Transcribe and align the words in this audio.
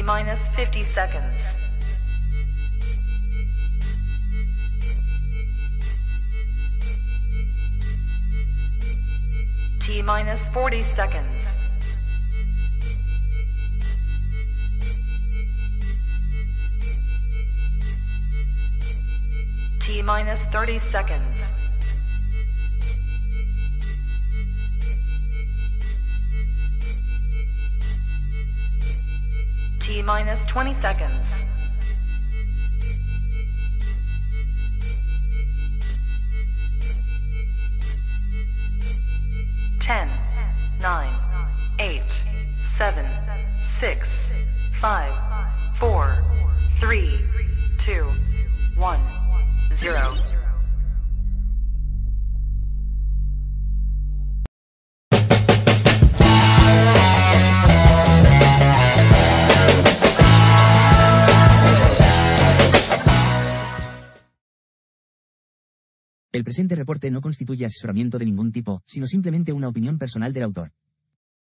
T 0.00 0.06
minus 0.06 0.48
50 0.56 0.80
seconds. 0.80 1.58
T 9.80 10.00
minus 10.00 10.48
40 10.48 10.80
seconds. 10.80 11.54
T 19.80 20.00
minus 20.00 20.46
30 20.46 20.78
seconds. 20.78 21.49
Minus 29.98 30.44
20 30.44 30.72
seconds. 30.72 31.44
Ten, 39.80 40.08
nine, 40.80 41.12
eight, 41.80 42.24
seven, 42.62 43.04
six, 43.64 44.30
five, 44.80 45.12
four, 45.80 46.24
three, 46.78 47.18
two, 47.78 48.06
one, 48.76 49.00
zero. 49.74 50.29
El 66.32 66.44
presente 66.44 66.76
reporte 66.76 67.10
no 67.10 67.20
constituye 67.20 67.64
asesoramiento 67.64 68.16
de 68.16 68.24
ningún 68.24 68.52
tipo, 68.52 68.84
sino 68.86 69.08
simplemente 69.08 69.52
una 69.52 69.66
opinión 69.66 69.98
personal 69.98 70.32
del 70.32 70.44
autor. 70.44 70.70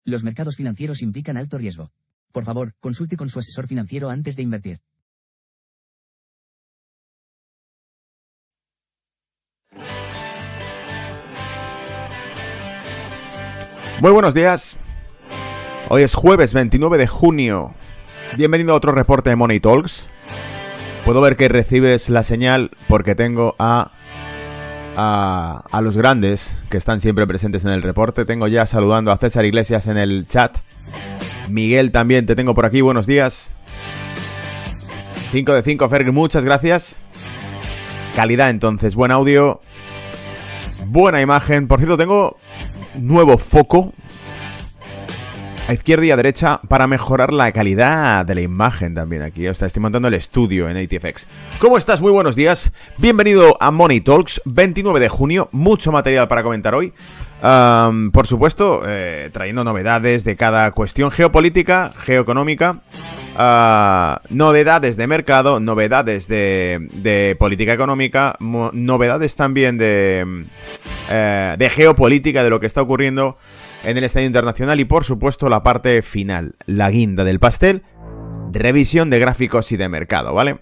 Los 0.03 0.23
mercados 0.23 0.55
financieros 0.55 1.03
implican 1.03 1.37
alto 1.37 1.59
riesgo. 1.59 1.91
Por 2.31 2.45
favor, 2.45 2.73
consulte 2.79 3.15
con 3.15 3.29
su 3.29 3.37
asesor 3.37 3.67
financiero 3.67 4.09
antes 4.09 4.35
de 4.35 4.41
invertir. 4.41 4.79
Muy 14.02 14.11
buenos 14.11 14.33
días. 14.33 14.77
Hoy 15.89 16.02
es 16.02 16.15
jueves 16.15 16.53
29 16.53 16.97
de 16.97 17.05
junio. 17.05 17.75
Bienvenido 18.35 18.73
a 18.73 18.77
otro 18.77 18.93
reporte 18.93 19.29
de 19.29 19.35
Money 19.35 19.59
Talks. 19.59 20.09
Puedo 21.05 21.21
ver 21.21 21.37
que 21.37 21.49
recibes 21.49 22.09
la 22.09 22.23
señal 22.23 22.71
porque 22.87 23.13
tengo 23.13 23.55
a, 23.59 23.91
a, 25.02 25.81
los 25.81 25.97
grandes 25.97 26.61
que 26.69 26.77
están 26.77 27.02
siempre 27.02 27.27
presentes 27.27 27.66
en 27.66 27.71
el 27.71 27.81
reporte. 27.81 28.25
Tengo 28.25 28.47
ya 28.47 28.66
saludando 28.66 29.11
a 29.11 29.17
César 29.17 29.45
Iglesias 29.45 29.88
en 29.88 29.97
el 29.97 30.27
chat. 30.27 30.58
Miguel 31.49 31.91
también 31.91 32.25
te 32.25 32.35
tengo 32.35 32.53
por 32.53 32.66
aquí. 32.66 32.81
Buenos 32.81 33.08
días. 33.08 33.52
5 35.31 35.53
de 35.53 35.61
5, 35.63 35.89
Ferg, 35.89 36.11
muchas 36.11 36.43
gracias. 36.43 37.02
Calidad 38.16 38.49
entonces, 38.49 38.95
buen 38.95 39.11
audio. 39.11 39.61
Buena 40.88 41.21
imagen. 41.21 41.67
Por 41.67 41.80
cierto, 41.80 41.97
tengo 41.97 42.38
nuevo 42.95 43.38
foco 43.38 43.93
a 45.72 45.73
izquierda 45.73 46.05
y 46.05 46.11
a 46.11 46.17
derecha 46.17 46.59
para 46.67 46.86
mejorar 46.86 47.31
la 47.31 47.52
calidad 47.53 48.25
de 48.25 48.36
la 48.36 48.41
imagen 48.41 48.94
también 48.94 49.22
aquí. 49.22 49.47
O 49.47 49.55
sea, 49.55 49.67
estoy 49.67 49.81
montando 49.81 50.09
el 50.09 50.14
estudio 50.14 50.67
en 50.67 50.76
ATFX. 50.76 51.27
¿Cómo 51.59 51.77
estás? 51.77 52.02
Muy 52.02 52.11
buenos 52.11 52.36
días. 52.36 52.73
Bienvenido 52.98 53.55
a 53.61 53.71
Money 53.71 54.02
Talks, 54.02 54.42
29 54.43 54.99
de 54.99 55.08
junio. 55.08 55.48
Mucho 55.54 55.93
material 55.93 56.27
para 56.27 56.43
comentar 56.43 56.76
hoy. 56.76 56.92
Por 57.42 58.27
supuesto, 58.27 58.82
eh, 58.86 59.30
trayendo 59.32 59.64
novedades 59.64 60.26
de 60.26 60.36
cada 60.36 60.71
cuestión 60.71 61.09
geopolítica, 61.09 61.92
geoeconómica. 61.98 62.82
Uh, 63.33 64.20
novedades 64.30 64.98
de 64.98 65.08
mercado, 65.08 65.61
novedades 65.61 66.27
de, 66.27 67.36
política 67.39 67.71
económica, 67.71 68.36
novedades 68.39 69.38
también 69.38 69.77
de, 69.77 70.26
uh, 70.27 71.58
de 71.58 71.70
geopolítica, 71.70 72.43
de 72.43 72.49
lo 72.49 72.59
que 72.59 72.67
está 72.67 72.82
ocurriendo 72.82 73.38
en 73.83 73.97
el 73.97 74.03
estadio 74.03 74.27
internacional 74.27 74.80
y 74.80 74.86
por 74.86 75.03
supuesto 75.03 75.49
la 75.49 75.64
parte 75.64 76.02
final, 76.02 76.55
la 76.65 76.89
guinda 76.89 77.23
del 77.23 77.39
pastel, 77.39 77.83
revisión 78.52 79.09
de 79.09 79.19
gráficos 79.19 79.71
y 79.71 79.77
de 79.77 79.89
mercado, 79.89 80.33
¿vale? 80.33 80.61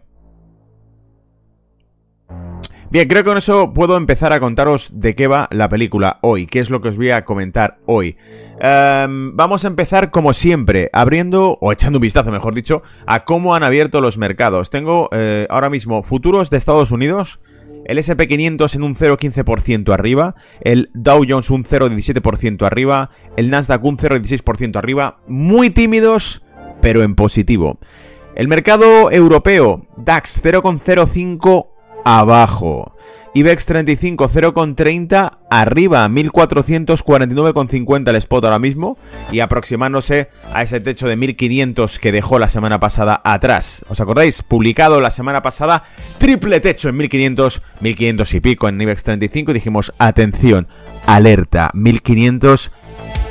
Bien, 2.91 3.07
creo 3.07 3.23
que 3.23 3.29
con 3.29 3.37
eso 3.37 3.71
puedo 3.71 3.97
empezar 3.97 4.33
a 4.33 4.39
contaros 4.39 4.99
de 4.99 5.13
qué 5.13 5.27
va 5.27 5.47
la 5.51 5.69
película 5.69 6.17
hoy, 6.23 6.47
qué 6.47 6.59
es 6.59 6.71
lo 6.71 6.81
que 6.81 6.89
os 6.89 6.97
voy 6.97 7.11
a 7.11 7.23
comentar 7.23 7.77
hoy. 7.85 8.17
Um, 8.55 9.35
vamos 9.35 9.63
a 9.63 9.67
empezar 9.67 10.09
como 10.09 10.33
siempre, 10.33 10.89
abriendo, 10.91 11.59
o 11.61 11.71
echando 11.71 11.99
un 11.99 12.01
vistazo, 12.01 12.31
mejor 12.31 12.55
dicho, 12.55 12.81
a 13.05 13.19
cómo 13.19 13.53
han 13.53 13.61
abierto 13.61 14.01
los 14.01 14.17
mercados. 14.17 14.71
Tengo 14.71 15.07
eh, 15.11 15.45
ahora 15.51 15.69
mismo 15.69 16.01
futuros 16.01 16.49
de 16.49 16.57
Estados 16.57 16.89
Unidos, 16.89 17.39
el 17.85 17.97
SP500 17.97 18.75
en 18.75 18.83
un 18.83 18.95
0,15% 18.95 19.93
arriba, 19.93 20.35
el 20.61 20.89
Dow 20.93 21.23
Jones 21.27 21.49
un 21.49 21.63
0,17% 21.63 22.65
arriba, 22.65 23.11
el 23.37 23.49
Nasdaq 23.49 23.83
un 23.83 23.97
0,16% 23.97 24.77
arriba, 24.77 25.19
muy 25.27 25.69
tímidos, 25.69 26.43
pero 26.81 27.03
en 27.03 27.15
positivo. 27.15 27.79
El 28.35 28.47
mercado 28.47 29.11
europeo, 29.11 29.87
DAX 29.97 30.43
0,05 30.43 31.78
abajo. 32.05 32.95
IBEX 33.33 33.65
35 33.67 34.27
0,30 34.27 35.37
arriba, 35.51 36.09
1449,50 36.09 38.09
el 38.09 38.15
spot 38.15 38.45
ahora 38.45 38.57
mismo 38.57 38.97
y 39.31 39.41
aproximándose 39.41 40.29
a 40.51 40.63
ese 40.63 40.79
techo 40.79 41.07
de 41.07 41.15
1500 41.15 41.99
que 41.99 42.11
dejó 42.11 42.39
la 42.39 42.49
semana 42.49 42.79
pasada 42.79 43.21
atrás. 43.23 43.85
¿Os 43.87 44.01
acordáis? 44.01 44.41
Publicado 44.41 44.99
la 44.99 45.11
semana 45.11 45.43
pasada, 45.43 45.83
triple 46.17 46.59
techo 46.59 46.89
en 46.89 46.97
1500, 46.97 47.61
1500 47.81 48.33
y 48.33 48.39
pico 48.39 48.67
en 48.67 48.81
IBEX 48.81 49.03
35 49.03 49.51
y 49.51 49.53
dijimos, 49.53 49.93
atención, 49.99 50.67
alerta, 51.05 51.69
1500 51.73 52.71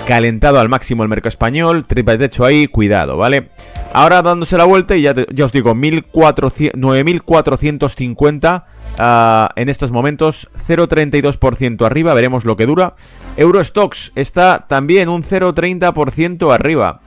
calentado 0.06 0.58
al 0.58 0.70
máximo 0.70 1.02
el 1.02 1.10
mercado 1.10 1.28
español, 1.28 1.84
triple 1.86 2.16
techo 2.16 2.46
ahí, 2.46 2.66
cuidado, 2.66 3.18
¿vale? 3.18 3.50
Ahora 3.92 4.22
dándose 4.22 4.58
la 4.58 4.64
vuelta 4.64 4.96
y 4.96 5.02
ya, 5.02 5.14
te, 5.14 5.26
ya 5.32 5.46
os 5.46 5.52
digo, 5.52 5.74
9.450 5.74 8.64
uh, 8.98 9.48
en 9.56 9.68
estos 9.68 9.90
momentos, 9.90 10.48
0,32% 10.66 11.84
arriba, 11.84 12.14
veremos 12.14 12.44
lo 12.44 12.56
que 12.56 12.66
dura. 12.66 12.94
Eurostox 13.36 14.12
está 14.14 14.66
también 14.68 15.08
un 15.08 15.22
0,30% 15.22 16.52
arriba. 16.52 17.00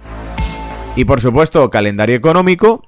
Y 0.95 1.05
por 1.05 1.21
supuesto, 1.21 1.69
calendario 1.69 2.15
económico, 2.15 2.83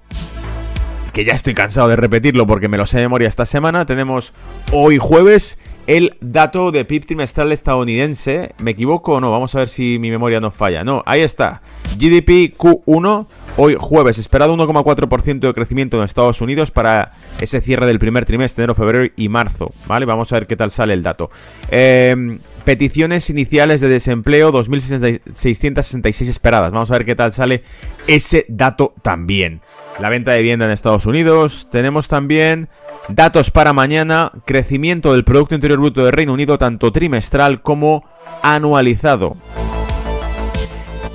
que 1.13 1.23
ya 1.23 1.33
estoy 1.33 1.53
cansado 1.53 1.87
de 1.87 1.95
repetirlo 1.95 2.47
porque 2.47 2.67
me 2.67 2.77
lo 2.77 2.85
sé 2.85 2.97
de 2.97 3.03
memoria 3.03 3.27
esta 3.27 3.45
semana, 3.45 3.85
tenemos 3.85 4.33
hoy 4.71 4.97
jueves 4.97 5.59
el 5.87 6.15
dato 6.21 6.71
de 6.71 6.85
PIB 6.85 7.05
trimestral 7.05 7.51
estadounidense. 7.51 8.53
¿Me 8.61 8.71
equivoco 8.71 9.13
o 9.13 9.21
no? 9.21 9.31
Vamos 9.31 9.53
a 9.55 9.59
ver 9.59 9.67
si 9.67 9.99
mi 9.99 10.09
memoria 10.11 10.39
no 10.39 10.51
falla. 10.51 10.83
No, 10.83 11.03
ahí 11.05 11.21
está. 11.21 11.61
GDP 11.97 12.55
Q1, 12.57 13.27
hoy 13.57 13.75
jueves, 13.79 14.17
esperado 14.17 14.55
1,4% 14.55 15.39
de 15.39 15.53
crecimiento 15.53 15.97
en 15.97 16.03
Estados 16.03 16.41
Unidos 16.41 16.71
para 16.71 17.11
ese 17.39 17.61
cierre 17.61 17.85
del 17.85 17.99
primer 17.99 18.25
trimestre, 18.25 18.63
enero, 18.63 18.75
febrero 18.75 19.11
y 19.15 19.29
marzo. 19.29 19.71
¿Vale? 19.87 20.05
Vamos 20.05 20.31
a 20.31 20.35
ver 20.35 20.47
qué 20.47 20.55
tal 20.55 20.71
sale 20.71 20.93
el 20.93 21.03
dato. 21.03 21.29
Eh, 21.69 22.39
peticiones 22.63 23.29
iniciales 23.29 23.81
de 23.81 23.89
desempleo 23.89 24.51
2.666 24.53 26.27
esperadas. 26.29 26.71
Vamos 26.71 26.91
a 26.91 26.93
ver 26.93 27.05
qué 27.05 27.15
tal 27.15 27.33
sale 27.33 27.63
ese 28.07 28.45
dato 28.47 28.93
también. 29.01 29.61
La 29.99 30.09
venta 30.09 30.31
de 30.31 30.37
vivienda 30.39 30.65
en 30.65 30.71
Estados 30.71 31.05
Unidos. 31.05 31.67
Tenemos 31.71 32.07
también 32.07 32.69
datos 33.09 33.51
para 33.51 33.73
mañana. 33.73 34.31
Crecimiento 34.45 35.13
del 35.13 35.23
Producto 35.23 35.55
Interior 35.55 35.79
Bruto 35.79 36.03
del 36.03 36.13
Reino 36.13 36.33
Unido, 36.33 36.57
tanto 36.57 36.91
trimestral 36.91 37.61
como 37.61 38.03
anualizado. 38.41 39.37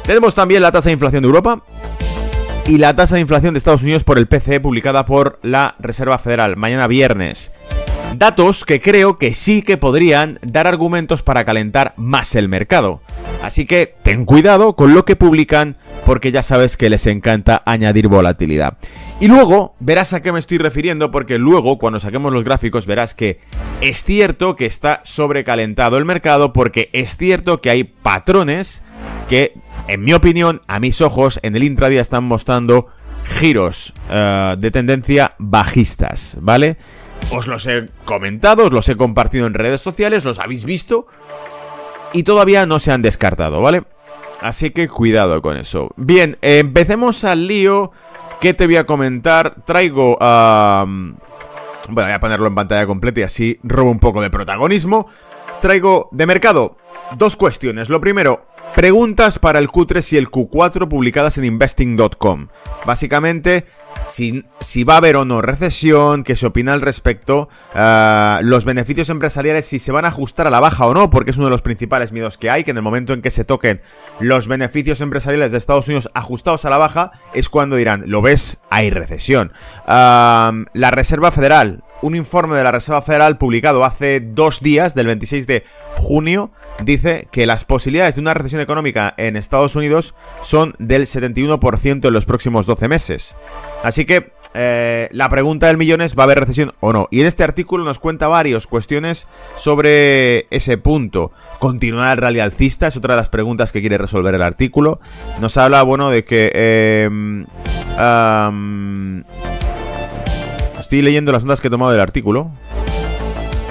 Tenemos 0.04 0.34
también 0.34 0.62
la 0.62 0.72
tasa 0.72 0.88
de 0.88 0.94
inflación 0.94 1.22
de 1.22 1.26
Europa. 1.26 1.62
Y 2.66 2.78
la 2.78 2.94
tasa 2.94 3.14
de 3.16 3.22
inflación 3.22 3.54
de 3.54 3.58
Estados 3.58 3.82
Unidos 3.82 4.04
por 4.04 4.18
el 4.18 4.28
PCE 4.28 4.60
publicada 4.60 5.06
por 5.06 5.38
la 5.42 5.74
Reserva 5.78 6.18
Federal 6.18 6.56
mañana 6.56 6.86
viernes. 6.86 7.50
Datos 8.16 8.64
que 8.64 8.80
creo 8.80 9.16
que 9.16 9.34
sí 9.34 9.62
que 9.62 9.76
podrían 9.76 10.38
dar 10.42 10.66
argumentos 10.66 11.22
para 11.22 11.44
calentar 11.44 11.94
más 11.96 12.34
el 12.34 12.48
mercado. 12.48 13.00
Así 13.42 13.66
que 13.66 13.94
ten 14.02 14.24
cuidado 14.24 14.74
con 14.74 14.94
lo 14.94 15.04
que 15.04 15.14
publican 15.14 15.76
porque 16.04 16.32
ya 16.32 16.42
sabes 16.42 16.76
que 16.76 16.90
les 16.90 17.06
encanta 17.06 17.62
añadir 17.64 18.08
volatilidad. 18.08 18.78
Y 19.20 19.28
luego 19.28 19.76
verás 19.78 20.14
a 20.14 20.22
qué 20.22 20.32
me 20.32 20.38
estoy 20.38 20.58
refiriendo 20.58 21.10
porque 21.10 21.38
luego 21.38 21.78
cuando 21.78 22.00
saquemos 22.00 22.32
los 22.32 22.44
gráficos 22.44 22.86
verás 22.86 23.14
que 23.14 23.40
es 23.80 24.04
cierto 24.04 24.56
que 24.56 24.66
está 24.66 25.00
sobrecalentado 25.04 25.98
el 25.98 26.04
mercado 26.04 26.52
porque 26.52 26.88
es 26.92 27.16
cierto 27.16 27.60
que 27.60 27.70
hay 27.70 27.84
patrones 27.84 28.82
que, 29.28 29.52
en 29.86 30.00
mi 30.00 30.14
opinión, 30.14 30.62
a 30.66 30.80
mis 30.80 31.00
ojos, 31.00 31.38
en 31.42 31.54
el 31.54 31.62
intradía 31.62 32.00
están 32.00 32.24
mostrando 32.24 32.88
giros 33.24 33.92
eh, 34.10 34.56
de 34.58 34.70
tendencia 34.70 35.34
bajistas, 35.38 36.38
¿vale? 36.40 36.76
Os 37.30 37.46
los 37.46 37.66
he 37.66 37.88
comentado, 38.04 38.66
os 38.66 38.72
los 38.72 38.88
he 38.88 38.96
compartido 38.96 39.46
en 39.46 39.54
redes 39.54 39.80
sociales, 39.80 40.24
los 40.24 40.38
habéis 40.38 40.64
visto 40.64 41.06
y 42.12 42.22
todavía 42.22 42.66
no 42.66 42.78
se 42.78 42.92
han 42.92 43.02
descartado, 43.02 43.60
¿vale? 43.60 43.84
Así 44.40 44.70
que 44.70 44.88
cuidado 44.88 45.42
con 45.42 45.56
eso. 45.56 45.90
Bien, 45.96 46.38
empecemos 46.40 47.24
al 47.24 47.46
lío 47.46 47.92
que 48.40 48.54
te 48.54 48.66
voy 48.66 48.76
a 48.76 48.86
comentar. 48.86 49.56
Traigo 49.64 50.16
a... 50.20 50.84
bueno, 50.86 52.08
voy 52.08 52.12
a 52.12 52.20
ponerlo 52.20 52.46
en 52.46 52.54
pantalla 52.54 52.86
completa 52.86 53.20
y 53.20 53.24
así 53.24 53.58
robo 53.62 53.90
un 53.90 53.98
poco 53.98 54.22
de 54.22 54.30
protagonismo. 54.30 55.08
Traigo 55.60 56.08
de 56.12 56.26
mercado 56.26 56.76
dos 57.16 57.36
cuestiones. 57.36 57.88
Lo 57.88 58.00
primero, 58.00 58.46
preguntas 58.74 59.38
para 59.38 59.58
el 59.58 59.68
Q3 59.68 60.12
y 60.12 60.16
el 60.16 60.30
Q4 60.30 60.88
publicadas 60.88 61.38
en 61.38 61.44
investing.com. 61.44 62.48
Básicamente, 62.86 63.66
si, 64.06 64.84
va 64.84 64.94
a 64.94 64.96
haber 64.98 65.16
o 65.16 65.24
no 65.24 65.42
recesión, 65.42 66.24
qué 66.24 66.34
se 66.34 66.46
opina 66.46 66.72
al 66.72 66.80
respecto, 66.80 67.48
uh, 67.74 68.42
los 68.42 68.64
beneficios 68.64 69.08
empresariales, 69.10 69.66
si 69.66 69.78
se 69.78 69.92
van 69.92 70.04
a 70.04 70.08
ajustar 70.08 70.46
a 70.46 70.50
la 70.50 70.60
baja 70.60 70.86
o 70.86 70.94
no, 70.94 71.10
porque 71.10 71.30
es 71.30 71.36
uno 71.36 71.46
de 71.46 71.50
los 71.50 71.62
principales 71.62 72.12
miedos 72.12 72.38
que 72.38 72.50
hay, 72.50 72.64
que 72.64 72.70
en 72.70 72.76
el 72.76 72.82
momento 72.82 73.12
en 73.12 73.22
que 73.22 73.30
se 73.30 73.44
toquen 73.44 73.80
los 74.20 74.48
beneficios 74.48 75.00
empresariales 75.00 75.52
de 75.52 75.58
Estados 75.58 75.86
Unidos 75.86 76.10
ajustados 76.14 76.64
a 76.64 76.70
la 76.70 76.78
baja, 76.78 77.12
es 77.34 77.48
cuando 77.48 77.76
dirán, 77.76 78.04
lo 78.06 78.22
ves, 78.22 78.60
hay 78.70 78.90
recesión. 78.90 79.52
Uh, 79.86 80.64
la 80.72 80.90
Reserva 80.90 81.30
Federal, 81.30 81.82
un 82.02 82.14
informe 82.14 82.56
de 82.56 82.64
la 82.64 82.72
Reserva 82.72 83.02
Federal 83.02 83.38
publicado 83.38 83.84
hace 83.84 84.20
dos 84.20 84.60
días, 84.60 84.94
del 84.94 85.06
26 85.06 85.46
de 85.46 85.64
junio, 85.96 86.50
dice 86.82 87.28
que 87.30 87.46
las 87.46 87.64
posibilidades 87.64 88.14
de 88.14 88.20
una 88.20 88.34
recesión 88.34 88.60
económica 88.60 89.14
en 89.16 89.36
Estados 89.36 89.76
Unidos 89.76 90.14
son 90.40 90.74
del 90.78 91.06
71% 91.06 92.06
en 92.06 92.12
los 92.12 92.24
próximos 92.24 92.66
12 92.66 92.88
meses. 92.88 93.36
Así 93.82 94.04
que 94.04 94.32
eh, 94.54 95.08
la 95.12 95.28
pregunta 95.28 95.66
del 95.66 95.76
millón 95.76 96.00
es, 96.00 96.16
¿va 96.16 96.22
a 96.22 96.24
haber 96.24 96.40
recesión 96.40 96.72
o 96.80 96.92
no? 96.92 97.08
Y 97.10 97.20
en 97.20 97.26
este 97.26 97.44
artículo 97.44 97.84
nos 97.84 97.98
cuenta 97.98 98.28
varias 98.28 98.66
cuestiones 98.66 99.26
sobre 99.56 100.46
ese 100.50 100.78
punto. 100.78 101.32
¿Continuar 101.58 102.12
el 102.12 102.22
rally 102.22 102.40
alcista? 102.40 102.86
Es 102.86 102.96
otra 102.96 103.14
de 103.14 103.18
las 103.18 103.28
preguntas 103.28 103.72
que 103.72 103.80
quiere 103.80 103.98
resolver 103.98 104.34
el 104.34 104.42
artículo. 104.42 105.00
Nos 105.40 105.56
habla, 105.56 105.82
bueno, 105.82 106.10
de 106.10 106.24
que... 106.24 106.50
Eh, 106.54 107.44
Estoy 110.88 111.02
leyendo 111.02 111.32
las 111.32 111.44
notas 111.44 111.60
que 111.60 111.68
he 111.68 111.70
tomado 111.70 111.92
del 111.92 112.00
artículo. 112.00 112.50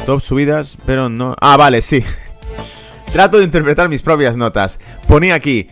Top 0.05 0.21
subidas, 0.21 0.77
pero 0.85 1.09
no... 1.09 1.35
Ah, 1.41 1.57
vale, 1.57 1.81
sí. 1.81 2.03
Trato 3.11 3.39
de 3.39 3.43
interpretar 3.43 3.89
mis 3.89 4.03
propias 4.03 4.37
notas. 4.37 4.79
Ponía 5.07 5.33
aquí, 5.33 5.67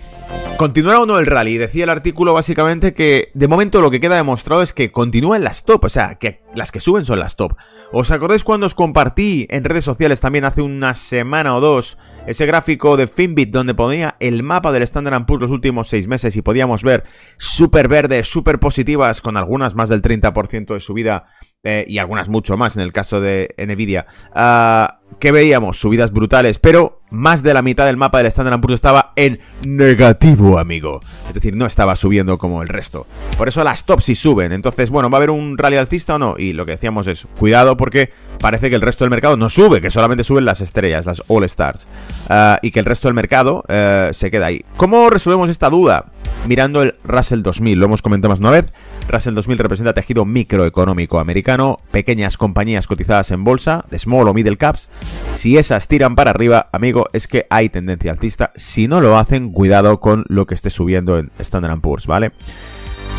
Continuará 0.57 1.01
o 1.01 1.05
no 1.05 1.19
el 1.19 1.25
rally. 1.25 1.57
Decía 1.57 1.83
el 1.83 1.89
artículo 1.89 2.33
básicamente 2.33 2.93
que 2.93 3.29
de 3.33 3.47
momento 3.49 3.81
lo 3.81 3.91
que 3.91 3.99
queda 3.99 4.15
demostrado 4.15 4.61
es 4.61 4.71
que 4.71 4.89
continúan 4.89 5.43
las 5.43 5.65
top, 5.65 5.83
o 5.83 5.89
sea, 5.89 6.15
que 6.15 6.43
las 6.55 6.71
que 6.71 6.79
suben 6.79 7.03
son 7.03 7.19
las 7.19 7.35
top. 7.35 7.55
¿Os 7.91 8.09
acordáis 8.09 8.45
cuando 8.45 8.65
os 8.65 8.73
compartí 8.73 9.47
en 9.49 9.65
redes 9.65 9.83
sociales 9.83 10.21
también 10.21 10.45
hace 10.45 10.61
una 10.61 10.95
semana 10.95 11.57
o 11.57 11.59
dos 11.59 11.97
ese 12.25 12.45
gráfico 12.45 12.95
de 12.95 13.07
Finbit 13.07 13.51
donde 13.51 13.73
ponía 13.73 14.15
el 14.21 14.43
mapa 14.43 14.71
del 14.71 14.83
Standard 14.83 15.25
Poor's 15.25 15.41
los 15.41 15.51
últimos 15.51 15.89
seis 15.89 16.07
meses 16.07 16.37
y 16.37 16.41
podíamos 16.41 16.83
ver 16.83 17.03
súper 17.37 17.89
verdes, 17.89 18.27
súper 18.27 18.57
positivas, 18.59 19.19
con 19.19 19.35
algunas 19.35 19.75
más 19.75 19.89
del 19.89 20.01
30% 20.01 20.73
de 20.73 20.79
subida 20.79 21.25
eh, 21.63 21.83
y 21.87 21.97
algunas 21.97 22.29
mucho 22.29 22.57
más 22.57 22.77
en 22.77 22.83
el 22.83 22.93
caso 22.93 23.19
de 23.19 23.53
Nvidia, 23.57 24.05
uh, 24.35 25.17
que 25.19 25.31
veíamos 25.31 25.79
subidas 25.79 26.11
brutales, 26.11 26.59
pero 26.59 27.01
más 27.15 27.41
de 27.43 27.53
la 27.53 27.61
mitad 27.61 27.85
del 27.85 27.97
mapa 27.97 28.19
del 28.19 28.27
Standard 28.27 28.59
Poor's 28.59 28.75
estaba 28.75 29.13
en 29.15 29.39
negativo, 29.65 30.59
amigo. 30.59 31.01
Es 31.27 31.33
decir, 31.33 31.55
no 31.55 31.65
estaba 31.65 31.95
subiendo 31.95 32.37
como 32.37 32.61
el 32.61 32.67
resto. 32.67 33.07
Por 33.37 33.47
eso 33.47 33.63
las 33.63 33.85
tops 33.85 34.05
sí 34.05 34.15
suben. 34.15 34.51
Entonces, 34.51 34.89
bueno, 34.89 35.09
¿va 35.09 35.17
a 35.17 35.19
haber 35.19 35.29
un 35.29 35.57
rally 35.57 35.77
alcista 35.77 36.15
o 36.15 36.19
no? 36.19 36.35
Y 36.37 36.53
lo 36.53 36.65
que 36.65 36.73
decíamos 36.73 37.07
es, 37.07 37.27
cuidado 37.39 37.77
porque 37.77 38.11
parece 38.39 38.69
que 38.69 38.75
el 38.75 38.81
resto 38.81 39.03
del 39.03 39.11
mercado 39.11 39.37
no 39.37 39.49
sube, 39.49 39.81
que 39.81 39.89
solamente 39.89 40.23
suben 40.23 40.45
las 40.45 40.61
estrellas, 40.61 41.05
las 41.05 41.23
All 41.27 41.43
Stars. 41.45 41.87
Uh, 42.29 42.57
y 42.61 42.71
que 42.71 42.79
el 42.79 42.85
resto 42.85 43.07
del 43.07 43.15
mercado 43.15 43.63
uh, 43.67 44.13
se 44.13 44.29
queda 44.29 44.47
ahí. 44.47 44.63
¿Cómo 44.77 45.09
resolvemos 45.09 45.49
esta 45.49 45.69
duda? 45.69 46.05
Mirando 46.47 46.81
el 46.81 46.95
Russell 47.03 47.41
2000, 47.41 47.79
lo 47.79 47.85
hemos 47.85 48.01
comentado 48.01 48.29
más 48.29 48.39
una 48.39 48.51
vez. 48.51 48.73
Russell 49.07 49.35
2000 49.35 49.57
representa 49.57 49.93
tejido 49.93 50.25
microeconómico 50.25 51.19
americano, 51.19 51.79
pequeñas 51.91 52.37
compañías 52.37 52.87
cotizadas 52.87 53.31
en 53.31 53.43
bolsa, 53.43 53.85
de 53.89 53.99
small 53.99 54.27
o 54.27 54.33
middle 54.33 54.57
caps. 54.57 54.89
Si 55.33 55.57
esas 55.57 55.87
tiran 55.87 56.15
para 56.15 56.31
arriba, 56.31 56.69
amigo, 56.71 57.07
es 57.13 57.27
que 57.27 57.45
hay 57.49 57.69
tendencia 57.69 58.11
alcista. 58.11 58.51
Si 58.55 58.87
no 58.87 59.01
lo 59.01 59.17
hacen, 59.17 59.51
cuidado 59.51 59.99
con 59.99 60.25
lo 60.27 60.45
que 60.45 60.55
esté 60.55 60.69
subiendo 60.69 61.17
en 61.19 61.31
Standard 61.39 61.79
Poor's, 61.79 62.07
¿vale? 62.07 62.31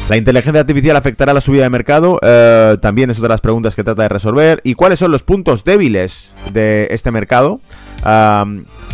¿La 0.08 0.16
inteligencia 0.16 0.60
artificial 0.60 0.96
afectará 0.96 1.34
la 1.34 1.40
subida 1.40 1.64
de 1.64 1.70
mercado? 1.70 2.20
Eh, 2.22 2.76
también 2.80 3.10
es 3.10 3.18
otra 3.18 3.28
de 3.28 3.34
las 3.34 3.40
preguntas 3.40 3.74
que 3.74 3.82
trata 3.82 4.02
de 4.02 4.08
resolver. 4.08 4.60
¿Y 4.62 4.74
cuáles 4.74 5.00
son 5.00 5.10
los 5.10 5.24
puntos 5.24 5.64
débiles 5.64 6.36
de 6.52 6.86
este 6.92 7.10
mercado? 7.10 7.60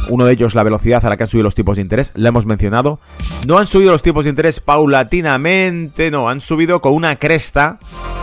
Uno 0.09 0.25
de 0.25 0.33
ellos, 0.33 0.55
la 0.55 0.63
velocidad 0.63 1.05
a 1.05 1.09
la 1.09 1.17
que 1.17 1.25
han 1.25 1.29
subido 1.29 1.45
los 1.45 1.55
tipos 1.55 1.77
de 1.77 1.83
interés, 1.83 2.13
la 2.15 2.29
hemos 2.29 2.47
mencionado. 2.47 2.99
No 3.47 3.59
han 3.59 3.67
subido 3.67 3.93
los 3.93 4.03
tipos 4.03 4.25
de 4.25 4.31
interés 4.31 4.61
paulatinamente, 4.61 6.11
no, 6.11 6.29
han 6.29 6.41
subido 6.41 6.81
con 6.81 6.95
una 6.95 7.17
cresta. 7.17 7.79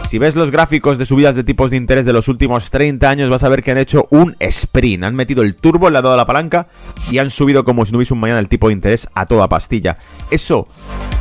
Si 0.08 0.18
ves 0.18 0.36
los 0.36 0.50
gráficos 0.50 0.98
de 0.98 1.06
subidas 1.06 1.36
de 1.36 1.44
tipos 1.44 1.70
de 1.70 1.78
interés 1.78 2.06
de 2.06 2.14
los 2.14 2.28
últimos 2.28 2.72
30 2.72 3.08
años, 3.08 3.30
vas 3.30 3.44
a 3.44 3.50
ver 3.50 3.62
que 3.62 3.72
han 3.72 3.78
hecho 3.78 4.08
un 4.10 4.36
sprint. 4.40 5.04
Han 5.04 5.16
metido 5.16 5.44
el 5.44 5.56
turbo, 5.56 5.90
le 5.90 5.98
han 6.00 6.04
dado 6.04 6.18
la 6.18 6.26
palanca 6.26 6.68
y 7.12 7.20
han 7.20 7.30
subido 7.30 7.64
como 7.64 7.86
si 7.86 7.92
no 7.92 8.00
hubiese 8.00 8.14
un 8.14 8.20
mañana 8.20 8.40
el 8.40 8.48
tipo 8.48 8.68
de 8.68 8.74
interés 8.74 9.08
a 9.14 9.28
toda 9.28 9.48
pastilla. 9.48 9.98
Eso 10.32 10.68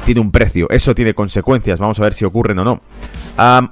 tiene 0.06 0.22
un 0.22 0.30
precio, 0.30 0.68
eso 0.70 0.94
tiene 0.94 1.12
consecuencias, 1.12 1.78
vamos 1.78 1.98
a 1.98 2.02
ver 2.02 2.14
si 2.14 2.24
ocurren 2.24 2.58
o 2.60 2.64
no. 2.64 2.80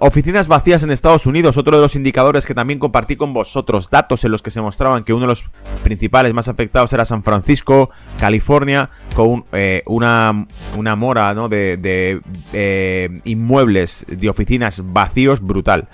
oficinas 0.01 0.49
vacías 0.49 0.83
en 0.83 0.91
Estados 0.91 1.25
Unidos, 1.25 1.57
otro 1.57 1.77
de 1.77 1.83
los 1.83 1.97
indicadores 1.97 2.45
que 2.45 2.55
también 2.55 2.79
compartí 2.79 3.17
con 3.17 3.33
vosotros, 3.33 3.89
datos 3.89 4.23
en 4.25 4.33
los 4.33 4.43
que 4.43 4.51
se 4.51 4.61
mostraban 4.61 5.03
que 5.03 5.15
uno 5.15 5.23
de 5.23 5.29
los 5.29 5.47
principales 5.83 6.35
más 6.35 6.49
afectados 6.49 6.66
era 6.93 7.05
San 7.05 7.23
Francisco, 7.23 7.91
California, 8.19 8.91
con 9.15 9.45
eh, 9.53 9.83
una, 9.87 10.47
una 10.77 10.97
mora 10.97 11.35
de, 11.35 12.21
eh, 12.53 13.21
inmuebles 13.25 14.07
de 14.09 14.29
oficinas 14.29 14.83
vacíos 14.85 15.41
brutal. 15.41 15.89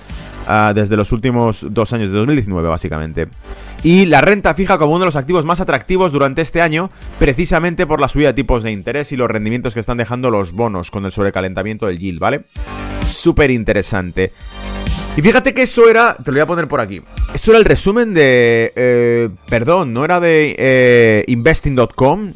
Ah, 0.46 0.72
desde 0.74 0.96
los 0.96 1.12
últimos 1.12 1.64
dos 1.70 1.92
años 1.92 2.10
de 2.10 2.16
2019 2.16 2.68
básicamente. 2.68 3.28
Y 3.84 4.06
la 4.06 4.20
renta 4.20 4.54
fija 4.54 4.78
como 4.78 4.92
uno 4.92 5.00
de 5.00 5.06
los 5.06 5.16
activos 5.16 5.44
más 5.44 5.60
atractivos 5.60 6.12
durante 6.12 6.42
este 6.42 6.60
año, 6.60 6.90
precisamente 7.18 7.86
por 7.86 8.00
la 8.00 8.08
subida 8.08 8.28
de 8.28 8.34
tipos 8.34 8.62
de 8.62 8.72
interés 8.72 9.12
y 9.12 9.16
los 9.16 9.28
rendimientos 9.28 9.74
que 9.74 9.80
están 9.80 9.98
dejando 9.98 10.30
los 10.30 10.52
bonos 10.52 10.90
con 10.90 11.04
el 11.04 11.12
sobrecalentamiento 11.12 11.86
del 11.86 11.98
yield, 11.98 12.18
¿vale? 12.18 12.42
Súper 13.06 13.50
interesante. 13.50 14.32
Y 15.14 15.20
fíjate 15.20 15.52
que 15.52 15.62
eso 15.62 15.90
era, 15.90 16.14
te 16.14 16.30
lo 16.30 16.36
voy 16.36 16.40
a 16.40 16.46
poner 16.46 16.68
por 16.68 16.80
aquí, 16.80 17.02
eso 17.34 17.50
era 17.50 17.58
el 17.58 17.66
resumen 17.66 18.14
de, 18.14 18.72
eh, 18.74 19.28
perdón, 19.48 19.92
no 19.92 20.06
era 20.06 20.20
de 20.20 20.56
eh, 20.58 21.24
investing.com, 21.26 22.32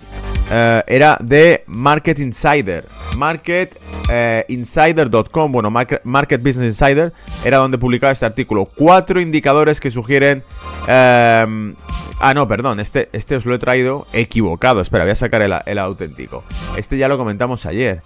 eh, 0.50 0.82
era 0.86 1.18
de 1.20 1.64
Market 1.66 2.18
Insider. 2.20 2.84
MarketInsider.com, 3.16 5.52
bueno, 5.52 5.70
Market, 5.70 6.42
Business 6.42 6.80
Insider 6.80 7.12
era 7.44 7.58
donde 7.58 7.76
publicaba 7.78 8.12
este 8.12 8.26
artículo. 8.26 8.66
Cuatro 8.66 9.20
indicadores 9.20 9.80
que 9.80 9.90
sugieren... 9.90 10.42
Em, 10.86 11.74
ah, 12.20 12.34
no, 12.34 12.46
perdón, 12.46 12.78
este, 12.80 13.08
este 13.12 13.36
os 13.36 13.46
lo 13.46 13.54
he 13.54 13.58
traído 13.58 14.06
equivocado. 14.12 14.80
Espera, 14.80 15.04
voy 15.04 15.12
a 15.12 15.16
sacar 15.16 15.42
el, 15.42 15.54
el 15.64 15.78
auténtico. 15.78 16.44
Este 16.76 16.98
ya 16.98 17.08
lo 17.08 17.16
comentamos 17.18 17.66
ayer. 17.66 18.02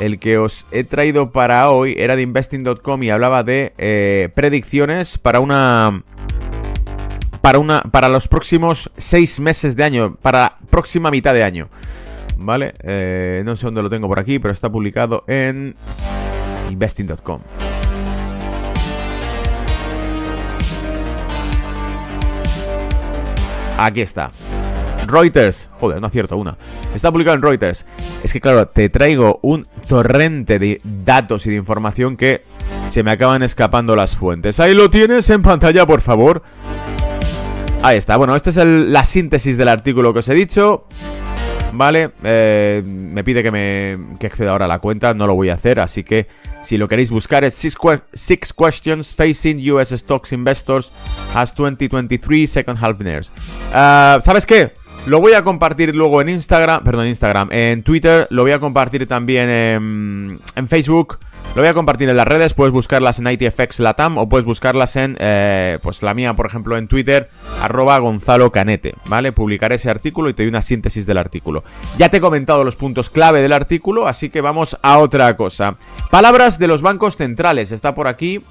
El 0.00 0.18
que 0.18 0.38
os 0.38 0.66
he 0.72 0.82
traído 0.84 1.30
para 1.30 1.70
hoy 1.70 1.94
era 1.98 2.16
de 2.16 2.22
investing.com 2.22 3.02
y 3.02 3.10
hablaba 3.10 3.42
de 3.44 4.32
predicciones 4.34 5.18
para 5.18 5.40
una 5.40 6.02
para, 7.44 7.58
una, 7.58 7.82
para 7.82 8.08
los 8.08 8.26
próximos 8.26 8.90
seis 8.96 9.38
meses 9.38 9.76
de 9.76 9.84
año, 9.84 10.16
para 10.22 10.38
la 10.38 10.58
próxima 10.70 11.10
mitad 11.10 11.34
de 11.34 11.44
año. 11.44 11.68
¿Vale? 12.38 12.72
Eh, 12.82 13.42
no 13.44 13.54
sé 13.54 13.66
dónde 13.66 13.82
lo 13.82 13.90
tengo 13.90 14.08
por 14.08 14.18
aquí, 14.18 14.38
pero 14.38 14.50
está 14.50 14.72
publicado 14.72 15.24
en 15.26 15.76
investing.com. 16.70 17.42
Aquí 23.76 24.00
está. 24.00 24.30
Reuters. 25.06 25.68
Joder, 25.80 26.00
no 26.00 26.06
acierto 26.06 26.38
una. 26.38 26.56
Está 26.94 27.12
publicado 27.12 27.36
en 27.36 27.42
Reuters. 27.42 27.84
Es 28.22 28.32
que, 28.32 28.40
claro, 28.40 28.68
te 28.68 28.88
traigo 28.88 29.38
un 29.42 29.68
torrente 29.86 30.58
de 30.58 30.80
datos 30.82 31.44
y 31.44 31.50
de 31.50 31.56
información 31.56 32.16
que 32.16 32.42
se 32.88 33.02
me 33.02 33.10
acaban 33.10 33.42
escapando 33.42 33.96
las 33.96 34.16
fuentes. 34.16 34.60
Ahí 34.60 34.74
lo 34.74 34.88
tienes 34.88 35.28
en 35.28 35.42
pantalla, 35.42 35.84
por 35.84 36.00
favor. 36.00 36.42
Ahí 37.84 37.98
está. 37.98 38.16
Bueno, 38.16 38.34
esta 38.34 38.48
es 38.48 38.56
la 38.56 39.04
síntesis 39.04 39.58
del 39.58 39.68
artículo 39.68 40.14
que 40.14 40.20
os 40.20 40.28
he 40.30 40.34
dicho. 40.34 40.86
Vale, 41.74 42.12
eh, 42.22 42.82
me 42.82 43.22
pide 43.22 43.42
que 43.42 43.50
me 43.50 44.16
que 44.18 44.28
acceda 44.28 44.52
ahora 44.52 44.64
a 44.64 44.68
la 44.68 44.78
cuenta, 44.78 45.12
no 45.12 45.26
lo 45.26 45.34
voy 45.34 45.50
a 45.50 45.54
hacer, 45.54 45.80
así 45.80 46.02
que 46.02 46.26
si 46.62 46.78
lo 46.78 46.88
queréis 46.88 47.10
buscar 47.10 47.44
es 47.44 47.52
Six, 47.52 48.52
Questions 48.54 49.14
Facing 49.14 49.70
US 49.70 49.90
Stocks 49.90 50.32
Investors 50.32 50.92
as 51.34 51.54
2023 51.54 52.50
Second 52.50 52.82
Half 52.82 53.00
Years. 53.02 53.32
Ah, 53.70 54.18
¿Sabes 54.22 54.46
qué? 54.46 54.72
Lo 55.06 55.20
voy 55.20 55.34
a 55.34 55.44
compartir 55.44 55.94
luego 55.94 56.22
en 56.22 56.30
Instagram, 56.30 56.82
perdón, 56.82 57.08
Instagram, 57.08 57.48
en 57.52 57.82
Twitter, 57.82 58.26
lo 58.30 58.40
voy 58.40 58.52
a 58.52 58.58
compartir 58.58 59.06
también 59.06 59.50
en, 59.50 60.40
Facebook. 60.66 61.18
Lo 61.54 61.60
voy 61.60 61.68
a 61.68 61.74
compartir 61.74 62.08
en 62.08 62.16
las 62.16 62.26
redes, 62.26 62.54
puedes 62.54 62.72
buscarlas 62.72 63.18
en 63.18 63.26
ITFX 63.26 63.80
Latam 63.80 64.16
o 64.16 64.30
puedes 64.30 64.46
buscarlas 64.46 64.96
en, 64.96 65.14
eh, 65.20 65.78
pues 65.82 66.02
la 66.02 66.14
mía, 66.14 66.32
por 66.32 66.46
ejemplo, 66.46 66.78
en 66.78 66.88
Twitter, 66.88 67.28
arroba 67.60 67.98
Gonzalo 67.98 68.50
Canete, 68.50 68.94
¿vale? 69.06 69.32
Publicaré 69.32 69.74
ese 69.74 69.90
artículo 69.90 70.30
y 70.30 70.34
te 70.34 70.42
doy 70.42 70.48
una 70.48 70.62
síntesis 70.62 71.04
del 71.04 71.18
artículo. 71.18 71.64
Ya 71.98 72.08
te 72.08 72.16
he 72.16 72.20
comentado 72.22 72.64
los 72.64 72.74
puntos 72.74 73.10
clave 73.10 73.42
del 73.42 73.52
artículo, 73.52 74.08
así 74.08 74.30
que 74.30 74.40
vamos 74.40 74.78
a 74.80 74.98
otra 74.98 75.36
cosa. 75.36 75.76
Palabras 76.10 76.58
de 76.58 76.66
los 76.66 76.80
bancos 76.80 77.18
centrales, 77.18 77.72
está 77.72 77.94
por 77.94 78.08
aquí. 78.08 78.42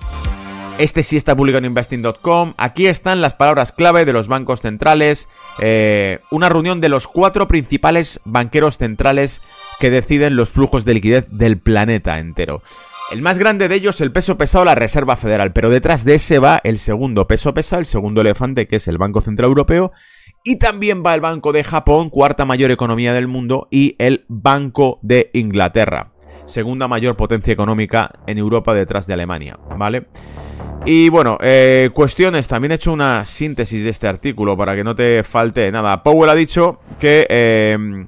Este 0.79 1.03
sí 1.03 1.17
está 1.17 1.35
publicado 1.35 1.59
en 1.59 1.65
investing.com. 1.65 2.55
Aquí 2.57 2.87
están 2.87 3.21
las 3.21 3.35
palabras 3.35 3.71
clave 3.71 4.05
de 4.05 4.13
los 4.13 4.27
bancos 4.27 4.61
centrales. 4.61 5.29
Eh, 5.59 6.19
una 6.31 6.49
reunión 6.49 6.81
de 6.81 6.89
los 6.89 7.07
cuatro 7.07 7.47
principales 7.47 8.19
banqueros 8.25 8.79
centrales 8.79 9.41
que 9.79 9.91
deciden 9.91 10.35
los 10.35 10.49
flujos 10.49 10.83
de 10.83 10.95
liquidez 10.95 11.27
del 11.29 11.59
planeta 11.59 12.17
entero. 12.17 12.63
El 13.11 13.21
más 13.21 13.37
grande 13.37 13.67
de 13.67 13.75
ellos, 13.75 14.01
el 14.01 14.11
peso 14.11 14.37
pesado, 14.37 14.65
la 14.65 14.73
Reserva 14.73 15.15
Federal, 15.15 15.53
pero 15.53 15.69
detrás 15.69 16.05
de 16.05 16.15
ese 16.15 16.39
va 16.39 16.59
el 16.63 16.79
segundo 16.79 17.27
peso 17.27 17.53
pesado, 17.53 17.79
el 17.79 17.85
segundo 17.85 18.21
elefante, 18.21 18.67
que 18.67 18.77
es 18.77 18.87
el 18.87 18.97
Banco 18.97 19.21
Central 19.21 19.49
Europeo, 19.49 19.91
y 20.43 20.57
también 20.57 21.03
va 21.05 21.13
el 21.13 21.21
Banco 21.21 21.51
de 21.51 21.63
Japón, 21.63 22.09
cuarta 22.09 22.45
mayor 22.45 22.71
economía 22.71 23.13
del 23.13 23.27
mundo, 23.27 23.67
y 23.69 23.95
el 23.99 24.25
Banco 24.29 24.99
de 25.03 25.29
Inglaterra, 25.33 26.13
segunda 26.45 26.87
mayor 26.87 27.15
potencia 27.15 27.53
económica 27.53 28.09
en 28.25 28.39
Europa 28.39 28.73
detrás 28.73 29.05
de 29.05 29.13
Alemania, 29.13 29.59
¿vale? 29.77 30.07
Y 30.85 31.07
bueno, 31.07 31.37
eh, 31.41 31.91
cuestiones, 31.93 32.49
también 32.49 32.73
he 32.73 32.75
hecho 32.75 32.91
una 32.91 33.23
síntesis 33.23 33.85
de 33.85 33.89
este 33.89 34.07
artículo 34.07 34.57
para 34.57 34.75
que 34.75 34.83
no 34.83 34.95
te 34.95 35.23
falte 35.23 35.71
nada. 35.71 36.03
Powell 36.03 36.29
ha 36.29 36.35
dicho 36.35 36.79
que, 36.99 37.25
eh, 37.29 38.05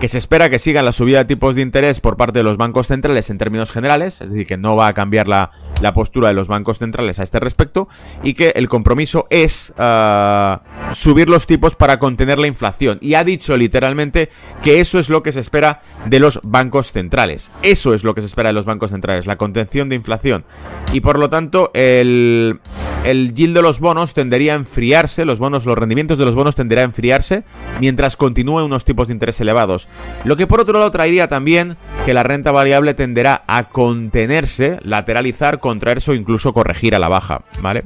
que 0.00 0.06
se 0.06 0.18
espera 0.18 0.48
que 0.48 0.60
sigan 0.60 0.84
la 0.84 0.92
subida 0.92 1.18
de 1.18 1.24
tipos 1.24 1.56
de 1.56 1.62
interés 1.62 1.98
por 1.98 2.16
parte 2.16 2.38
de 2.38 2.44
los 2.44 2.58
bancos 2.58 2.86
centrales 2.86 3.28
en 3.30 3.38
términos 3.38 3.72
generales, 3.72 4.20
es 4.20 4.30
decir, 4.30 4.46
que 4.46 4.56
no 4.56 4.76
va 4.76 4.86
a 4.86 4.94
cambiar 4.94 5.26
la, 5.26 5.50
la 5.82 5.92
postura 5.92 6.28
de 6.28 6.34
los 6.34 6.48
bancos 6.48 6.78
centrales 6.78 7.18
a 7.18 7.22
este 7.22 7.40
respecto 7.40 7.88
y 8.22 8.34
que 8.34 8.52
el 8.54 8.68
compromiso 8.68 9.26
es 9.28 9.74
uh, 9.78 10.58
subir 10.92 11.28
los 11.28 11.46
tipos 11.46 11.74
para 11.74 11.98
contener 11.98 12.38
la 12.38 12.46
inflación. 12.46 12.98
Y 13.02 13.14
ha 13.14 13.24
dicho 13.24 13.56
literalmente 13.56 14.30
que 14.62 14.80
eso 14.80 14.98
es 14.98 15.10
lo 15.10 15.22
que 15.22 15.32
se 15.32 15.40
espera 15.40 15.80
de 16.06 16.20
los 16.20 16.40
bancos 16.42 16.92
centrales. 16.92 17.52
Eso 17.62 17.94
es 17.94 18.04
lo 18.04 18.14
que 18.14 18.20
se 18.20 18.28
espera 18.28 18.48
de 18.48 18.54
los 18.54 18.64
bancos 18.64 18.92
centrales, 18.92 19.26
la 19.26 19.36
contención 19.36 19.88
de 19.88 19.96
inflación. 19.96 20.44
Y 20.92 21.00
por 21.00 21.18
lo 21.18 21.28
tanto, 21.28 21.70
el, 21.74 22.60
el 23.04 23.34
yield 23.34 23.56
de 23.56 23.62
los 23.62 23.80
bonos 23.80 24.14
tendería 24.14 24.52
a 24.52 24.56
enfriarse, 24.56 25.24
los 25.24 25.38
bonos, 25.38 25.66
los 25.66 25.76
rendimientos 25.76 26.18
de 26.18 26.24
los 26.24 26.34
bonos 26.34 26.54
tendería 26.54 26.82
a 26.82 26.86
enfriarse 26.86 27.44
mientras 27.80 28.16
continúen 28.16 28.64
unos 28.64 28.84
tipos 28.84 29.08
de 29.08 29.14
interés 29.14 29.40
elevados. 29.40 29.88
Lo 30.24 30.36
que 30.36 30.46
por 30.46 30.60
otro 30.60 30.74
lado 30.74 30.90
traería 30.90 31.28
también 31.28 31.76
que 32.04 32.14
la 32.14 32.22
renta 32.22 32.52
variable 32.52 32.94
tenderá 32.94 33.42
a 33.46 33.70
contenerse, 33.70 34.78
lateralizar, 34.82 35.58
contraerse 35.72 36.10
o 36.10 36.14
incluso 36.14 36.52
corregir 36.52 36.94
a 36.94 36.98
la 36.98 37.08
baja, 37.08 37.44
¿vale? 37.60 37.84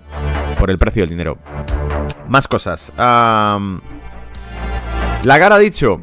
Por 0.59 0.71
el 0.71 0.79
precio 0.79 1.03
del 1.03 1.11
dinero. 1.11 1.39
Más 2.29 2.49
cosas. 2.49 2.93
Um, 2.99 3.81
Lagar 5.23 5.53
ha 5.53 5.59
dicho... 5.59 6.01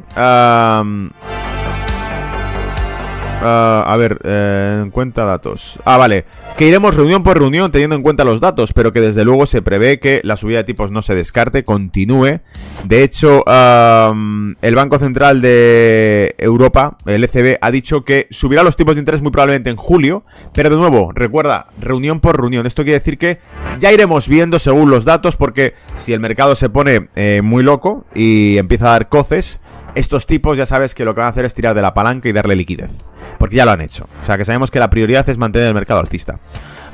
uh, 3.44 3.88
a 3.88 3.96
ver, 3.98 4.18
eh, 4.24 4.80
en 4.82 4.90
cuenta 4.90 5.24
datos. 5.24 5.78
Ah, 5.84 5.96
vale 5.96 6.24
que 6.56 6.68
iremos 6.68 6.94
reunión 6.94 7.24
por 7.24 7.36
reunión 7.36 7.72
teniendo 7.72 7.96
en 7.96 8.02
cuenta 8.02 8.24
los 8.24 8.40
datos, 8.40 8.72
pero 8.72 8.92
que 8.92 9.00
desde 9.00 9.24
luego 9.24 9.44
se 9.46 9.60
prevé 9.60 9.98
que 9.98 10.20
la 10.22 10.36
subida 10.36 10.58
de 10.58 10.64
tipos 10.64 10.92
no 10.92 11.02
se 11.02 11.16
descarte, 11.16 11.64
continúe. 11.64 12.40
De 12.84 13.02
hecho, 13.02 13.42
el 13.46 14.74
Banco 14.76 15.00
Central 15.00 15.40
de 15.40 16.36
Europa, 16.38 16.96
el 17.06 17.24
ECB, 17.24 17.58
ha 17.60 17.70
dicho 17.72 18.04
que 18.04 18.28
subirá 18.30 18.62
los 18.62 18.76
tipos 18.76 18.94
de 18.94 19.00
interés 19.00 19.20
muy 19.20 19.32
probablemente 19.32 19.70
en 19.70 19.76
julio, 19.76 20.24
pero 20.52 20.70
de 20.70 20.76
nuevo, 20.76 21.10
recuerda, 21.12 21.66
reunión 21.80 22.20
por 22.20 22.40
reunión. 22.40 22.66
Esto 22.66 22.84
quiere 22.84 23.00
decir 23.00 23.18
que 23.18 23.40
ya 23.80 23.92
iremos 23.92 24.28
viendo 24.28 24.60
según 24.60 24.90
los 24.90 25.04
datos, 25.04 25.36
porque 25.36 25.74
si 25.96 26.12
el 26.12 26.20
mercado 26.20 26.54
se 26.54 26.68
pone 26.68 27.08
eh, 27.16 27.40
muy 27.42 27.64
loco 27.64 28.04
y 28.14 28.58
empieza 28.58 28.86
a 28.86 28.90
dar 28.90 29.08
coces, 29.08 29.60
estos 29.94 30.26
tipos 30.26 30.58
ya 30.58 30.66
sabes 30.66 30.94
que 30.94 31.04
lo 31.04 31.14
que 31.14 31.20
van 31.20 31.28
a 31.28 31.30
hacer 31.30 31.44
es 31.44 31.54
tirar 31.54 31.74
de 31.74 31.82
la 31.82 31.94
palanca 31.94 32.28
y 32.28 32.32
darle 32.32 32.56
liquidez. 32.56 32.90
Porque 33.38 33.56
ya 33.56 33.64
lo 33.64 33.72
han 33.72 33.80
hecho. 33.80 34.08
O 34.22 34.26
sea 34.26 34.36
que 34.36 34.44
sabemos 34.44 34.70
que 34.70 34.78
la 34.78 34.90
prioridad 34.90 35.28
es 35.28 35.38
mantener 35.38 35.68
el 35.68 35.74
mercado 35.74 36.00
alcista. 36.00 36.38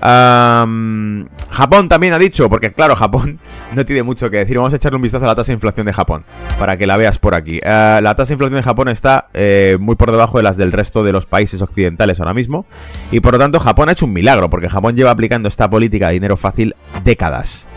Japón 0.01 1.89
también 1.89 2.15
ha 2.15 2.19
dicho, 2.19 2.49
porque 2.49 2.73
claro, 2.73 2.97
Japón 2.97 3.39
no 3.75 3.85
tiene 3.85 4.03
mucho 4.03 4.31
que 4.31 4.39
decir. 4.39 4.57
Vamos 4.57 4.73
a 4.73 4.77
echarle 4.77 4.97
un 4.97 5.03
vistazo 5.03 5.25
a 5.27 5.29
la 5.29 5.35
tasa 5.35 5.49
de 5.49 5.55
inflación 5.55 5.87
de 5.87 5.93
Japón, 5.93 6.25
para 6.59 6.77
que 6.77 6.87
la 6.87 6.97
veas 6.97 7.19
por 7.19 7.35
aquí. 7.35 7.61
Eh, 7.63 8.01
la 8.03 8.15
tasa 8.15 8.29
de 8.29 8.35
inflación 8.35 8.57
de 8.57 8.63
Japón 8.63 8.89
está 8.89 9.29
eh, 9.35 9.77
muy 9.79 9.97
por 9.97 10.11
debajo 10.11 10.39
de 10.39 10.45
las 10.45 10.57
del 10.57 10.73
resto 10.73 11.03
de 11.05 11.13
los 11.13 11.27
países 11.27 11.61
occidentales 11.61 12.21
ahora 12.21 12.35
mismo. 12.35 12.67
Y 13.11 13.21
por 13.21 13.35
lo 13.35 13.39
tanto, 13.39 13.61
Japón 13.61 13.89
ha 13.89 13.93
hecho 13.93 14.07
un 14.07 14.13
milagro, 14.13 14.49
porque 14.49 14.69
Japón 14.69 14.97
lleva 14.97 15.11
aplicando 15.11 15.49
esta 15.49 15.69
política 15.69 16.09
de 16.09 16.15
dinero 16.15 16.37
fácil 16.37 16.75
décadas 17.05 17.69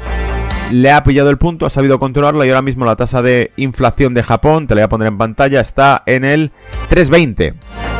le 0.71 0.91
ha 0.91 1.03
pillado 1.03 1.29
el 1.29 1.37
punto, 1.37 1.65
ha 1.65 1.69
sabido 1.69 1.99
controlarlo 1.99 2.43
y 2.45 2.49
ahora 2.49 2.61
mismo 2.61 2.85
la 2.85 2.95
tasa 2.95 3.21
de 3.21 3.51
inflación 3.57 4.13
de 4.13 4.23
Japón, 4.23 4.67
te 4.67 4.75
la 4.75 4.81
voy 4.81 4.85
a 4.85 4.89
poner 4.89 5.07
en 5.07 5.17
pantalla, 5.17 5.59
está 5.59 6.03
en 6.05 6.23
el 6.25 6.51
320. 6.89 7.53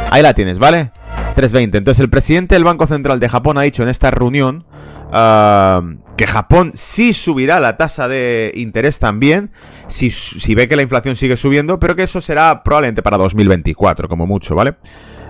Ahí 0.10 0.22
la 0.22 0.34
tienes, 0.34 0.60
¿vale? 0.60 0.92
320. 1.36 1.78
Entonces 1.78 2.00
el 2.00 2.10
presidente 2.10 2.56
del 2.56 2.64
Banco 2.64 2.88
Central 2.88 3.20
de 3.20 3.30
Japón 3.30 3.58
ha 3.58 3.62
dicho 3.62 3.84
en 3.84 3.90
esta 3.90 4.12
reunión 4.12 4.66
uh, 5.08 6.16
que 6.16 6.28
Japón 6.28 6.72
sí 6.76 7.14
subirá 7.14 7.60
la 7.60 7.78
tasa 7.78 8.08
de 8.08 8.52
interés 8.56 9.00
también, 9.00 9.52
si, 9.88 10.10
si 10.10 10.56
ve 10.56 10.68
que 10.68 10.76
la 10.76 10.84
inflación 10.84 11.16
sigue 11.16 11.38
subiendo, 11.38 11.80
pero 11.80 11.96
que 11.96 12.04
eso 12.04 12.22
será 12.22 12.64
probablemente 12.64 13.02
para 13.02 13.18
2024, 13.18 14.08
como 14.08 14.28
mucho, 14.28 14.56
¿vale? 14.56 14.76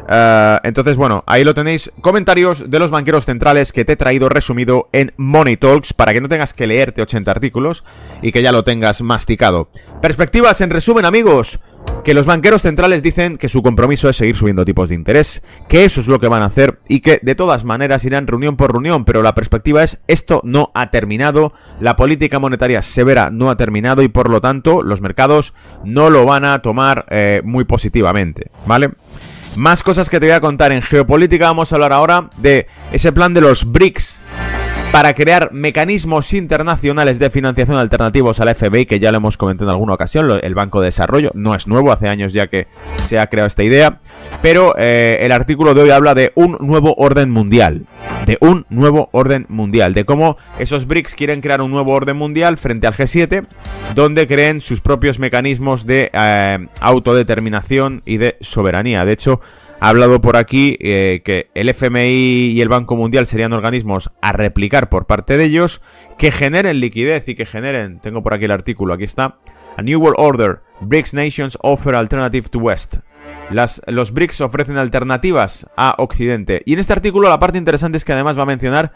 Uh, 0.04 0.60
entonces, 0.64 0.98
bueno, 0.98 1.24
ahí 1.28 1.44
lo 1.44 1.54
tenéis. 1.54 1.92
Comentarios 2.02 2.70
de 2.70 2.80
los 2.80 2.92
banqueros 2.92 3.26
centrales 3.26 3.72
que 3.72 3.86
te 3.86 3.94
he 3.94 3.96
traído 3.96 4.30
resumido 4.30 4.90
en 4.92 5.14
Money 5.18 5.58
Talks 5.58 5.94
para 5.94 6.14
que 6.14 6.22
no 6.22 6.30
tengas 6.30 6.54
que 6.54 6.68
leerte 6.68 7.02
80 7.02 7.32
artículos 7.32 7.84
y 8.22 8.32
que 8.32 8.42
ya 8.42 8.52
lo 8.52 8.64
tengas 8.64 9.02
masticado. 9.02 9.70
Perspectivas 10.02 10.60
en 10.62 10.70
resumen, 10.70 11.06
amigos. 11.06 11.60
Que 12.04 12.14
los 12.14 12.26
banqueros 12.26 12.62
centrales 12.62 13.02
dicen 13.02 13.38
que 13.38 13.50
su 13.50 13.62
compromiso 13.62 14.10
es 14.10 14.18
seguir 14.18 14.36
subiendo 14.36 14.66
tipos 14.66 14.90
de 14.90 14.96
interés, 14.96 15.42
que 15.68 15.86
eso 15.86 16.02
es 16.02 16.08
lo 16.08 16.20
que 16.20 16.28
van 16.28 16.42
a 16.42 16.46
hacer 16.46 16.80
y 16.88 17.00
que 17.00 17.20
de 17.22 17.36
todas 17.36 17.66
maneras 17.66 18.06
irán 18.06 18.28
reunión 18.28 18.56
por 18.56 18.72
reunión, 18.72 19.06
pero 19.06 19.22
la 19.22 19.36
perspectiva 19.36 19.84
es 19.84 20.02
esto 20.08 20.42
no 20.44 20.72
ha 20.76 20.92
terminado, 20.92 21.54
la 21.80 21.96
política 21.96 22.40
monetaria 22.40 22.82
severa 22.82 23.32
no 23.32 23.50
ha 23.50 23.58
terminado 23.58 24.02
y 24.02 24.08
por 24.08 24.30
lo 24.30 24.40
tanto 24.40 24.82
los 24.82 25.02
mercados 25.02 25.54
no 25.84 26.10
lo 26.10 26.26
van 26.26 26.46
a 26.46 26.62
tomar 26.62 27.06
eh, 27.10 27.42
muy 27.44 27.66
positivamente, 27.66 28.50
¿vale? 28.66 28.92
Más 29.56 29.84
cosas 29.84 30.10
que 30.10 30.20
te 30.20 30.26
voy 30.26 30.34
a 30.34 30.42
contar 30.42 30.72
en 30.72 30.82
geopolítica. 30.82 31.46
Vamos 31.46 31.72
a 31.72 31.76
hablar 31.76 31.94
ahora 31.94 32.30
de 32.38 32.68
ese 32.92 33.12
plan 33.12 33.34
de 33.34 33.42
los 33.42 33.72
BRICS 33.72 34.23
para 34.94 35.16
crear 35.16 35.50
mecanismos 35.52 36.34
internacionales 36.34 37.18
de 37.18 37.32
financiación 37.32 37.78
alternativos 37.78 38.40
al 38.40 38.50
FMI, 38.50 38.86
que 38.86 39.00
ya 39.00 39.12
lo 39.12 39.18
hemos 39.18 39.38
comentado 39.38 39.72
en 39.72 39.74
alguna 39.74 39.96
ocasión, 39.96 40.40
el 40.44 40.54
Banco 40.54 40.82
de 40.82 40.86
Desarrollo, 40.86 41.32
no 41.34 41.56
es 41.56 41.66
nuevo, 41.66 41.92
hace 41.92 42.10
años 42.10 42.32
ya 42.32 42.46
que 42.46 42.68
se 43.04 43.18
ha 43.18 43.26
creado 43.26 43.48
esta 43.48 43.64
idea, 43.64 44.02
pero 44.44 44.76
eh, 44.78 45.18
el 45.22 45.32
artículo 45.32 45.74
de 45.74 45.82
hoy 45.82 45.90
habla 45.90 46.14
de 46.14 46.32
un 46.36 46.58
nuevo 46.60 46.94
orden 46.96 47.32
mundial, 47.32 47.88
de 48.28 48.38
un 48.40 48.68
nuevo 48.70 49.10
orden 49.14 49.48
mundial, 49.50 49.96
de 49.96 50.06
cómo 50.06 50.38
esos 50.60 50.86
BRICS 50.86 51.16
quieren 51.16 51.42
crear 51.42 51.64
un 51.64 51.72
nuevo 51.72 51.92
orden 51.92 52.16
mundial 52.16 52.60
frente 52.60 52.86
al 52.86 52.94
G7, 52.94 53.48
donde 53.96 54.28
creen 54.28 54.62
sus 54.62 54.80
propios 54.80 55.18
mecanismos 55.18 55.88
de 55.88 56.12
eh, 56.14 56.68
autodeterminación 56.82 58.04
y 58.06 58.18
de 58.18 58.38
soberanía. 58.42 59.06
De 59.06 59.14
hecho, 59.14 59.42
ha 59.84 59.90
hablado 59.90 60.22
por 60.22 60.38
aquí 60.38 60.78
eh, 60.80 61.22
que 61.26 61.50
el 61.56 61.68
FMI 61.68 62.54
y 62.54 62.62
el 62.62 62.70
Banco 62.70 62.96
Mundial 62.96 63.26
serían 63.26 63.52
organismos 63.52 64.12
a 64.22 64.32
replicar 64.32 64.88
por 64.88 65.08
parte 65.08 65.36
de 65.36 65.44
ellos, 65.44 65.82
que 66.18 66.32
generen 66.32 66.80
liquidez 66.80 67.28
y 67.28 67.36
que 67.36 67.46
generen, 67.46 68.00
tengo 68.00 68.24
por 68.24 68.34
aquí 68.34 68.46
el 68.46 68.52
artículo, 68.52 68.94
aquí 68.94 69.04
está, 69.04 69.40
A 69.76 69.82
New 69.82 70.00
World 70.00 70.16
Order, 70.18 70.62
BRICS 70.80 71.16
Nations 71.16 71.58
Offer 71.62 71.96
Alternative 71.96 72.48
to 72.48 72.60
West. 72.60 73.00
Las, 73.50 73.82
los 73.88 74.14
BRICS 74.14 74.40
ofrecen 74.40 74.78
alternativas 74.78 75.68
a 75.76 75.96
Occidente. 75.98 76.62
Y 76.66 76.72
en 76.72 76.80
este 76.80 76.94
artículo 76.94 77.28
la 77.28 77.40
parte 77.40 77.58
interesante 77.58 77.98
es 77.98 78.06
que 78.06 78.14
además 78.14 78.38
va 78.40 78.44
a 78.44 78.46
mencionar 78.46 78.94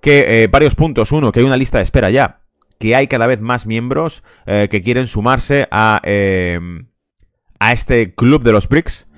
que 0.00 0.44
eh, 0.44 0.46
varios 0.46 0.74
puntos. 0.74 1.12
Uno, 1.12 1.32
que 1.32 1.40
hay 1.40 1.46
una 1.46 1.58
lista 1.58 1.76
de 1.76 1.84
espera 1.84 2.08
ya. 2.08 2.40
Que 2.78 2.96
hay 2.96 3.08
cada 3.08 3.26
vez 3.26 3.42
más 3.42 3.66
miembros 3.66 4.24
eh, 4.46 4.68
que 4.70 4.80
quieren 4.80 5.06
sumarse 5.06 5.68
a, 5.70 6.00
a 7.60 7.72
este 7.72 8.14
club 8.14 8.42
de 8.42 8.52
los 8.52 8.70
BRICS. 8.70 9.09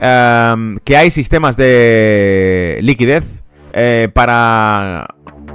Em, 0.00 0.78
que 0.84 0.96
hay 0.96 1.10
sistemas 1.10 1.56
de 1.56 2.78
liquidez 2.82 3.44
eh, 3.72 4.08
para, 4.12 5.06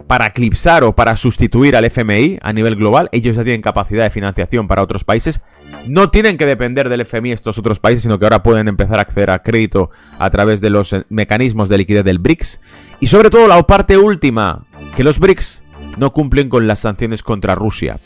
para 0.07 0.27
eclipsar 0.27 0.83
o 0.83 0.95
para 0.95 1.15
sustituir 1.15 1.75
al 1.75 1.85
FMI 1.85 2.39
a 2.41 2.51
nivel 2.53 2.75
global. 2.75 3.09
Ellos 3.11 3.35
ya 3.35 3.43
tienen 3.43 3.61
capacidad 3.61 4.03
de 4.03 4.09
financiación 4.09 4.67
para 4.67 4.81
otros 4.81 5.03
países. 5.03 5.41
No 5.87 6.09
tienen 6.09 6.37
que 6.37 6.45
depender 6.45 6.89
del 6.89 7.01
FMI 7.01 7.31
estos 7.31 7.57
otros 7.59 7.79
países, 7.79 8.03
sino 8.03 8.17
que 8.17 8.25
ahora 8.25 8.43
pueden 8.43 8.67
empezar 8.67 8.97
a 8.99 9.03
acceder 9.03 9.29
a 9.29 9.43
crédito 9.43 9.91
a 10.17 10.29
través 10.29 10.59
de 10.61 10.69
los 10.71 10.93
eh, 10.93 11.05
mecanismos 11.09 11.69
de 11.69 11.77
liquidez 11.77 12.03
del 12.03 12.19
BRICS. 12.19 12.59
Y 12.99 13.07
sobre 13.07 13.29
todo 13.29 13.47
la 13.47 13.61
parte 13.63 13.97
última, 13.97 14.65
que 14.95 15.03
los 15.03 15.19
BRICS 15.19 15.63
no 15.97 16.13
cumplen 16.13 16.49
con 16.49 16.67
las 16.67 16.79
sanciones 16.79 17.21
contra 17.21 17.53
Rusia. 17.53 17.99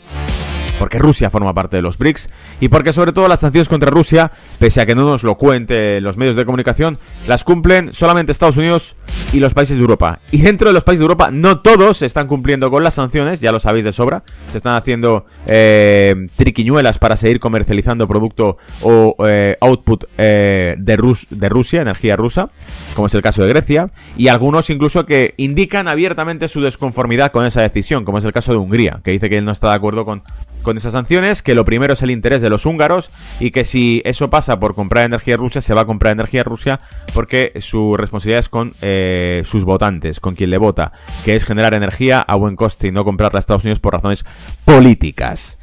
Porque 0.78 0.98
Rusia 0.98 1.30
forma 1.30 1.54
parte 1.54 1.76
de 1.76 1.82
los 1.82 1.98
BRICS 1.98 2.28
y 2.60 2.68
porque 2.68 2.92
sobre 2.92 3.12
todo 3.12 3.28
las 3.28 3.40
sanciones 3.40 3.68
contra 3.68 3.90
Rusia, 3.90 4.30
pese 4.58 4.80
a 4.80 4.86
que 4.86 4.94
no 4.94 5.04
nos 5.04 5.22
lo 5.22 5.36
cuente 5.36 6.00
los 6.00 6.16
medios 6.16 6.36
de 6.36 6.44
comunicación, 6.44 6.98
las 7.26 7.44
cumplen 7.44 7.92
solamente 7.92 8.32
Estados 8.32 8.56
Unidos 8.56 8.96
y 9.32 9.40
los 9.40 9.54
países 9.54 9.76
de 9.76 9.82
Europa. 9.82 10.20
Y 10.30 10.42
dentro 10.42 10.68
de 10.68 10.74
los 10.74 10.84
países 10.84 11.00
de 11.00 11.04
Europa 11.04 11.30
no 11.30 11.60
todos 11.60 12.02
están 12.02 12.26
cumpliendo 12.26 12.70
con 12.70 12.82
las 12.82 12.94
sanciones, 12.94 13.40
ya 13.40 13.52
lo 13.52 13.60
sabéis 13.60 13.84
de 13.84 13.92
sobra, 13.92 14.22
se 14.50 14.58
están 14.58 14.74
haciendo 14.74 15.26
eh, 15.46 16.26
triquiñuelas 16.36 16.98
para 16.98 17.16
seguir 17.16 17.40
comercializando 17.40 18.06
producto 18.08 18.58
o 18.82 19.16
eh, 19.26 19.56
output 19.60 20.04
eh, 20.18 20.74
de, 20.78 21.16
de 21.30 21.48
Rusia, 21.48 21.82
energía 21.82 22.16
rusa, 22.16 22.50
como 22.94 23.06
es 23.06 23.14
el 23.14 23.22
caso 23.22 23.42
de 23.42 23.48
Grecia, 23.48 23.90
y 24.16 24.28
algunos 24.28 24.70
incluso 24.70 25.06
que 25.06 25.34
indican 25.36 25.88
abiertamente 25.88 26.48
su 26.48 26.60
desconformidad 26.60 27.32
con 27.32 27.46
esa 27.46 27.62
decisión, 27.62 28.04
como 28.04 28.18
es 28.18 28.24
el 28.24 28.32
caso 28.32 28.52
de 28.52 28.58
Hungría, 28.58 29.00
que 29.02 29.10
dice 29.10 29.28
que 29.28 29.38
él 29.38 29.44
no 29.44 29.52
está 29.52 29.70
de 29.70 29.74
acuerdo 29.74 30.04
con, 30.04 30.22
con 30.66 30.76
esas 30.76 30.94
sanciones, 30.94 31.44
que 31.44 31.54
lo 31.54 31.64
primero 31.64 31.92
es 31.92 32.02
el 32.02 32.10
interés 32.10 32.42
de 32.42 32.50
los 32.50 32.66
húngaros 32.66 33.12
y 33.38 33.52
que 33.52 33.64
si 33.64 34.02
eso 34.04 34.30
pasa 34.30 34.58
por 34.58 34.74
comprar 34.74 35.04
energía 35.04 35.36
rusa, 35.36 35.60
se 35.60 35.74
va 35.74 35.82
a 35.82 35.84
comprar 35.84 36.12
energía 36.12 36.42
rusa 36.42 36.80
porque 37.14 37.52
su 37.60 37.96
responsabilidad 37.96 38.40
es 38.40 38.48
con 38.48 38.74
eh, 38.82 39.42
sus 39.44 39.64
votantes, 39.64 40.18
con 40.18 40.34
quien 40.34 40.50
le 40.50 40.58
vota, 40.58 40.90
que 41.24 41.36
es 41.36 41.44
generar 41.44 41.72
energía 41.74 42.18
a 42.18 42.34
buen 42.34 42.56
coste 42.56 42.88
y 42.88 42.90
no 42.90 43.04
comprarla 43.04 43.38
a 43.38 43.40
Estados 43.40 43.62
Unidos 43.62 43.78
por 43.78 43.92
razones 43.92 44.24
políticas. 44.64 45.60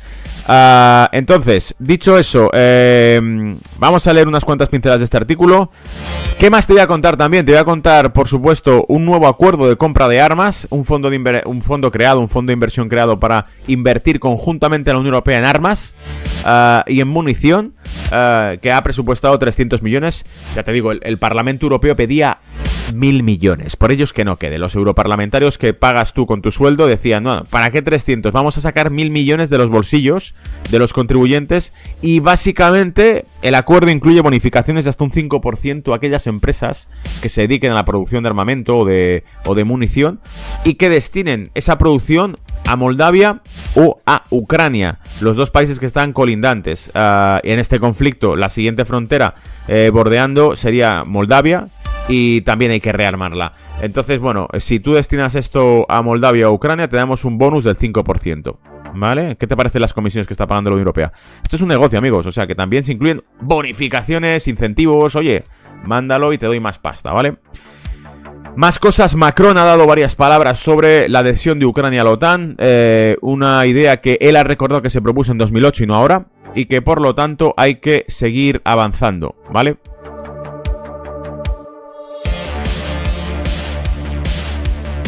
Ah, 0.47 1.09
entonces, 1.11 1.75
dicho 1.79 2.17
eso, 2.17 2.49
em, 2.53 3.57
vamos 3.77 4.07
a 4.07 4.13
leer 4.13 4.27
unas 4.27 4.45
cuantas 4.45 4.69
pinceladas 4.69 5.01
de 5.01 5.05
este 5.05 5.17
artículo. 5.17 5.69
¿Qué 6.37 6.49
más 6.49 6.67
te 6.67 6.73
voy 6.73 6.81
a 6.81 6.87
contar 6.87 7.15
también? 7.15 7.45
Te 7.45 7.53
voy 7.53 7.61
a 7.61 7.65
contar, 7.65 8.11
por 8.11 8.27
supuesto, 8.27 8.85
un 8.89 9.05
nuevo 9.05 9.27
acuerdo 9.27 9.69
de 9.69 9.77
compra 9.77 10.07
de 10.07 10.19
armas, 10.19 10.67
un 10.69 10.83
fondo, 10.83 11.09
de 11.09 11.43
un 11.45 11.61
fondo 11.61 11.91
creado, 11.91 12.19
un 12.19 12.29
fondo 12.29 12.49
de 12.49 12.53
inversión 12.53 12.89
creado 12.89 13.19
para 13.19 13.47
invertir 13.67 14.19
conjuntamente 14.19 14.91
a 14.91 14.92
la 14.93 14.99
Unión 14.99 15.13
Europea 15.13 15.39
en 15.39 15.45
armas 15.45 15.95
ah, 16.45 16.83
y 16.87 17.01
en 17.01 17.07
munición, 17.07 17.73
ah, 18.11 18.53
que 18.61 18.71
ha 18.71 18.81
presupuestado 18.83 19.37
300 19.37 19.81
millones. 19.81 20.25
Ya 20.55 20.63
te 20.63 20.71
digo, 20.71 20.91
el 20.91 21.17
Parlamento 21.17 21.65
Europeo 21.65 21.95
pedía 21.95 22.39
mil 22.93 23.23
millones. 23.23 23.75
Por 23.75 23.91
ellos 23.91 24.13
que 24.13 24.25
no 24.25 24.37
quede. 24.37 24.59
Los 24.59 24.75
europarlamentarios 24.75 25.57
que 25.57 25.73
pagas 25.73 26.13
tú 26.13 26.25
con 26.25 26.41
tu 26.41 26.51
sueldo 26.51 26.87
decían, 26.87 27.23
no, 27.23 27.43
¿para 27.45 27.71
qué 27.71 27.81
300? 27.81 28.31
Vamos 28.31 28.57
a 28.57 28.61
sacar 28.61 28.91
mil 28.91 29.09
millones 29.09 29.49
de 29.49 29.57
los 29.57 29.69
bolsillos 29.69 30.35
de 30.69 30.79
los 30.79 30.93
contribuyentes 30.93 31.73
y 32.01 32.19
básicamente 32.19 33.25
el 33.41 33.55
acuerdo 33.55 33.91
incluye 33.91 34.21
bonificaciones 34.21 34.85
de 34.85 34.89
hasta 34.89 35.03
un 35.03 35.11
5% 35.11 35.91
a 35.91 35.95
aquellas 35.95 36.27
empresas 36.27 36.89
que 37.21 37.29
se 37.29 37.41
dediquen 37.41 37.71
a 37.71 37.75
la 37.75 37.85
producción 37.85 38.23
de 38.23 38.29
armamento 38.29 38.77
o 38.77 38.85
de, 38.85 39.23
o 39.45 39.55
de 39.55 39.63
munición 39.63 40.19
y 40.63 40.75
que 40.75 40.89
destinen 40.89 41.51
esa 41.53 41.77
producción 41.77 42.37
a 42.65 42.75
Moldavia 42.75 43.41
o 43.75 44.01
a 44.05 44.23
Ucrania, 44.29 44.99
los 45.21 45.37
dos 45.37 45.51
países 45.51 45.79
que 45.79 45.85
están 45.85 46.13
colindantes. 46.13 46.91
Ah, 46.93 47.39
en 47.43 47.59
este 47.59 47.79
conflicto, 47.79 48.35
la 48.35 48.49
siguiente 48.49 48.85
frontera 48.85 49.35
eh, 49.67 49.89
bordeando 49.93 50.55
sería 50.55 51.03
Moldavia, 51.05 51.67
y 52.07 52.41
también 52.41 52.71
hay 52.71 52.79
que 52.79 52.91
rearmarla. 52.91 53.53
Entonces, 53.81 54.19
bueno, 54.19 54.47
si 54.59 54.79
tú 54.79 54.93
destinas 54.93 55.35
esto 55.35 55.85
a 55.89 56.01
Moldavia 56.01 56.49
o 56.49 56.53
Ucrania, 56.53 56.89
te 56.89 56.97
damos 56.97 57.25
un 57.25 57.37
bonus 57.37 57.63
del 57.63 57.77
5%. 57.77 58.57
¿Vale? 58.95 59.37
¿Qué 59.37 59.47
te 59.47 59.57
parecen 59.57 59.81
las 59.81 59.93
comisiones 59.93 60.27
que 60.27 60.33
está 60.33 60.45
pagando 60.45 60.69
la 60.69 60.75
Unión 60.75 60.87
Europea? 60.87 61.11
Esto 61.41 61.55
es 61.55 61.61
un 61.63 61.69
negocio, 61.69 61.97
amigos. 61.97 62.27
O 62.27 62.31
sea, 62.31 62.45
que 62.45 62.53
también 62.53 62.83
se 62.83 62.91
incluyen 62.91 63.23
bonificaciones, 63.41 64.47
incentivos. 64.47 65.15
Oye, 65.15 65.43
mándalo 65.83 66.31
y 66.31 66.37
te 66.37 66.45
doy 66.45 66.59
más 66.59 66.77
pasta, 66.77 67.11
¿vale? 67.11 67.37
Más 68.55 68.77
cosas, 68.77 69.15
Macron 69.15 69.57
ha 69.57 69.65
dado 69.65 69.87
varias 69.87 70.13
palabras 70.13 70.59
sobre 70.59 71.09
la 71.09 71.19
adhesión 71.19 71.57
de 71.57 71.65
Ucrania 71.65 72.01
a 72.01 72.03
la 72.03 72.11
OTAN, 72.11 72.55
eh, 72.59 73.17
una 73.21 73.65
idea 73.65 73.99
que 73.99 74.19
él 74.21 74.35
ha 74.35 74.43
recordado 74.43 74.83
que 74.83 74.91
se 74.91 75.01
propuso 75.01 75.31
en 75.31 75.39
2008 75.39 75.83
y 75.83 75.87
no 75.87 75.95
ahora, 75.95 76.27
y 76.53 76.65
que 76.65 76.83
por 76.83 77.01
lo 77.01 77.15
tanto 77.15 77.55
hay 77.57 77.75
que 77.75 78.05
seguir 78.09 78.61
avanzando, 78.63 79.35
¿vale? 79.51 79.77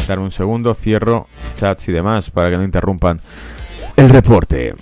Dar 0.06 0.18
un 0.18 0.30
segundo, 0.30 0.74
cierro 0.74 1.26
chats 1.54 1.88
y 1.88 1.92
demás 1.92 2.30
para 2.30 2.50
que 2.50 2.56
no 2.56 2.64
interrumpan 2.64 3.20
el 3.96 4.08
reporte. 4.08 4.74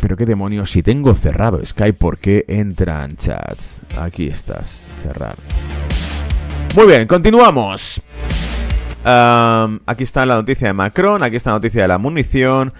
Pero 0.00 0.16
qué 0.16 0.24
demonios, 0.24 0.70
si 0.70 0.82
tengo 0.82 1.12
cerrado 1.14 1.64
Skype, 1.64 1.98
¿por 1.98 2.18
qué 2.18 2.44
entran 2.46 3.16
chats? 3.16 3.82
Aquí 3.98 4.28
estás, 4.28 4.88
cerrar. 4.94 5.36
Muy 6.76 6.86
bien, 6.86 7.08
continuamos. 7.08 8.00
aquí 9.04 10.04
está 10.04 10.24
la 10.26 10.36
noticia 10.36 10.68
de 10.68 10.74
Macron, 10.74 11.22
aquí 11.22 11.36
está 11.36 11.50
la 11.50 11.56
noticia 11.56 11.82
de 11.82 11.88
la 11.88 11.98
munición. 11.98 12.72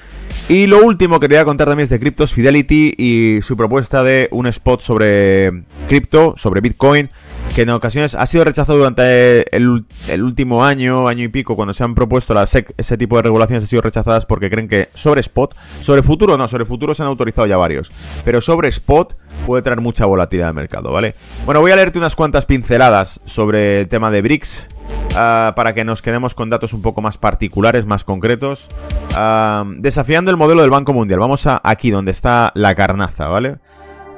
Y 0.48 0.66
lo 0.66 0.84
último 0.84 1.18
que 1.18 1.28
quería 1.28 1.44
contar 1.44 1.66
también 1.66 1.84
es 1.84 1.90
de 1.90 1.98
Cryptos 1.98 2.32
Fidelity 2.32 2.94
y 2.96 3.42
su 3.42 3.56
propuesta 3.56 4.02
de 4.02 4.28
un 4.30 4.46
spot 4.46 4.80
sobre 4.80 5.64
cripto, 5.88 6.34
sobre 6.36 6.60
Bitcoin, 6.60 7.10
que 7.54 7.62
en 7.62 7.70
ocasiones 7.70 8.14
ha 8.14 8.26
sido 8.26 8.44
rechazado 8.44 8.78
durante 8.78 9.54
el, 9.56 9.84
último 10.22 10.64
año, 10.64 11.08
año 11.08 11.24
y 11.24 11.28
pico, 11.28 11.56
cuando 11.56 11.74
se 11.74 11.84
han 11.84 11.94
propuesto 11.94 12.34
SEC, 12.46 12.72
ese 12.76 12.96
tipo 12.96 13.16
de 13.16 13.22
regulaciones 13.22 13.64
han 13.64 13.68
sido 13.68 13.82
rechazadas 13.82 14.26
porque 14.26 14.50
creen 14.50 14.68
que 14.68 14.88
sobre 14.94 15.20
spot, 15.20 15.56
sobre 15.80 16.02
futuro 16.02 16.36
no, 16.36 16.48
sobre 16.48 16.64
futuro 16.64 16.94
se 16.94 17.02
han 17.02 17.08
autorizado 17.08 17.46
ya 17.46 17.56
varios, 17.56 17.90
pero 18.24 18.40
sobre 18.40 18.68
spot 18.68 19.16
puede 19.46 19.62
traer 19.62 19.80
mucha 19.80 20.06
volatilidad 20.06 20.48
al 20.48 20.54
mercado, 20.54 20.92
¿vale? 20.92 21.14
Bueno, 21.44 21.60
voy 21.60 21.72
a 21.72 21.76
leerte 21.76 21.98
unas 21.98 22.16
cuantas 22.16 22.46
pinceladas 22.46 23.20
sobre 23.24 23.80
el 23.80 23.88
tema 23.88 24.10
de 24.10 24.22
BRICS. 24.22 24.68
Ah, 25.16 25.52
para 25.56 25.74
que 25.74 25.84
nos 25.84 26.00
quedemos 26.00 26.34
con 26.34 26.48
datos 26.48 26.72
un 26.72 26.80
poco 26.80 27.02
más 27.02 27.18
particulares, 27.18 27.86
más 27.86 28.04
concretos. 28.04 28.68
Ah, 29.14 29.64
desafiando 29.78 30.30
el 30.30 30.36
modelo 30.36 30.62
del 30.62 30.70
Banco 30.70 30.92
Mundial. 30.92 31.20
Vamos 31.20 31.46
a 31.46 31.60
aquí 31.64 31.90
donde 31.90 32.10
está 32.10 32.52
la 32.54 32.74
carnaza, 32.74 33.26
¿vale? 33.26 33.58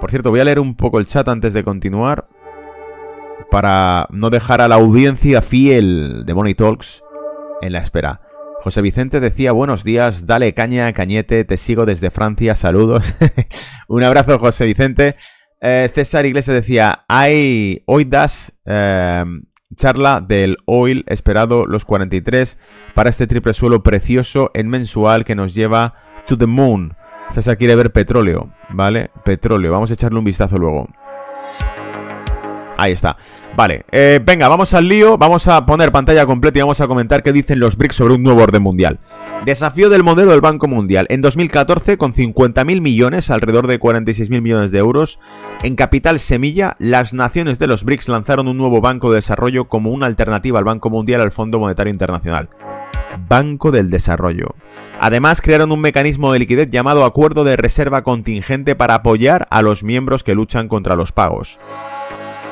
Por 0.00 0.10
cierto, 0.10 0.30
voy 0.30 0.40
a 0.40 0.44
leer 0.44 0.60
un 0.60 0.76
poco 0.76 0.98
el 0.98 1.06
chat 1.06 1.28
antes 1.28 1.52
de 1.52 1.62
continuar 1.64 2.26
para 3.50 4.06
no 4.10 4.30
dejar 4.30 4.60
a 4.60 4.68
la 4.68 4.76
audiencia 4.76 5.42
fiel 5.42 6.24
de 6.24 6.34
Money 6.34 6.54
Talks 6.54 7.02
en 7.60 7.72
la 7.72 7.80
espera. 7.80 8.20
José 8.60 8.82
Vicente 8.82 9.20
decía, 9.20 9.52
buenos 9.52 9.84
días, 9.84 10.26
dale 10.26 10.52
caña, 10.52 10.92
cañete, 10.92 11.44
te 11.44 11.56
sigo 11.56 11.86
desde 11.86 12.10
Francia, 12.10 12.54
saludos. 12.54 13.14
Un 13.88 14.02
abrazo, 14.02 14.38
José 14.38 14.66
Vicente. 14.66 15.16
Eh, 15.62 15.90
César 15.94 16.26
Iglesias 16.26 16.54
decía, 16.54 17.04
hay 17.08 17.82
hoy 17.86 18.04
das 18.04 18.52
eh, 18.66 19.24
charla 19.74 20.20
del 20.20 20.58
oil 20.66 21.04
esperado 21.08 21.66
los 21.66 21.84
43 21.84 22.58
para 22.94 23.10
este 23.10 23.26
triple 23.26 23.54
suelo 23.54 23.82
precioso 23.82 24.50
en 24.54 24.68
mensual 24.68 25.24
que 25.24 25.34
nos 25.34 25.54
lleva 25.54 25.94
to 26.26 26.36
the 26.36 26.46
moon. 26.46 26.96
César 27.32 27.56
quiere 27.56 27.76
ver 27.76 27.92
petróleo, 27.92 28.52
¿vale? 28.70 29.10
Petróleo, 29.24 29.72
vamos 29.72 29.90
a 29.90 29.94
echarle 29.94 30.18
un 30.18 30.24
vistazo 30.24 30.58
luego. 30.58 30.88
Ahí 32.80 32.92
está. 32.92 33.18
Vale, 33.54 33.84
eh, 33.92 34.20
venga, 34.24 34.48
vamos 34.48 34.72
al 34.72 34.88
lío, 34.88 35.18
vamos 35.18 35.46
a 35.48 35.66
poner 35.66 35.92
pantalla 35.92 36.24
completa 36.24 36.58
y 36.58 36.62
vamos 36.62 36.80
a 36.80 36.88
comentar 36.88 37.22
qué 37.22 37.30
dicen 37.30 37.60
los 37.60 37.76
BRICS 37.76 37.96
sobre 37.96 38.14
un 38.14 38.22
nuevo 38.22 38.42
orden 38.42 38.62
mundial. 38.62 39.00
Desafío 39.44 39.90
del 39.90 40.02
modelo 40.02 40.30
del 40.30 40.40
Banco 40.40 40.66
Mundial. 40.66 41.06
En 41.10 41.20
2014, 41.20 41.98
con 41.98 42.14
50.000 42.14 42.80
millones, 42.80 43.30
alrededor 43.30 43.66
de 43.66 43.78
46.000 43.78 44.40
millones 44.40 44.70
de 44.70 44.78
euros, 44.78 45.20
en 45.62 45.76
capital 45.76 46.18
semilla, 46.18 46.76
las 46.78 47.12
naciones 47.12 47.58
de 47.58 47.66
los 47.66 47.84
BRICS 47.84 48.08
lanzaron 48.08 48.48
un 48.48 48.56
nuevo 48.56 48.80
banco 48.80 49.10
de 49.10 49.16
desarrollo 49.16 49.68
como 49.68 49.90
una 49.90 50.06
alternativa 50.06 50.58
al 50.58 50.64
Banco 50.64 50.88
Mundial 50.88 51.20
al 51.20 51.32
Fondo 51.32 51.58
Monetario 51.58 51.92
Internacional. 51.92 52.48
Banco 53.28 53.72
del 53.72 53.90
Desarrollo. 53.90 54.54
Además, 55.00 55.42
crearon 55.42 55.70
un 55.70 55.80
mecanismo 55.80 56.32
de 56.32 56.38
liquidez 56.38 56.68
llamado 56.68 57.04
Acuerdo 57.04 57.44
de 57.44 57.56
Reserva 57.56 58.02
Contingente 58.02 58.74
para 58.74 58.94
apoyar 58.94 59.46
a 59.50 59.60
los 59.60 59.82
miembros 59.82 60.24
que 60.24 60.34
luchan 60.34 60.68
contra 60.68 60.96
los 60.96 61.12
pagos. 61.12 61.58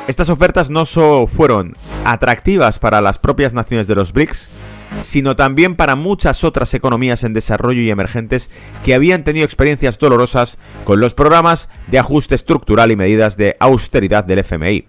Estas 0.09 0.31
ofertas 0.31 0.71
no 0.71 0.87
solo 0.87 1.27
fueron 1.27 1.75
atractivas 2.07 2.79
para 2.79 3.03
las 3.03 3.19
propias 3.19 3.53
naciones 3.53 3.87
de 3.89 3.95
los 3.95 4.15
BRICS, 4.15 4.49
sino 5.01 5.37
también 5.37 5.77
para 5.77 5.97
muchas 5.97 6.45
otras 6.45 6.73
economías 6.73 7.25
en 7.25 7.35
desarrollo 7.35 7.83
y 7.83 7.91
emergentes 7.91 8.49
que 8.83 8.95
habían 8.95 9.23
tenido 9.23 9.45
experiencias 9.45 9.99
dolorosas 9.99 10.57
con 10.85 10.99
los 10.99 11.13
programas 11.13 11.69
de 11.89 11.99
ajuste 11.99 12.35
estructural 12.35 12.91
y 12.91 12.97
medidas 12.97 13.37
de 13.37 13.59
austeridad 13.61 14.25
del 14.25 14.39
FMI. 14.39 14.87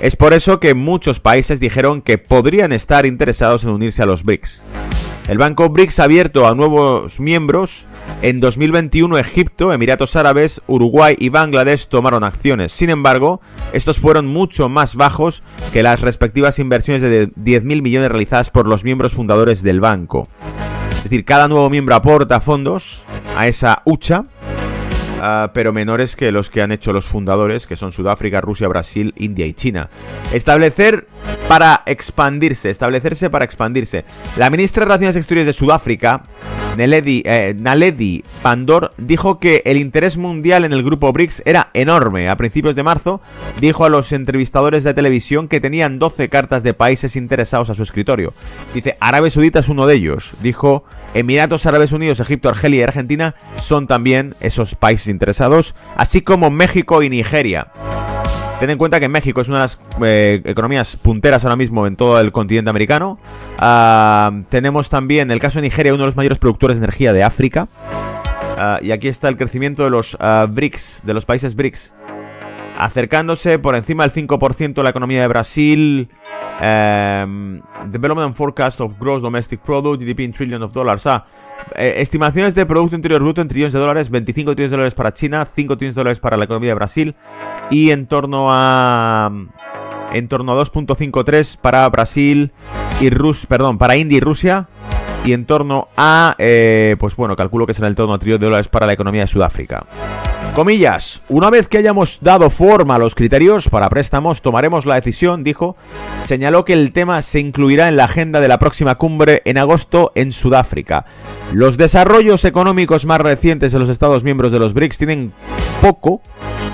Es 0.00 0.16
por 0.16 0.34
eso 0.34 0.58
que 0.58 0.74
muchos 0.74 1.20
países 1.20 1.60
dijeron 1.60 2.02
que 2.02 2.18
podrían 2.18 2.72
estar 2.72 3.06
interesados 3.06 3.62
en 3.62 3.70
unirse 3.70 4.02
a 4.02 4.06
los 4.06 4.24
BRICS. 4.24 4.64
El 5.28 5.36
Banco 5.36 5.68
BRICS 5.68 6.00
ha 6.00 6.04
abierto 6.04 6.48
a 6.48 6.54
nuevos 6.54 7.20
miembros. 7.20 7.86
En 8.22 8.40
2021 8.40 9.18
Egipto, 9.18 9.74
Emiratos 9.74 10.16
Árabes, 10.16 10.62
Uruguay 10.66 11.16
y 11.18 11.28
Bangladesh 11.28 11.86
tomaron 11.88 12.24
acciones. 12.24 12.72
Sin 12.72 12.88
embargo, 12.88 13.42
estos 13.74 13.98
fueron 13.98 14.26
mucho 14.26 14.70
más 14.70 14.96
bajos 14.96 15.42
que 15.70 15.82
las 15.82 16.00
respectivas 16.00 16.58
inversiones 16.58 17.02
de 17.02 17.28
10.000 17.28 17.82
millones 17.82 18.08
realizadas 18.08 18.48
por 18.48 18.66
los 18.66 18.84
miembros 18.84 19.12
fundadores 19.12 19.62
del 19.62 19.80
banco. 19.80 20.28
Es 20.92 21.02
decir, 21.02 21.26
cada 21.26 21.46
nuevo 21.46 21.68
miembro 21.68 21.94
aporta 21.94 22.40
fondos 22.40 23.04
a 23.36 23.46
esa 23.48 23.82
hucha 23.84 24.24
ah, 25.20 25.50
pero 25.54 25.72
menores 25.72 26.16
que 26.16 26.32
los 26.32 26.50
que 26.50 26.62
han 26.62 26.72
hecho 26.72 26.92
los 26.92 27.06
fundadores, 27.06 27.66
que 27.66 27.76
son 27.76 27.92
Sudáfrica, 27.92 28.40
Rusia, 28.40 28.68
Brasil, 28.68 29.14
India 29.16 29.46
y 29.46 29.54
China. 29.54 29.90
Establecer 30.32 31.06
para 31.48 31.82
expandirse, 31.86 32.70
establecerse 32.70 33.30
para 33.30 33.44
expandirse. 33.44 34.04
La 34.36 34.50
ministra 34.50 34.82
de 34.82 34.86
Relaciones 34.86 35.16
Exteriores 35.16 35.46
de 35.46 35.52
Sudáfrica, 35.52 36.22
Naledi, 36.76 37.22
eh, 37.24 37.54
Naledi 37.58 38.22
Pandor, 38.42 38.92
dijo 38.98 39.38
que 39.38 39.62
el 39.64 39.78
interés 39.78 40.16
mundial 40.16 40.64
en 40.64 40.72
el 40.72 40.82
grupo 40.82 41.12
BRICS 41.12 41.42
era 41.46 41.70
enorme. 41.74 42.28
A 42.28 42.36
principios 42.36 42.76
de 42.76 42.82
marzo, 42.82 43.20
dijo 43.60 43.84
a 43.84 43.88
los 43.88 44.12
entrevistadores 44.12 44.84
de 44.84 44.94
televisión 44.94 45.48
que 45.48 45.60
tenían 45.60 45.98
12 45.98 46.28
cartas 46.28 46.62
de 46.62 46.74
países 46.74 47.16
interesados 47.16 47.70
a 47.70 47.74
su 47.74 47.82
escritorio. 47.82 48.34
Dice, 48.74 48.96
Arabia 49.00 49.30
Saudita 49.30 49.60
es 49.60 49.68
uno 49.68 49.86
de 49.86 49.94
ellos. 49.94 50.34
Dijo, 50.42 50.84
Emiratos 51.14 51.66
Árabes 51.66 51.92
Unidos, 51.92 52.20
Egipto, 52.20 52.48
Argelia 52.48 52.80
y 52.80 52.82
Argentina 52.82 53.34
son 53.56 53.86
también 53.86 54.34
esos 54.40 54.74
países 54.74 55.08
interesados, 55.08 55.74
así 55.96 56.20
como 56.20 56.50
México 56.50 57.02
y 57.02 57.08
Nigeria. 57.08 57.68
Ten 58.60 58.70
en 58.70 58.78
cuenta 58.78 58.98
que 58.98 59.08
México 59.08 59.40
es 59.40 59.48
una 59.48 59.58
de 59.58 59.62
las 59.62 59.78
eh, 60.02 60.42
economías 60.44 60.96
punteras 60.96 61.44
ahora 61.44 61.54
mismo 61.54 61.86
en 61.86 61.94
todo 61.94 62.18
el 62.18 62.32
continente 62.32 62.68
americano. 62.68 63.20
Ah, 63.56 64.32
tenemos 64.48 64.90
también, 64.90 65.30
el 65.30 65.38
caso 65.38 65.60
de 65.60 65.62
Nigeria, 65.62 65.94
uno 65.94 66.02
de 66.02 66.08
los 66.08 66.16
mayores 66.16 66.38
productores 66.38 66.78
de 66.78 66.84
energía 66.84 67.12
de 67.12 67.22
África. 67.22 67.68
Ah, 68.58 68.80
y 68.82 68.90
aquí 68.90 69.06
está 69.06 69.28
el 69.28 69.36
crecimiento 69.36 69.84
de 69.84 69.90
los 69.90 70.16
ah, 70.18 70.48
BRICS, 70.50 71.02
de 71.04 71.14
los 71.14 71.24
países 71.24 71.54
BRICS. 71.54 71.94
Acercándose 72.76 73.60
por 73.60 73.76
encima 73.76 74.06
del 74.06 74.12
5% 74.12 74.82
la 74.82 74.90
economía 74.90 75.20
de 75.20 75.28
Brasil, 75.28 76.08
Um, 76.60 77.62
development 77.86 78.34
Forecast 78.34 78.80
of 78.80 78.98
Gross 78.98 79.22
Domestic 79.22 79.60
Product, 79.60 80.02
GDP 80.02 80.20
in 80.20 80.32
Trillion 80.32 80.62
of 80.62 80.72
Dollars. 80.72 81.06
Ah, 81.06 81.24
eh, 81.76 81.94
estimaciones 81.98 82.54
de 82.54 82.66
Producto 82.66 82.96
Interior 82.96 83.22
Bruto 83.22 83.40
en 83.40 83.48
trillones 83.48 83.72
de 83.72 83.78
dólares, 83.78 84.10
25 84.10 84.56
trillones 84.56 84.70
de 84.70 84.76
dólares 84.76 84.94
para 84.94 85.12
China, 85.12 85.44
5 85.44 85.76
trillones 85.76 85.94
de 85.94 86.00
dólares 86.00 86.20
para 86.20 86.36
la 86.36 86.44
economía 86.44 86.70
de 86.70 86.74
Brasil 86.74 87.14
y 87.70 87.90
en 87.90 88.06
torno 88.06 88.48
a... 88.50 89.30
En 90.10 90.26
torno 90.26 90.52
a 90.52 90.64
2.53 90.64 91.58
para 91.58 91.86
Brasil 91.90 92.50
y 92.98 93.10
Rus, 93.10 93.44
perdón, 93.44 93.76
para 93.76 93.94
India 93.96 94.16
y 94.16 94.20
Rusia 94.20 94.66
y 95.24 95.34
en 95.34 95.44
torno 95.44 95.88
a, 95.98 96.34
eh, 96.38 96.96
pues 96.98 97.14
bueno, 97.14 97.36
calculo 97.36 97.66
que 97.66 97.74
será 97.74 97.88
en 97.88 97.94
torno 97.94 98.14
a 98.14 98.18
trillones 98.18 98.40
de 98.40 98.46
dólares 98.46 98.68
para 98.68 98.86
la 98.86 98.94
economía 98.94 99.20
de 99.22 99.26
Sudáfrica. 99.26 99.84
Comillas, 100.58 101.22
una 101.28 101.50
vez 101.50 101.68
que 101.68 101.78
hayamos 101.78 102.18
dado 102.20 102.50
forma 102.50 102.96
a 102.96 102.98
los 102.98 103.14
criterios 103.14 103.68
para 103.68 103.88
préstamos, 103.88 104.42
tomaremos 104.42 104.86
la 104.86 104.96
decisión, 104.96 105.44
dijo. 105.44 105.76
Señaló 106.20 106.64
que 106.64 106.72
el 106.72 106.92
tema 106.92 107.22
se 107.22 107.38
incluirá 107.38 107.88
en 107.88 107.96
la 107.96 108.06
agenda 108.06 108.40
de 108.40 108.48
la 108.48 108.58
próxima 108.58 108.96
cumbre 108.96 109.40
en 109.44 109.56
agosto 109.56 110.10
en 110.16 110.32
Sudáfrica. 110.32 111.04
Los 111.52 111.78
desarrollos 111.78 112.44
económicos 112.44 113.06
más 113.06 113.20
recientes 113.20 113.70
de 113.70 113.78
los 113.78 113.88
Estados 113.88 114.24
miembros 114.24 114.50
de 114.50 114.58
los 114.58 114.74
BRICS 114.74 114.98
tienen 114.98 115.32
poco 115.80 116.22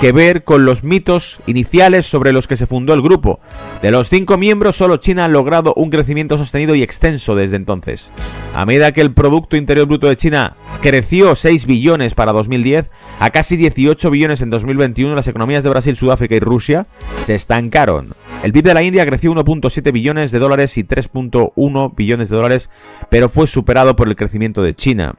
que 0.01 0.12
ver 0.12 0.44
con 0.44 0.64
los 0.64 0.83
mitos 0.83 1.40
iniciales 1.47 2.07
sobre 2.07 2.33
los 2.33 2.49
que 2.49 2.57
se 2.57 2.66
fundó 2.66 2.94
el 2.94 3.03
grupo. 3.03 3.40
De 3.83 3.90
los 3.90 4.09
cinco 4.09 4.37
miembros, 4.37 4.77
solo 4.77 4.97
China 4.97 5.27
ha 5.27 5.29
logrado 5.29 5.73
un 5.77 5.90
crecimiento 5.90 6.37
sostenido 6.37 6.75
y 6.75 6.83
extenso 6.83 7.35
desde 7.35 7.57
entonces. 7.57 8.12
A 8.55 8.66
medida 8.66 8.92
que 8.92 9.01
el 9.01 9.12
Producto 9.12 9.57
Interior 9.57 9.87
Bruto 9.87 10.09
de 10.09 10.16
China 10.16 10.57
creció 10.81 11.35
6 11.35 11.66
billones 11.66 12.14
para 12.14 12.33
2010 12.33 12.90
a 13.18 13.31
casi 13.31 13.57
18 13.74 14.10
billones 14.10 14.42
en 14.42 14.50
2021, 14.50 15.14
las 15.14 15.28
economías 15.28 15.64
de 15.64 15.70
Brasil, 15.70 15.96
Sudáfrica 15.96 16.34
y 16.34 16.40
Rusia 16.40 16.87
se 17.24 17.34
estancaron. 17.34 18.14
El 18.42 18.52
PIB 18.52 18.64
de 18.64 18.74
la 18.74 18.82
India 18.82 19.06
creció 19.06 19.32
1.7 19.32 19.92
billones 19.92 20.30
de 20.32 20.38
dólares 20.38 20.76
y 20.78 20.84
3.1 20.84 21.94
billones 21.96 22.28
de 22.28 22.37
dólares, 22.37 22.70
pero 23.10 23.28
fue 23.28 23.46
superado 23.46 23.96
por 23.96 24.08
el 24.08 24.16
crecimiento 24.16 24.62
de 24.62 24.74
China. 24.74 25.16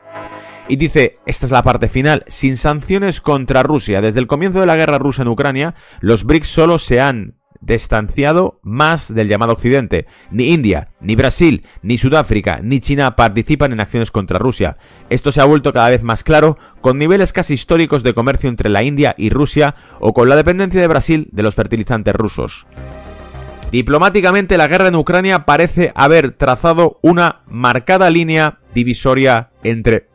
Y 0.68 0.78
dice, 0.78 1.20
esta 1.26 1.46
es 1.46 1.52
la 1.52 1.64
parte 1.64 1.90
final, 1.90 2.24
sin 2.28 2.58
sanciones 2.58 3.22
contra 3.22 3.62
Rusia. 3.62 4.02
Desde 4.02 4.20
el 4.20 4.28
comienzo 4.28 4.60
de 4.60 4.66
la 4.66 4.76
guerra 4.76 4.98
rusa 4.98 5.22
en 5.22 5.28
Ucrania, 5.28 5.76
los 6.00 6.24
BRICS 6.24 6.48
solo 6.48 6.80
se 6.80 7.00
han 7.00 7.36
distanciado 7.66 8.60
más 8.62 9.14
del 9.14 9.28
llamado 9.28 9.54
Occidente. 9.54 10.06
Ni 10.32 10.54
India, 10.54 10.90
ni 11.02 11.16
Brasil, 11.16 11.66
ni 11.82 11.98
Sudáfrica, 11.98 12.60
ni 12.64 12.80
China 12.80 13.16
participan 13.16 13.74
en 13.74 13.80
acciones 13.80 14.12
contra 14.12 14.40
Rusia. 14.40 14.78
Esto 15.10 15.32
se 15.32 15.42
ha 15.42 15.46
vuelto 15.46 15.74
cada 15.74 15.90
vez 15.90 16.04
más 16.04 16.24
claro 16.24 16.58
con 16.82 16.98
niveles 16.98 17.34
casi 17.34 17.54
históricos 17.56 18.04
de 18.04 18.14
comercio 18.14 18.50
entre 18.50 18.70
la 18.70 18.84
India 18.84 19.16
y 19.18 19.30
Rusia 19.30 19.76
o 20.00 20.14
con 20.14 20.30
la 20.30 20.36
dependencia 20.36 20.82
de 20.82 20.88
Brasil 20.88 21.28
de 21.32 21.44
los 21.44 21.56
fertilizantes 21.56 22.16
rusos. 22.16 22.68
Diplomáticamente, 23.72 24.58
la 24.58 24.68
guerra 24.68 24.88
en 24.88 24.96
Ucrania 24.96 25.46
parece 25.46 25.92
haber 25.96 26.32
trazado 26.32 27.00
una 27.02 27.42
marcada 27.48 28.10
línea 28.10 28.60
divisoria 28.74 29.50
entre 29.64 30.08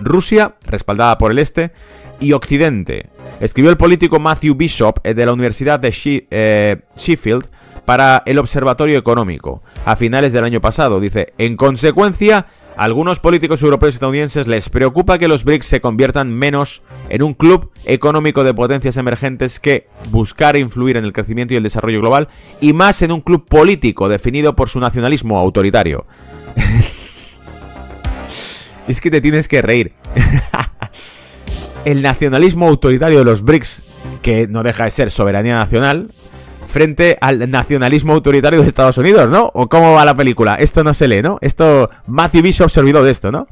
Rusia, 0.00 0.56
respaldada 0.62 1.18
por 1.18 1.30
el 1.30 1.38
Este, 1.38 1.72
y 2.20 2.32
Occidente. 2.32 3.10
Escribió 3.40 3.70
el 3.70 3.76
político 3.76 4.18
Matthew 4.18 4.54
Bishop 4.54 5.00
eh, 5.04 5.14
de 5.14 5.26
la 5.26 5.32
Universidad 5.32 5.80
de 5.80 5.94
eh, 6.30 6.76
Sheffield 6.96 7.46
para 7.84 8.22
el 8.26 8.38
Observatorio 8.38 8.98
Económico 8.98 9.62
a 9.84 9.96
finales 9.96 10.32
del 10.32 10.44
año 10.44 10.60
pasado. 10.60 11.00
Dice, 11.00 11.34
en 11.38 11.56
consecuencia, 11.56 12.46
a 12.76 12.84
algunos 12.84 13.20
políticos 13.20 13.62
europeos 13.62 13.94
y 13.94 13.96
estadounidenses 13.96 14.46
les 14.46 14.68
preocupa 14.68 15.18
que 15.18 15.28
los 15.28 15.44
BRICS 15.44 15.66
se 15.66 15.80
conviertan 15.80 16.34
menos 16.34 16.82
en 17.08 17.22
un 17.22 17.34
club 17.34 17.70
económico 17.84 18.42
de 18.42 18.54
potencias 18.54 18.96
emergentes 18.96 19.60
que 19.60 19.86
buscar 20.10 20.56
influir 20.56 20.96
en 20.96 21.04
el 21.04 21.12
crecimiento 21.12 21.54
y 21.54 21.56
el 21.56 21.62
desarrollo 21.62 22.00
global 22.00 22.28
y 22.60 22.72
más 22.72 23.02
en 23.02 23.12
un 23.12 23.20
club 23.20 23.46
político 23.46 24.08
definido 24.08 24.56
por 24.56 24.68
su 24.68 24.80
nacionalismo 24.80 25.38
autoritario. 25.38 26.06
es 28.88 29.00
que 29.00 29.10
te 29.10 29.20
tienes 29.20 29.48
que 29.48 29.62
reír. 29.62 29.92
el 31.84 32.02
nacionalismo 32.02 32.68
autoritario 32.68 33.18
de 33.18 33.24
los 33.24 33.42
BRICS, 33.42 33.82
que 34.22 34.46
no 34.46 34.62
deja 34.62 34.84
de 34.84 34.90
ser 34.90 35.10
soberanía 35.10 35.56
nacional, 35.56 36.10
frente 36.66 37.18
al 37.20 37.50
nacionalismo 37.50 38.14
autoritario 38.14 38.60
de 38.60 38.66
Estados 38.66 38.98
Unidos, 38.98 39.30
¿no? 39.30 39.50
¿O 39.54 39.68
cómo 39.68 39.92
va 39.92 40.04
la 40.04 40.16
película? 40.16 40.56
Esto 40.56 40.82
no 40.82 40.94
se 40.94 41.08
lee, 41.08 41.22
¿no? 41.22 41.38
Esto, 41.40 41.88
Matthew 42.06 42.42
Bishop 42.42 42.70
se 42.70 42.80
olvidó 42.80 43.02
de 43.04 43.10
esto, 43.10 43.30
¿no? 43.30 43.46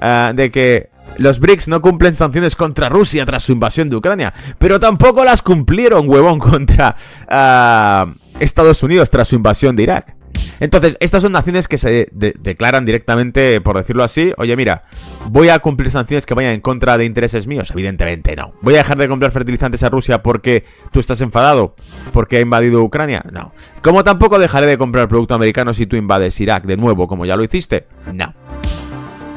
Ah, 0.00 0.32
de 0.34 0.50
que 0.50 0.90
los 1.18 1.40
BRICS 1.40 1.68
no 1.68 1.80
cumplen 1.80 2.14
sanciones 2.14 2.54
contra 2.56 2.88
Rusia 2.88 3.24
tras 3.24 3.44
su 3.44 3.52
invasión 3.52 3.88
de 3.88 3.96
Ucrania, 3.96 4.34
pero 4.58 4.78
tampoco 4.78 5.24
las 5.24 5.42
cumplieron, 5.42 6.08
huevón, 6.08 6.38
contra 6.40 6.96
ah, 7.28 8.12
Estados 8.40 8.82
Unidos 8.82 9.10
tras 9.10 9.28
su 9.28 9.36
invasión 9.36 9.76
de 9.76 9.82
Irak. 9.84 10.16
Entonces, 10.60 10.96
estas 11.00 11.22
son 11.22 11.32
naciones 11.32 11.68
que 11.68 11.78
se 11.78 12.08
declaran 12.12 12.84
directamente, 12.84 13.60
por 13.60 13.76
decirlo 13.76 14.04
así, 14.04 14.32
oye, 14.38 14.56
mira, 14.56 14.84
voy 15.30 15.48
a 15.48 15.58
cumplir 15.58 15.90
sanciones 15.90 16.26
que 16.26 16.34
vayan 16.34 16.52
en 16.52 16.60
contra 16.60 16.96
de 16.96 17.04
intereses 17.04 17.46
míos. 17.46 17.70
Evidentemente 17.72 18.36
no. 18.36 18.52
Voy 18.62 18.74
a 18.74 18.78
dejar 18.78 18.98
de 18.98 19.08
comprar 19.08 19.32
fertilizantes 19.32 19.82
a 19.82 19.88
Rusia 19.88 20.22
porque 20.22 20.64
tú 20.92 21.00
estás 21.00 21.20
enfadado, 21.20 21.74
porque 22.12 22.38
ha 22.38 22.40
invadido 22.40 22.82
Ucrania. 22.82 23.22
No. 23.32 23.52
Como 23.82 24.04
tampoco 24.04 24.38
dejaré 24.38 24.66
de 24.66 24.78
comprar 24.78 25.08
producto 25.08 25.34
americano 25.34 25.74
si 25.74 25.86
tú 25.86 25.96
invades 25.96 26.40
Irak 26.40 26.64
de 26.64 26.76
nuevo, 26.76 27.06
como 27.06 27.26
ya 27.26 27.36
lo 27.36 27.44
hiciste. 27.44 27.86
No. 28.12 28.34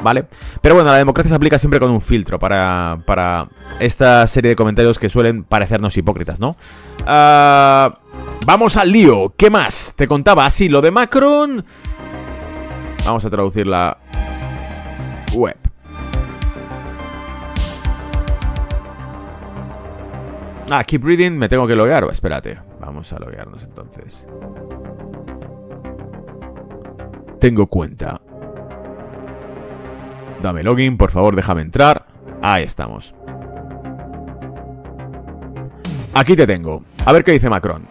¿vale? 0.02 0.24
Pero 0.62 0.74
bueno, 0.74 0.90
la 0.90 0.96
democracia 0.96 1.28
se 1.28 1.34
aplica 1.34 1.58
siempre 1.58 1.78
con 1.78 1.90
un 1.90 2.00
filtro 2.00 2.38
para, 2.38 3.00
para 3.04 3.48
esta 3.80 4.26
serie 4.26 4.50
de 4.50 4.56
comentarios 4.56 4.98
que 4.98 5.08
suelen 5.08 5.44
parecernos 5.44 5.96
hipócritas, 5.96 6.40
¿no? 6.40 6.56
Ah... 7.06 7.98
Vamos 8.46 8.76
al 8.76 8.90
lío. 8.90 9.34
¿Qué 9.36 9.50
más? 9.50 9.94
Te 9.96 10.08
contaba 10.08 10.46
así 10.46 10.68
lo 10.68 10.80
de 10.80 10.90
Macron. 10.90 11.64
Vamos 13.04 13.24
a 13.24 13.30
traducir 13.30 13.66
la 13.66 13.98
web. 15.34 15.56
Ah, 20.70 20.84
keep 20.84 21.04
reading, 21.04 21.32
me 21.32 21.48
tengo 21.48 21.66
que 21.66 21.74
loguear. 21.74 22.04
Espérate, 22.10 22.60
vamos 22.80 23.12
a 23.12 23.18
loguearnos 23.18 23.64
entonces. 23.64 24.26
Tengo 27.40 27.66
cuenta. 27.66 28.20
Dame 30.42 30.62
login, 30.62 30.96
por 30.96 31.10
favor, 31.10 31.34
déjame 31.34 31.62
entrar. 31.62 32.06
Ahí 32.42 32.62
estamos. 32.62 33.14
Aquí 36.14 36.36
te 36.36 36.46
tengo. 36.46 36.84
A 37.04 37.12
ver 37.12 37.24
qué 37.24 37.32
dice 37.32 37.48
Macron. 37.48 37.86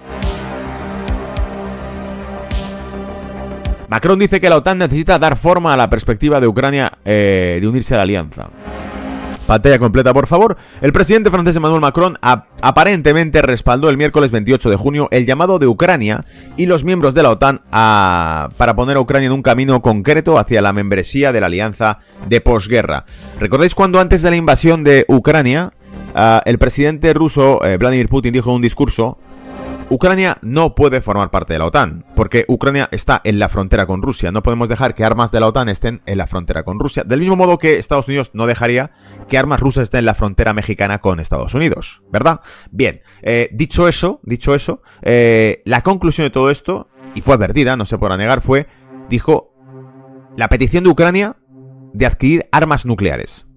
Macron 3.88 4.19
dice 4.19 4.39
que 4.39 4.49
la 4.49 4.58
OTAN 4.58 4.77
necesita 4.77 5.17
dar 5.17 5.36
forma 5.36 5.73
a 5.73 5.77
la 5.77 5.89
perspectiva 5.89 6.39
de 6.39 6.47
Ucrania 6.47 6.91
eh, 7.03 7.58
de 7.60 7.67
unirse 7.67 7.95
a 7.95 7.97
la 7.97 8.03
alianza. 8.03 8.49
Pantalla 9.49 9.79
completa, 9.79 10.13
por 10.13 10.27
favor. 10.27 10.58
El 10.79 10.93
presidente 10.93 11.32
francés 11.32 11.55
Emmanuel 11.55 11.82
Macron 11.82 12.19
aparentemente 12.21 13.41
respaldó 13.41 13.89
el 13.89 13.97
miércoles 13.97 14.29
28 14.29 14.69
de 14.69 14.75
junio 14.75 15.08
el 15.10 15.25
llamado 15.25 15.58
de 15.58 15.65
Ucrania 15.65 16.23
y 16.55 16.67
los 16.67 16.84
miembros 16.84 17.15
de 17.15 17.23
la 17.23 17.32
OTAN 17.32 17.62
para 17.71 18.75
poner 18.75 18.97
a 18.97 18.99
Ucrania 18.99 19.25
en 19.25 19.32
un 19.32 19.41
camino 19.41 19.82
concreto 19.82 20.38
hacia 20.38 20.62
la 20.62 20.71
membresía 20.71 21.32
de 21.32 21.39
la 21.39 21.47
alianza 21.47 21.97
de 22.27 22.41
posguerra. 22.41 23.05
¿Recordáis 23.39 23.73
cuando 23.73 23.99
antes 23.99 24.21
de 24.21 24.29
la 24.29 24.36
invasión 24.36 24.84
de 24.84 25.05
Ucrania, 25.08 25.73
el 26.45 26.58
presidente 26.58 27.13
ruso 27.13 27.63
eh, 27.63 27.77
Vladimir 27.77 28.10
Putin 28.10 28.34
dijo 28.34 28.49
en 28.49 28.58
un 28.58 28.62
discurso 28.62 29.17
Ucrania 29.91 30.38
no 30.43 30.75
puede 30.75 31.01
formar 31.01 31.32
parte 31.32 31.53
de 31.53 31.60
la 31.60 31.65
OTAN, 31.65 32.05
porque 32.15 32.45
Ucrania 32.47 32.89
está 32.91 33.21
en 33.23 33.39
la 33.39 33.49
frontera 33.49 33.88
con 33.88 34.03
Rusia. 34.03 34.32
No 34.32 34.43
podemos 34.43 34.69
dejar 34.69 34.93
que 34.93 35.03
armas 35.03 35.32
de 35.32 35.39
la 35.39 35.47
OTAN 35.47 35.67
estén 35.67 36.03
en 36.05 36.19
la 36.19 36.27
frontera 36.27 36.62
con 36.62 36.79
Rusia. 36.79 37.03
Del 37.03 37.21
mismo 37.21 37.36
modo 37.36 37.58
que 37.58 37.77
Estados 37.77 38.08
Unidos 38.08 38.29
no 38.34 38.45
dejaría 38.45 38.91
que 39.27 39.39
armas 39.39 39.60
rusas 39.60 39.84
estén 39.84 39.99
en 39.99 40.05
la 40.05 40.13
frontera 40.13 40.53
mexicana 40.53 40.99
con 40.99 41.19
Estados 41.19 41.55
Unidos, 41.55 42.03
¿verdad? 42.12 42.41
Bien, 42.69 43.01
eh, 43.23 43.49
dicho 43.51 43.88
eso, 43.88 44.19
dicho 44.21 44.53
eso, 44.53 44.84
eh, 45.01 45.63
la 45.65 45.82
conclusión 45.82 46.25
de 46.25 46.32
todo 46.32 46.51
esto, 46.51 46.89
y 47.15 47.21
fue 47.21 47.34
advertida, 47.34 47.75
no 47.75 47.88
se 47.88 47.97
podrá 47.97 48.15
negar, 48.15 48.41
fue, 48.41 48.67
dijo, 49.10 49.55
la 50.38 50.49
petición 50.49 50.84
de 50.84 50.91
Ucrania 50.91 51.38
de 51.93 52.05
adquirir 52.05 52.47
armas 52.51 52.86
nucleares. 52.86 53.48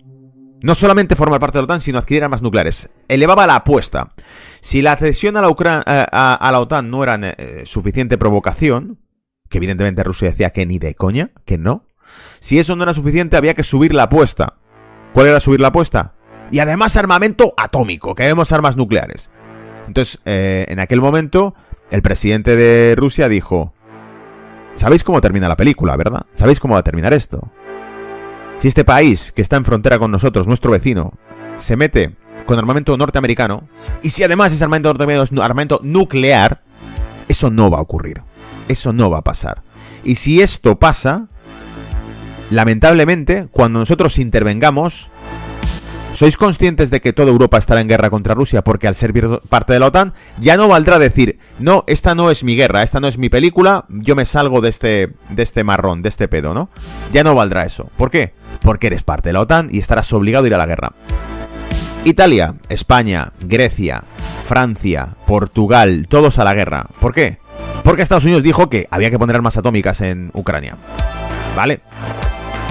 No 0.62 0.75
solamente 0.75 1.16
formar 1.16 1.40
parte 1.40 1.59
de 1.59 1.62
la 1.62 1.64
OTAN, 1.64 1.81
sino 1.81 1.98
adquirir 1.98 2.25
armas 2.25 2.42
nucleares. 2.42 2.90
Elevaba 3.09 3.46
la 3.46 3.57
apuesta. 3.57 4.12
Si 4.61 4.81
la 4.81 4.96
cesión 4.96 5.37
a 5.37 5.42
la, 5.42 5.48
eh, 5.48 6.57
OTAN 6.57 6.90
no 6.90 7.03
era 7.03 7.18
eh, 7.20 7.62
suficiente 7.64 8.16
provocación, 8.16 9.01
que 9.48 9.59
evidentemente 9.59 10.05
Rusia 10.05 10.29
decía 10.29 10.51
que 10.51 10.64
ni 10.64 10.79
de 10.79 10.94
coña, 10.94 11.31
que 11.44 11.59
no. 11.59 11.87
Si 12.40 12.59
eso 12.59 12.77
no 12.77 12.85
era 12.85 12.94
suficiente, 12.94 13.37
había 13.37 13.55
que 13.55 13.64
subir 13.64 13.92
la 13.92 14.05
apuesta. 14.05 14.55
¿Cuál 15.12 15.27
era 15.27 15.40
subir 15.40 15.61
la 15.61 15.68
apuesta? 15.68 16.14
Y 16.51 16.61
además 16.61 16.96
armamento 16.96 17.55
atómico, 17.57 18.14
que 18.14 18.25
vemos 18.25 18.53
armas 18.53 18.77
nucleares. 18.77 19.31
Entonces, 19.87 20.20
eh, 20.25 20.66
en 20.68 20.81
aquel 20.81 21.01
momento, 21.01 21.55
el 21.90 22.03
presidente 22.03 22.57
de 22.57 22.94
Rusia 22.96 23.29
dijo, 23.29 23.75
¿sabéis 24.75 25.03
cómo 25.03 25.20
termina 25.20 25.48
la 25.48 25.57
película, 25.57 25.96
verdad? 25.96 26.27
¿Sabéis 26.33 26.61
cómo 26.61 26.75
va 26.75 26.81
a 26.81 26.85
terminar 26.85 27.12
esto? 27.12 27.51
Si 28.62 28.68
este 28.68 28.85
país, 28.85 29.33
que 29.33 29.42
está 29.42 29.57
en 29.57 29.64
frontera 29.64 29.98
con 29.98 30.12
nosotros, 30.12 30.46
nuestro 30.46 30.70
vecino, 30.70 31.11
se 31.57 31.75
mete 31.75 32.14
con 32.46 32.61
armamento 32.61 32.96
norteamericano, 32.96 33.66
y 34.05 34.11
si 34.11 34.22
además 34.22 34.53
es 34.53 34.62
armamento 34.62 34.90
norteamericano 34.90 35.25
es 35.25 35.33
armamento 35.33 35.81
nuclear, 35.83 36.62
eso 37.27 37.51
no 37.51 37.70
va 37.70 37.79
a 37.79 37.81
ocurrir. 37.81 38.22
Eso 38.68 38.92
no 38.92 39.11
va 39.11 39.18
a 39.18 39.22
pasar. 39.22 39.64
Y 40.05 40.14
si 40.14 40.42
esto 40.42 40.79
pasa, 40.79 41.27
lamentablemente, 42.51 43.48
cuando 43.51 43.81
nosotros 43.81 44.16
intervengamos, 44.20 45.11
¿Sois 46.12 46.37
conscientes 46.37 46.90
de 46.90 47.01
que 47.01 47.14
toda 47.14 47.31
Europa 47.31 47.57
estará 47.57 47.81
en 47.81 47.88
guerra 47.88 48.11
contra 48.11 48.35
Rusia 48.35 48.62
porque 48.62 48.87
al 48.87 48.94
ser 48.94 49.12
parte 49.48 49.72
de 49.72 49.81
la 49.81 49.87
OTAN 49.87 50.12
ya 50.38 50.59
no 50.59 50.68
valdrá 50.68 50.98
decir, 50.98 51.38
no, 51.59 51.85
esta 51.87 52.14
no 52.14 52.31
es 52.31 52.44
mi 52.44 52.55
guerra, 52.55 52.83
esta 52.83 53.01
no 53.01 53.09
es 53.09 53.16
mi 53.16 53.31
película, 53.31 53.87
yo 53.88 54.14
me 54.14 54.27
salgo 54.27 54.61
de 54.61 54.68
este, 54.68 55.14
de 55.31 55.42
este 55.42 55.64
marrón, 55.64 56.03
de 56.03 56.11
este 56.11 56.29
pedo, 56.29 56.53
¿no? 56.53 56.68
Ya 57.12 57.25
no 57.25 57.35
valdrá 57.35 57.64
eso. 57.64 57.90
¿Por 57.96 58.11
qué? 58.11 58.35
Porque 58.61 58.88
eres 58.88 59.03
parte 59.03 59.31
de 59.31 59.33
la 59.33 59.40
OTAN 59.40 59.70
y 59.72 59.79
estarás 59.79 60.12
obligado 60.12 60.44
a 60.44 60.48
ir 60.48 60.55
a 60.55 60.59
la 60.59 60.66
guerra. 60.66 60.92
Italia, 62.05 62.57
España, 62.68 63.33
Grecia, 63.40 64.05
Francia, 64.44 65.16
Portugal, 65.27 66.07
todos 66.11 66.38
a 66.38 66.44
la 66.44 66.53
guerra. 66.53 66.87
¿Por 67.01 67.14
qué? 67.14 67.38
Porque 67.85 68.03
Estados 68.03 68.25
Unidos 68.25 68.42
dijo 68.42 68.68
que 68.68 68.87
había 68.90 69.11
que 69.11 69.18
poner 69.18 69.37
armas 69.37 69.57
atómicas 69.57 70.03
en 70.03 70.31
Ucrania. 70.35 70.77
¿Vale? 71.57 71.81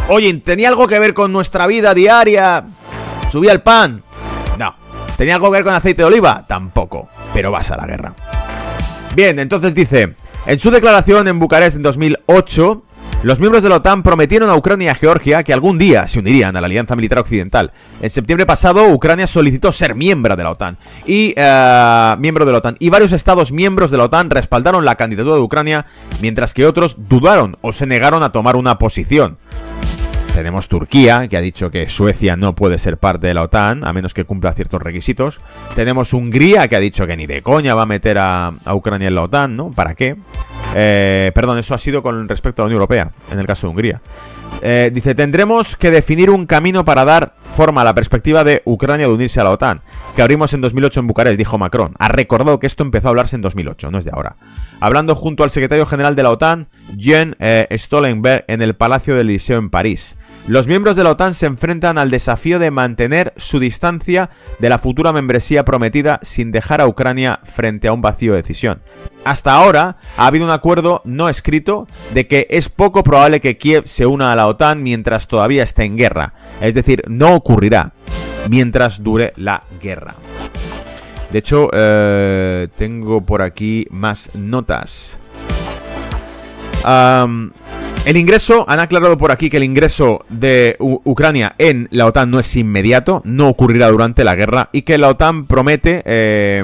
Oye, 0.10 0.34
¿tenía 0.36 0.70
algo 0.70 0.88
que 0.88 1.00
ver 1.00 1.14
con 1.14 1.32
nuestra 1.32 1.66
vida 1.66 1.94
diaria? 1.94 2.66
¿Subía 3.32 3.54
el 3.54 3.62
pan? 3.62 4.04
No. 4.60 4.76
¿Tenía 5.16 5.36
algo 5.36 5.50
que 5.50 5.60
ver 5.60 5.64
con 5.64 5.74
aceite 5.74 6.02
de 6.02 6.06
oliva? 6.06 6.46
Tampoco. 6.46 7.08
Pero 7.34 7.50
vas 7.50 7.72
a 7.72 7.78
la 7.78 7.86
guerra. 7.86 8.14
Bien, 9.16 9.40
entonces 9.40 9.74
dice, 9.74 10.16
en 10.46 10.60
su 10.60 10.70
declaración 10.70 11.30
en 11.30 11.40
Bucarest 11.40 11.78
en 11.78 11.82
2008, 11.82 12.84
los 13.24 13.40
miembros 13.40 13.64
de 13.64 13.70
la 13.70 13.78
OTAN 13.78 14.04
prometieron 14.04 14.50
a 14.50 14.56
Ucrania 14.58 14.88
y 14.88 14.90
a 14.90 14.96
Georgia 14.96 15.44
que 15.44 15.54
algún 15.54 15.78
día 15.78 16.10
se 16.10 16.20
unirían 16.20 16.58
a 16.58 16.60
la 16.60 16.66
Alianza 16.66 16.98
Militar 16.98 17.20
Occidental. 17.20 17.72
En 18.02 18.10
septiembre 18.10 18.46
pasado, 18.46 18.88
Ucrania 18.90 19.28
solicitó 19.28 19.72
ser 19.72 19.96
miembro 19.96 20.36
de 20.36 20.44
la 20.44 20.52
OTAN 20.52 20.78
y 21.06 21.34
eh, 21.38 22.16
miembro 22.20 22.46
de 22.46 22.52
la 22.52 22.58
OTAN 22.58 22.76
y 22.80 22.90
varios 22.90 23.14
estados 23.14 23.54
miembros 23.54 23.92
de 23.92 23.98
la 23.98 24.06
OTAN 24.06 24.30
respaldaron 24.30 24.84
la 24.84 24.96
candidatura 24.96 25.36
de 25.36 25.42
Ucrania, 25.42 25.86
mientras 26.20 26.54
que 26.54 26.66
otros 26.66 26.98
dudaron 27.08 27.56
o 27.62 27.72
se 27.72 27.86
negaron 27.86 28.24
a 28.24 28.34
tomar 28.34 28.58
una 28.58 28.78
posición. 28.78 29.38
Tenemos 30.36 30.70
Turquía, 30.70 31.28
que 31.28 31.36
ha 31.36 31.42
dicho 31.42 31.72
que 31.72 31.90
Suecia 31.90 32.38
no 32.38 32.56
puede 32.56 32.80
ser 32.80 32.98
parte 32.98 33.28
de 33.28 33.34
la 33.34 33.44
OTAN, 33.44 33.86
a 33.86 33.92
menos 33.92 34.14
que 34.14 34.24
cumpla 34.24 34.54
ciertos 34.54 34.82
requisitos. 34.82 35.42
Tenemos 35.76 36.14
Hungría, 36.14 36.68
que 36.70 36.76
ha 36.78 36.80
dicho 36.80 37.06
que 37.06 37.18
ni 37.18 37.28
de 37.28 37.42
coña 37.42 37.76
va 37.76 37.84
a 37.84 37.86
meter 37.86 38.18
a, 38.18 38.54
Ucrania 38.74 39.10
en 39.10 39.16
la 39.16 39.24
OTAN, 39.24 39.56
¿no? 39.58 39.72
¿Para 39.72 39.94
qué? 39.94 40.16
Eh, 40.74 41.32
perdón, 41.36 41.58
eso 41.58 41.76
ha 41.76 41.78
sido 41.78 42.02
con 42.02 42.30
respecto 42.30 42.62
a 42.62 42.64
la 42.64 42.68
Unión 42.68 42.78
Europea, 42.78 43.12
en 43.30 43.40
el 43.40 43.46
caso 43.46 43.68
de 43.68 43.72
Hungría. 43.72 44.02
Eh, 44.62 44.90
dice, 44.94 45.16
tendremos 45.16 45.76
que 45.76 45.92
definir 45.92 46.30
un 46.30 46.46
camino 46.46 46.86
para 46.86 47.04
dar 47.04 47.36
forma 47.54 47.82
a 47.82 47.84
la 47.84 47.94
perspectiva 47.94 48.44
de 48.44 48.62
Ucrania 48.66 49.08
de 49.08 49.14
unirse 49.14 49.42
a 49.42 49.44
la 49.44 49.52
OTAN, 49.52 49.82
que 50.16 50.22
abrimos 50.22 50.54
en 50.54 50.62
2008 50.62 51.02
en 51.02 51.08
Bucarest, 51.08 51.38
dijo 51.38 51.58
Macron. 51.58 51.94
Ha 52.00 52.08
recordado 52.08 52.60
que 52.60 52.68
esto 52.68 52.84
empezó 52.84 53.08
a 53.08 53.10
hablarse 53.10 53.36
en 53.36 53.42
2008, 53.42 53.92
no 53.92 53.98
es 53.98 54.06
de 54.06 54.12
ahora. 54.14 54.38
Hablando 54.80 55.16
junto 55.16 55.44
al 55.44 55.50
secretario 55.50 55.86
general 55.86 56.16
de 56.16 56.24
la 56.24 56.32
OTAN, 56.32 56.70
Jean 56.96 57.36
eh, 57.40 57.68
Stoltenberg, 57.72 58.46
en 58.48 58.62
el 58.62 58.76
Palacio 58.76 59.16
del 59.16 59.28
Liceo 59.28 59.58
en 59.58 59.70
París. 59.70 60.16
Los 60.48 60.66
miembros 60.66 60.96
de 60.96 61.04
la 61.04 61.12
OTAN 61.12 61.36
se 61.36 61.46
enfrentan 61.46 62.00
al 62.00 62.10
desafío 62.10 62.58
de 62.58 62.72
mantener 62.72 63.32
su 63.38 63.60
distancia 63.60 64.32
de 64.58 64.70
la 64.70 64.80
futura 64.80 65.14
membresía 65.14 65.64
prometida 65.64 66.20
sin 66.24 66.52
dejar 66.52 66.82
a 66.82 66.88
Ucrania 66.88 67.40
frente 67.44 67.88
a 67.88 67.94
un 67.94 68.02
vacío 68.02 68.32
de 68.34 68.42
decisión. 68.42 68.82
Hasta 69.24 69.54
ahora 69.54 69.98
ha 70.18 70.26
habido 70.26 70.46
un 70.46 70.52
acuerdo 70.52 71.04
no 71.06 71.30
escrito 71.30 71.88
de 72.16 72.26
que 72.26 72.48
es 72.50 72.70
poco 72.70 73.04
probable 73.04 73.40
que 73.40 73.58
Kiev 73.58 73.84
se 73.86 74.08
una 74.08 74.32
a 74.32 74.36
la 74.36 74.48
OTAN 74.48 74.82
mientras 74.82 75.28
todavía 75.28 75.62
esté 75.62 75.84
en 75.84 75.96
guerra. 75.96 76.34
Es 76.60 76.74
decir, 76.74 77.04
no 77.08 77.36
ocurrirá 77.36 77.94
mientras 78.50 79.04
dure 79.04 79.34
la 79.36 79.64
guerra. 79.80 80.16
De 81.32 81.38
hecho, 81.38 81.70
eh, 81.72 82.68
tengo 82.76 83.22
por 83.22 83.44
aquí 83.44 83.86
más 83.92 84.32
notas. 84.34 85.20
El 88.04 88.18
ingreso, 88.18 88.66
han 88.68 88.80
aclarado 88.80 89.16
por 89.18 89.32
aquí 89.32 89.50
que 89.52 89.58
el 89.58 89.64
ingreso 89.64 90.26
de 90.28 90.76
Ucrania 90.80 91.54
en 91.60 91.88
la 91.92 92.08
OTAN 92.08 92.32
no 92.32 92.40
es 92.40 92.56
inmediato, 92.56 93.22
no 93.26 93.48
ocurrirá 93.48 93.90
durante 93.90 94.24
la 94.24 94.34
guerra 94.34 94.70
y 94.72 94.82
que 94.82 94.98
la 94.98 95.10
OTAN 95.10 95.46
promete 95.46 96.02
eh, 96.06 96.64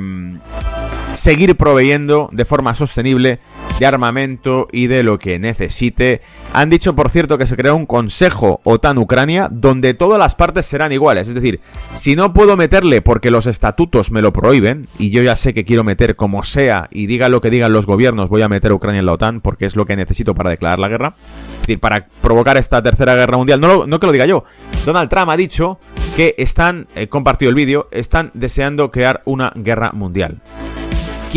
seguir 1.13 1.55
proveyendo 1.55 2.27
de 2.31 2.43
forma 2.43 2.73
sostenible 2.73 3.39
de 3.79 3.85
armamento 3.85 4.67
y 4.71 4.87
de 4.87 5.03
lo 5.03 5.19
que 5.19 5.39
necesite. 5.39 6.21
Han 6.53 6.69
dicho, 6.69 6.95
por 6.95 7.09
cierto, 7.09 7.37
que 7.37 7.45
se 7.45 7.55
creó 7.55 7.75
un 7.75 7.85
consejo 7.85 8.61
OTAN-Ucrania 8.63 9.49
donde 9.51 9.93
todas 9.93 10.17
las 10.19 10.35
partes 10.35 10.65
serán 10.65 10.91
iguales. 10.91 11.27
Es 11.27 11.35
decir, 11.35 11.59
si 11.93 12.15
no 12.15 12.33
puedo 12.33 12.57
meterle 12.57 13.01
porque 13.01 13.31
los 13.31 13.45
estatutos 13.45 14.11
me 14.11 14.21
lo 14.21 14.33
prohíben, 14.33 14.87
y 14.97 15.11
yo 15.11 15.21
ya 15.21 15.35
sé 15.35 15.53
que 15.53 15.65
quiero 15.65 15.83
meter 15.83 16.15
como 16.15 16.43
sea, 16.43 16.87
y 16.91 17.05
diga 17.05 17.29
lo 17.29 17.41
que 17.41 17.49
digan 17.49 17.73
los 17.73 17.85
gobiernos, 17.85 18.29
voy 18.29 18.41
a 18.41 18.49
meter 18.49 18.71
a 18.71 18.75
Ucrania 18.75 18.99
en 18.99 19.05
la 19.05 19.13
OTAN 19.13 19.41
porque 19.41 19.65
es 19.65 19.75
lo 19.75 19.85
que 19.85 19.95
necesito 19.95 20.33
para 20.33 20.49
declarar 20.49 20.79
la 20.79 20.87
guerra. 20.87 21.15
Es 21.55 21.61
decir, 21.61 21.79
para 21.79 22.07
provocar 22.21 22.57
esta 22.57 22.81
tercera 22.81 23.15
guerra 23.15 23.37
mundial. 23.37 23.59
No, 23.59 23.85
no 23.85 23.99
que 23.99 24.05
lo 24.05 24.11
diga 24.11 24.25
yo. 24.25 24.43
Donald 24.85 25.09
Trump 25.09 25.29
ha 25.29 25.37
dicho 25.37 25.79
que 26.15 26.33
están, 26.37 26.87
he 26.95 27.07
compartido 27.07 27.49
el 27.49 27.55
vídeo, 27.55 27.89
están 27.91 28.31
deseando 28.33 28.91
crear 28.91 29.21
una 29.25 29.51
guerra 29.55 29.91
mundial. 29.91 30.41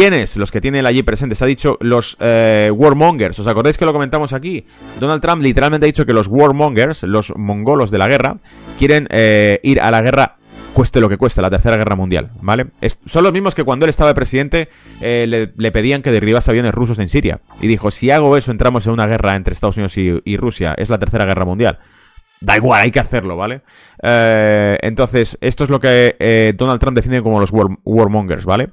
¿Quiénes? 0.01 0.39
Los 0.39 0.51
que 0.51 0.63
tienen 0.63 0.87
allí 0.87 1.03
presentes. 1.03 1.43
Ha 1.43 1.47
dicho 1.47 1.77
los 1.83 2.17
eh, 2.21 2.71
warmongers. 2.75 3.39
¿Os 3.39 3.47
acordáis 3.47 3.77
que 3.77 3.85
lo 3.85 3.93
comentamos 3.93 4.33
aquí? 4.33 4.65
Donald 4.99 5.21
Trump 5.21 5.43
literalmente 5.43 5.85
ha 5.85 5.89
dicho 5.89 6.07
que 6.07 6.15
los 6.15 6.27
warmongers, 6.27 7.03
los 7.03 7.35
mongolos 7.37 7.91
de 7.91 7.99
la 7.99 8.09
guerra, 8.09 8.39
quieren 8.79 9.09
eh, 9.11 9.61
ir 9.63 9.79
a 9.79 9.91
la 9.91 10.01
guerra 10.01 10.39
cueste 10.73 11.03
lo 11.03 11.11
que 11.11 11.19
cueste, 11.19 11.43
la 11.43 11.51
tercera 11.51 11.77
guerra 11.77 11.97
mundial, 11.97 12.31
¿vale? 12.41 12.69
son 13.05 13.25
los 13.25 13.33
mismos 13.35 13.55
que 13.55 13.65
cuando 13.65 13.85
él 13.85 13.91
estaba 13.91 14.09
de 14.09 14.15
presidente 14.15 14.69
eh, 15.03 15.27
le, 15.55 15.73
pedían 15.73 16.01
que 16.01 16.13
derribase 16.13 16.51
aviones 16.51 16.73
rusos 16.73 16.99
en 16.99 17.09
Siria. 17.09 17.43
Y 17.61 17.67
dijo, 17.67 17.91
si 17.91 18.11
hago 18.11 18.39
eso 18.39 18.53
entramos 18.53 18.87
en 18.87 18.95
una 18.95 19.07
guerra 19.07 19.37
entre 19.37 19.53
Estados 19.53 19.77
Unidos 19.77 19.99
y, 19.99 20.37
Rusia, 20.39 20.75
es 20.79 20.89
la 20.89 20.99
tercera 20.99 21.27
guerra 21.27 21.45
mundial. 21.45 21.79
Da 22.41 22.57
igual, 22.57 22.81
hay 22.81 22.91
que 22.91 23.01
hacerlo, 23.01 23.37
¿vale? 23.37 23.61
entonces, 24.03 25.37
esto 25.43 25.65
es 25.65 25.69
lo 25.69 25.79
que 25.79 26.55
Donald 26.57 26.81
Trump 26.81 26.97
define 26.97 27.21
como 27.21 27.39
los 27.39 27.51
warmongers, 27.53 28.47
¿vale? 28.47 28.71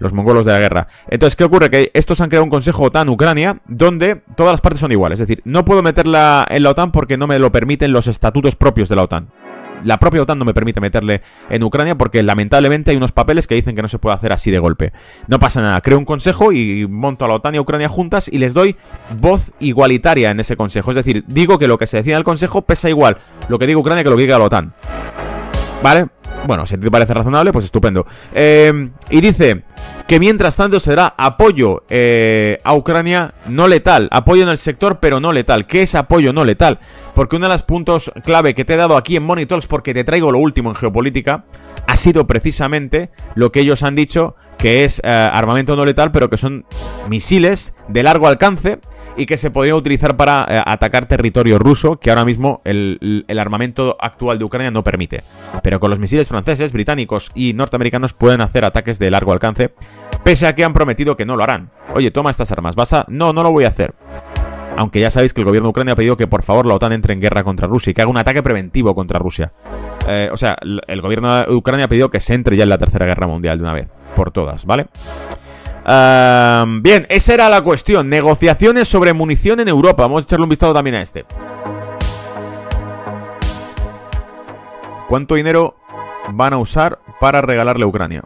Los 0.00 0.12
mongolos 0.12 0.44
de 0.44 0.52
la 0.52 0.58
guerra. 0.58 0.88
Entonces, 1.08 1.36
¿qué 1.36 1.44
ocurre? 1.44 1.70
Que 1.70 1.90
estos 1.94 2.20
han 2.20 2.28
creado 2.28 2.44
un 2.44 2.50
consejo 2.50 2.84
OTAN-Ucrania 2.84 3.60
donde 3.68 4.22
todas 4.36 4.52
las 4.52 4.60
partes 4.60 4.80
son 4.80 4.90
iguales. 4.90 5.20
Es 5.20 5.28
decir, 5.28 5.42
no 5.44 5.64
puedo 5.64 5.82
meterla 5.82 6.44
en 6.50 6.64
la 6.64 6.70
OTAN 6.70 6.90
porque 6.90 7.16
no 7.16 7.28
me 7.28 7.38
lo 7.38 7.52
permiten 7.52 7.92
los 7.92 8.08
estatutos 8.08 8.56
propios 8.56 8.88
de 8.88 8.96
la 8.96 9.04
OTAN. 9.04 9.28
La 9.84 9.98
propia 9.98 10.22
OTAN 10.22 10.38
no 10.38 10.44
me 10.44 10.54
permite 10.54 10.80
meterle 10.80 11.22
en 11.48 11.62
Ucrania 11.62 11.96
porque 11.96 12.22
lamentablemente 12.22 12.90
hay 12.90 12.96
unos 12.96 13.12
papeles 13.12 13.46
que 13.46 13.54
dicen 13.54 13.74
que 13.74 13.82
no 13.82 13.88
se 13.88 13.98
puede 13.98 14.14
hacer 14.14 14.32
así 14.32 14.50
de 14.50 14.58
golpe. 14.58 14.92
No 15.26 15.38
pasa 15.38 15.62
nada, 15.62 15.80
creo 15.80 15.98
un 15.98 16.04
consejo 16.04 16.52
y 16.52 16.86
monto 16.86 17.24
a 17.24 17.28
la 17.28 17.34
OTAN 17.34 17.54
y 17.54 17.58
a 17.58 17.60
Ucrania 17.62 17.88
juntas 17.88 18.28
y 18.28 18.38
les 18.38 18.52
doy 18.52 18.76
voz 19.18 19.52
igualitaria 19.58 20.30
en 20.30 20.40
ese 20.40 20.56
consejo. 20.56 20.90
Es 20.90 20.96
decir, 20.96 21.24
digo 21.26 21.58
que 21.58 21.66
lo 21.66 21.78
que 21.78 21.86
se 21.86 21.98
decide 21.98 22.12
en 22.14 22.18
el 22.18 22.24
consejo 22.24 22.62
pesa 22.62 22.88
igual 22.88 23.18
lo 23.48 23.58
que 23.58 23.66
diga 23.66 23.78
Ucrania 23.78 24.04
que 24.04 24.10
lo 24.10 24.16
que 24.16 24.22
diga 24.22 24.38
la 24.38 24.44
OTAN. 24.44 24.74
¿Vale? 25.82 26.08
Bueno, 26.46 26.66
si 26.66 26.76
te 26.76 26.90
parece 26.90 27.14
razonable, 27.14 27.52
pues 27.52 27.64
estupendo. 27.66 28.06
Eh, 28.34 28.90
y 29.10 29.20
dice 29.20 29.62
que 30.10 30.18
mientras 30.18 30.56
tanto 30.56 30.80
se 30.80 30.90
dará 30.90 31.14
apoyo 31.16 31.84
eh, 31.88 32.58
a 32.64 32.74
Ucrania 32.74 33.32
no 33.46 33.68
letal, 33.68 34.08
apoyo 34.10 34.42
en 34.42 34.48
el 34.48 34.58
sector 34.58 34.98
pero 34.98 35.20
no 35.20 35.32
letal. 35.32 35.68
¿Qué 35.68 35.82
es 35.82 35.94
apoyo 35.94 36.32
no 36.32 36.44
letal? 36.44 36.80
Porque 37.14 37.36
uno 37.36 37.46
de 37.46 37.52
los 37.52 37.62
puntos 37.62 38.10
clave 38.24 38.56
que 38.56 38.64
te 38.64 38.74
he 38.74 38.76
dado 38.76 38.96
aquí 38.96 39.14
en 39.14 39.22
Money 39.22 39.46
Talks, 39.46 39.68
porque 39.68 39.94
te 39.94 40.02
traigo 40.02 40.32
lo 40.32 40.40
último 40.40 40.70
en 40.70 40.74
geopolítica, 40.74 41.44
ha 41.86 41.96
sido 41.96 42.26
precisamente 42.26 43.10
lo 43.36 43.52
que 43.52 43.60
ellos 43.60 43.84
han 43.84 43.94
dicho 43.94 44.34
que 44.58 44.82
es 44.82 45.00
eh, 45.04 45.08
armamento 45.08 45.76
no 45.76 45.84
letal, 45.84 46.10
pero 46.10 46.28
que 46.28 46.36
son 46.36 46.66
misiles 47.08 47.76
de 47.86 48.02
largo 48.02 48.26
alcance 48.26 48.80
y 49.20 49.26
que 49.26 49.36
se 49.36 49.50
podrían 49.50 49.76
utilizar 49.76 50.16
para 50.16 50.46
eh, 50.48 50.62
atacar 50.64 51.04
territorio 51.04 51.58
ruso, 51.58 52.00
que 52.00 52.08
ahora 52.08 52.24
mismo 52.24 52.62
el, 52.64 53.26
el, 53.28 53.38
armamento 53.38 53.98
actual 54.00 54.38
de 54.38 54.46
Ucrania 54.46 54.70
no 54.70 54.82
permite. 54.82 55.22
Pero 55.62 55.78
con 55.78 55.90
los 55.90 55.98
misiles 55.98 56.26
franceses, 56.26 56.72
británicos 56.72 57.30
y 57.34 57.52
norteamericanos 57.52 58.14
pueden 58.14 58.40
hacer 58.40 58.64
ataques 58.64 58.98
de 58.98 59.10
largo 59.10 59.32
alcance, 59.32 59.74
pese 60.24 60.46
a 60.46 60.54
que 60.54 60.64
han 60.64 60.72
prometido 60.72 61.18
que 61.18 61.26
no 61.26 61.36
lo 61.36 61.42
harán. 61.42 61.70
Oye, 61.94 62.10
toma 62.10 62.30
estas 62.30 62.50
armas, 62.50 62.76
¿vas 62.76 62.94
a...? 62.94 63.04
No, 63.08 63.34
no 63.34 63.42
lo 63.42 63.52
voy 63.52 63.64
a 63.64 63.68
hacer. 63.68 63.94
Aunque 64.78 65.00
ya 65.00 65.10
sabéis 65.10 65.34
que 65.34 65.42
el 65.42 65.44
gobierno 65.44 65.66
de 65.66 65.70
Ucrania 65.70 65.92
ha 65.92 65.96
pedido 65.96 66.16
que 66.16 66.26
por 66.26 66.42
favor 66.42 66.64
la 66.64 66.74
OTAN 66.76 66.92
entre 66.92 67.12
en 67.12 67.20
guerra 67.20 67.44
contra 67.44 67.66
Rusia 67.66 67.90
y 67.90 67.94
que 67.94 68.00
haga 68.00 68.10
un 68.10 68.16
ataque 68.16 68.42
preventivo 68.42 68.94
contra 68.94 69.18
Rusia. 69.18 69.52
Eh, 70.08 70.30
o 70.32 70.38
sea, 70.38 70.56
el 70.62 71.02
gobierno 71.02 71.44
de 71.44 71.52
Ucrania 71.52 71.84
ha 71.84 71.88
pedido 71.88 72.08
que 72.08 72.20
se 72.20 72.32
entre 72.32 72.56
ya 72.56 72.62
en 72.62 72.70
la 72.70 72.78
tercera 72.78 73.04
guerra 73.04 73.26
mundial 73.26 73.58
de 73.58 73.64
una 73.64 73.74
vez, 73.74 73.92
por 74.16 74.30
todas, 74.30 74.64
¿vale? 74.64 74.86
Bien, 75.84 77.06
esa 77.08 77.34
era 77.34 77.48
la 77.48 77.62
cuestión. 77.62 78.08
Negociaciones 78.08 78.88
sobre 78.88 79.12
munición 79.12 79.60
en 79.60 79.68
Europa. 79.68 80.02
Vamos 80.02 80.22
a 80.22 80.24
echarle 80.24 80.44
un 80.44 80.50
vistazo 80.50 80.74
también 80.74 80.96
a 80.96 81.02
este. 81.02 81.24
¿Cuánto 85.08 85.34
dinero 85.34 85.76
van 86.32 86.52
a 86.52 86.58
usar 86.58 87.00
para 87.18 87.42
regalarle 87.42 87.84
a 87.84 87.88
Ucrania? 87.88 88.22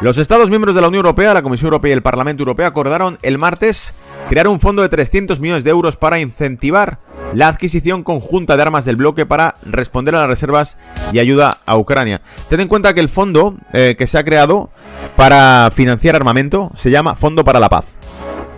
Los 0.00 0.16
Estados 0.16 0.48
miembros 0.48 0.76
de 0.76 0.80
la 0.80 0.88
Unión 0.88 1.04
Europea, 1.04 1.34
la 1.34 1.42
Comisión 1.42 1.66
Europea 1.66 1.90
y 1.90 1.92
el 1.92 2.02
Parlamento 2.02 2.42
Europeo 2.42 2.66
acordaron 2.68 3.18
el 3.22 3.36
martes 3.36 3.92
crear 4.28 4.46
un 4.46 4.60
fondo 4.60 4.82
de 4.82 4.88
300 4.88 5.40
millones 5.40 5.64
de 5.64 5.70
euros 5.70 5.96
para 5.96 6.20
incentivar 6.20 7.00
la 7.34 7.48
adquisición 7.48 8.02
conjunta 8.02 8.56
de 8.56 8.62
armas 8.62 8.84
del 8.84 8.96
bloque 8.96 9.26
para 9.26 9.56
responder 9.62 10.14
a 10.14 10.20
las 10.20 10.28
reservas 10.28 10.78
y 11.12 11.18
ayuda 11.18 11.58
a 11.66 11.76
Ucrania. 11.76 12.20
Ten 12.48 12.60
en 12.60 12.68
cuenta 12.68 12.94
que 12.94 13.00
el 13.00 13.08
fondo 13.08 13.56
eh, 13.72 13.96
que 13.98 14.06
se 14.06 14.18
ha 14.18 14.24
creado 14.24 14.70
para 15.16 15.70
financiar 15.72 16.16
armamento 16.16 16.70
se 16.74 16.90
llama 16.90 17.16
Fondo 17.16 17.44
para 17.44 17.60
la 17.60 17.68
Paz. 17.68 17.84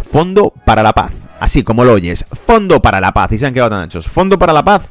Fondo 0.00 0.52
para 0.64 0.82
la 0.82 0.92
Paz. 0.92 1.12
Así 1.38 1.62
como 1.62 1.84
lo 1.84 1.92
oyes. 1.92 2.26
Fondo 2.32 2.82
para 2.82 3.00
la 3.00 3.12
Paz. 3.12 3.32
Y 3.32 3.38
se 3.38 3.46
han 3.46 3.54
quedado 3.54 3.70
tan 3.70 3.80
anchos. 3.80 4.08
Fondo 4.08 4.38
para 4.38 4.52
la 4.52 4.64
Paz 4.64 4.90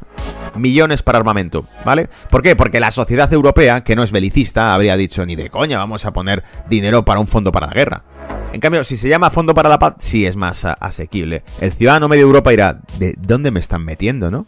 millones 0.55 1.03
para 1.03 1.19
armamento, 1.19 1.65
¿vale? 1.85 2.09
¿Por 2.29 2.41
qué? 2.41 2.55
Porque 2.55 2.79
la 2.79 2.91
sociedad 2.91 3.31
europea, 3.31 3.83
que 3.83 3.95
no 3.95 4.03
es 4.03 4.11
belicista, 4.11 4.73
habría 4.73 4.97
dicho, 4.97 5.25
ni 5.25 5.35
de 5.35 5.49
coña 5.49 5.77
vamos 5.77 6.05
a 6.05 6.13
poner 6.13 6.43
dinero 6.69 7.05
para 7.05 7.19
un 7.19 7.27
fondo 7.27 7.51
para 7.51 7.67
la 7.67 7.73
guerra. 7.73 8.03
En 8.51 8.61
cambio, 8.61 8.83
si 8.83 8.97
se 8.97 9.07
llama 9.07 9.29
Fondo 9.29 9.53
para 9.53 9.69
la 9.69 9.77
Paz, 9.77 9.95
sí 9.99 10.25
es 10.25 10.35
más 10.35 10.65
asequible. 10.65 11.43
El 11.61 11.71
ciudadano 11.71 12.07
medio 12.07 12.23
Europa 12.23 12.51
irá, 12.51 12.79
¿de 12.97 13.13
dónde 13.19 13.51
me 13.51 13.59
están 13.59 13.85
metiendo, 13.85 14.31
no? 14.31 14.47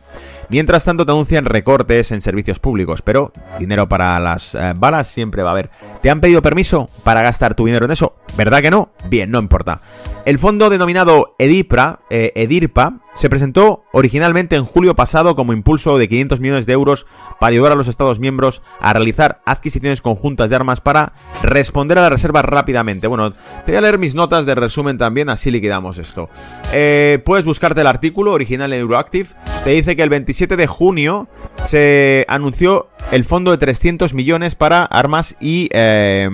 Mientras 0.50 0.84
tanto, 0.84 1.06
te 1.06 1.12
anuncian 1.12 1.46
recortes 1.46 2.12
en 2.12 2.22
servicios 2.22 2.60
públicos, 2.60 3.02
pero 3.04 3.32
dinero 3.60 3.88
para 3.88 4.20
las 4.20 4.56
eh, 4.56 4.74
balas 4.76 5.08
siempre 5.08 5.44
va 5.44 5.50
a 5.50 5.54
haber. 5.54 5.70
¿Te 6.02 6.10
han 6.10 6.20
pedido 6.20 6.42
permiso 6.42 6.90
para 7.04 7.22
gastar 7.22 7.54
tu 7.54 7.66
dinero 7.66 7.86
en 7.86 7.92
eso? 7.92 8.16
¿Verdad 8.36 8.62
que 8.62 8.72
no? 8.72 8.90
Bien, 9.08 9.30
no 9.30 9.40
importa. 9.40 9.82
El 10.24 10.38
fondo 10.38 10.70
denominado 10.70 11.36
EDIPRA, 11.40 12.02
eh, 12.12 12.32
EDIRPA, 12.36 13.00
se 13.16 13.30
presentó 13.30 13.84
originalmente 13.92 14.56
en 14.56 14.66
julio 14.66 14.96
pasado 14.96 15.36
como 15.36 15.52
impulso 15.52 15.98
de 15.98 16.08
500 16.08 16.40
millones 16.40 16.66
de 16.66 16.74
euros 16.74 17.08
para 17.40 17.52
ayudar 17.52 17.72
a 17.72 17.76
los 17.76 17.88
Estados 17.88 18.20
miembros 18.20 18.62
a 18.80 18.94
realizar 18.94 19.42
adquisiciones 19.46 20.02
conjuntas 20.02 20.50
de 20.50 20.56
armas 20.56 20.80
para 20.80 21.14
responder 21.42 21.98
a 21.98 22.02
la 22.02 22.10
reserva 22.10 22.44
rápidamente. 22.44 23.08
Bueno, 23.08 23.34
te 23.34 23.72
voy 23.72 23.76
a 23.76 23.82
leer 23.82 23.98
mis 23.98 24.16
notas 24.16 24.46
de 24.46 24.56
resumen 24.56 24.98
también, 24.98 25.30
así 25.30 25.50
liquidamos 25.50 25.98
esto. 25.98 26.30
Eh, 26.72 27.20
puedes 27.26 27.44
buscarte 27.44 27.82
el 27.82 27.88
artículo 27.88 28.32
original 28.32 28.72
en 28.74 28.80
Euroactive. 28.80 29.30
Te 29.64 29.72
dice 29.72 29.96
que 29.96 30.04
el 30.04 30.10
27 30.10 30.56
de 30.56 30.68
junio 30.68 31.28
se 31.64 32.26
anunció 32.30 32.90
el 33.12 33.26
fondo 33.26 33.52
de 33.52 33.58
300 33.58 34.14
millones 34.14 34.56
para 34.56 34.84
armas 34.84 35.36
y, 35.40 35.68
eh, 35.74 36.30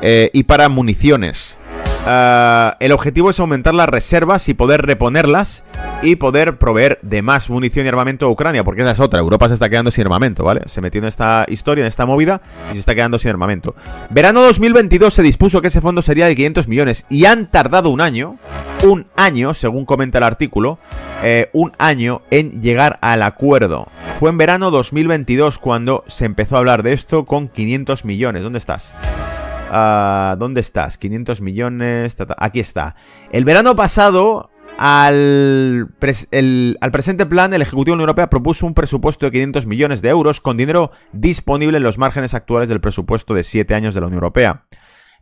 eh, 0.00 0.30
y 0.32 0.42
para 0.44 0.68
municiones. 0.68 1.58
Ah, 2.04 2.76
el 2.80 2.90
objetivo 2.90 3.30
es 3.30 3.38
aumentar 3.38 3.74
las 3.74 3.88
reservas 3.88 4.48
y 4.48 4.54
poder 4.54 4.82
reponerlas 4.82 5.64
y 6.02 6.16
poder 6.16 6.58
proveer 6.58 6.98
de 7.02 7.22
más 7.22 7.48
munición 7.48 7.86
y 7.86 7.88
armamento 7.88 8.26
a 8.26 8.28
Ucrania, 8.28 8.64
porque 8.64 8.82
esa 8.82 8.90
es 8.90 9.00
otra. 9.00 9.20
Europa 9.20 9.46
se 9.46 9.54
está 9.54 9.68
quedando 9.68 9.92
sin 9.92 10.02
armamento, 10.04 10.42
¿vale? 10.42 10.62
Se 10.66 10.80
metió 10.80 11.00
en 11.00 11.06
esta 11.06 11.46
historia, 11.48 11.82
en 11.82 11.88
esta 11.88 12.04
movida 12.04 12.42
y 12.70 12.74
se 12.74 12.80
está 12.80 12.96
quedando 12.96 13.20
sin 13.20 13.30
armamento. 13.30 13.76
Verano 14.10 14.42
2022 14.42 15.14
se 15.14 15.22
dispuso 15.22 15.62
que 15.62 15.68
ese 15.68 15.80
fondo 15.80 16.02
sería 16.02 16.26
de 16.26 16.34
500 16.34 16.66
millones 16.66 17.06
y 17.08 17.26
han 17.26 17.48
tardado 17.48 17.90
un 17.90 18.00
año, 18.00 18.36
un 18.82 19.06
año, 19.14 19.54
según 19.54 19.84
comenta 19.84 20.18
el 20.18 20.24
artículo, 20.24 20.80
eh, 21.22 21.50
un 21.52 21.72
año 21.78 22.22
en 22.32 22.60
llegar 22.60 22.98
al 23.00 23.22
acuerdo. 23.22 23.86
Fue 24.18 24.30
en 24.30 24.38
verano 24.38 24.72
2022 24.72 25.58
cuando 25.58 26.02
se 26.08 26.24
empezó 26.24 26.56
a 26.56 26.58
hablar 26.58 26.82
de 26.82 26.94
esto 26.94 27.26
con 27.26 27.48
500 27.48 28.04
millones. 28.04 28.42
¿Dónde 28.42 28.58
estás? 28.58 28.94
Ah, 29.74 30.36
¿Dónde 30.38 30.60
estás? 30.60 30.98
500 30.98 31.40
millones. 31.40 32.14
aquí 32.36 32.60
está. 32.60 32.94
El 33.32 33.46
verano 33.46 33.74
pasado, 33.74 34.50
al, 34.76 35.88
al, 36.80 36.92
presente 36.92 37.24
plan, 37.24 37.54
el 37.54 37.62
Ejecutivo 37.62 37.84
de 37.84 37.90
la 37.92 37.94
Unión 37.94 38.08
Europea 38.10 38.28
propuso 38.28 38.66
un 38.66 38.74
presupuesto 38.74 39.24
de 39.24 39.32
500 39.32 39.64
millones 39.64 40.02
de 40.02 40.10
euros 40.10 40.42
con 40.42 40.58
dinero 40.58 40.90
disponible 41.14 41.78
en 41.78 41.84
los 41.84 41.96
márgenes 41.96 42.34
actuales 42.34 42.68
del 42.68 42.82
presupuesto 42.82 43.32
de 43.32 43.44
7 43.44 43.74
años 43.74 43.94
de 43.94 44.02
la 44.02 44.08
Unión 44.08 44.18
Europea. 44.18 44.66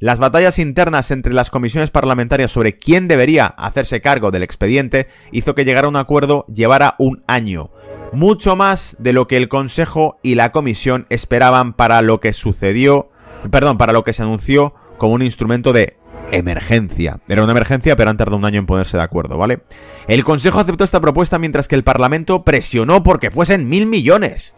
Las 0.00 0.18
batallas 0.18 0.58
internas 0.58 1.12
entre 1.12 1.32
las 1.32 1.50
comisiones 1.50 1.92
parlamentarias 1.92 2.50
sobre 2.50 2.76
quién 2.76 3.06
debería 3.06 3.46
hacerse 3.46 4.00
cargo 4.00 4.32
del 4.32 4.42
expediente 4.42 5.06
hizo 5.30 5.54
que 5.54 5.64
llegar 5.64 5.84
a 5.84 5.88
un 5.88 5.96
acuerdo 5.96 6.44
llevara 6.52 6.96
un 6.98 7.22
año. 7.28 7.70
Mucho 8.12 8.56
más 8.56 8.96
de 8.98 9.12
lo 9.12 9.28
que 9.28 9.36
el 9.36 9.48
Consejo 9.48 10.18
y 10.24 10.34
la 10.34 10.50
Comisión 10.50 11.06
esperaban 11.08 11.74
para 11.74 12.02
lo 12.02 12.18
que 12.18 12.32
sucedió 12.32 13.10
perdón, 13.50 13.78
para 13.78 13.92
lo 13.92 14.04
que 14.04 14.12
se 14.12 14.22
anunció 14.22 14.74
como 14.98 15.14
un 15.14 15.22
instrumento 15.22 15.72
de 15.72 15.96
emergencia. 16.32 17.20
Era 17.28 17.42
una 17.42 17.52
emergencia, 17.52 17.96
pero 17.96 18.10
han 18.10 18.16
tardado 18.16 18.36
un 18.36 18.44
año 18.44 18.58
en 18.58 18.66
ponerse 18.66 18.96
de 18.96 19.02
acuerdo, 19.02 19.36
¿vale? 19.36 19.60
El 20.06 20.24
Consejo 20.24 20.60
aceptó 20.60 20.84
esta 20.84 21.00
propuesta 21.00 21.38
mientras 21.38 21.68
que 21.68 21.74
el 21.74 21.84
Parlamento 21.84 22.44
presionó 22.44 23.02
porque 23.02 23.30
fuesen 23.30 23.68
mil 23.68 23.86
millones. 23.86 24.56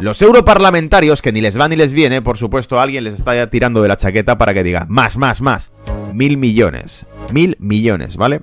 Los 0.00 0.22
europarlamentarios, 0.22 1.20
que 1.20 1.30
ni 1.30 1.42
les 1.42 1.60
va 1.60 1.68
ni 1.68 1.76
les 1.76 1.92
viene, 1.92 2.22
por 2.22 2.38
supuesto, 2.38 2.80
alguien 2.80 3.04
les 3.04 3.14
está 3.14 3.34
ya 3.34 3.48
tirando 3.48 3.82
de 3.82 3.88
la 3.88 3.98
chaqueta 3.98 4.38
para 4.38 4.54
que 4.54 4.62
diga 4.62 4.86
más, 4.88 5.18
más, 5.18 5.42
más. 5.42 5.72
Mil 6.14 6.38
millones. 6.38 7.06
Mil 7.32 7.56
millones, 7.60 8.16
¿vale? 8.16 8.40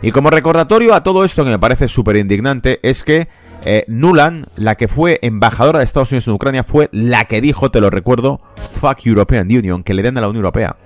Y 0.00 0.12
como 0.12 0.30
recordatorio 0.30 0.94
a 0.94 1.02
todo 1.02 1.24
esto 1.24 1.44
que 1.44 1.50
me 1.50 1.58
parece 1.58 1.88
súper 1.88 2.16
indignante, 2.16 2.78
es 2.82 3.02
que 3.02 3.28
eh, 3.64 3.84
Nuland, 3.88 4.46
la 4.56 4.74
que 4.74 4.88
fue 4.88 5.18
embajadora 5.22 5.78
de 5.78 5.84
Estados 5.84 6.10
Unidos 6.12 6.28
en 6.28 6.34
Ucrania, 6.34 6.64
fue 6.64 6.88
la 6.92 7.24
que 7.26 7.40
dijo, 7.40 7.70
te 7.70 7.80
lo 7.80 7.90
recuerdo, 7.90 8.40
fuck 8.80 9.04
European 9.04 9.46
Union, 9.46 9.82
que 9.82 9.94
le 9.94 10.02
den 10.02 10.16
a 10.18 10.20
la 10.22 10.28
Unión 10.28 10.44
Europea. 10.44 10.76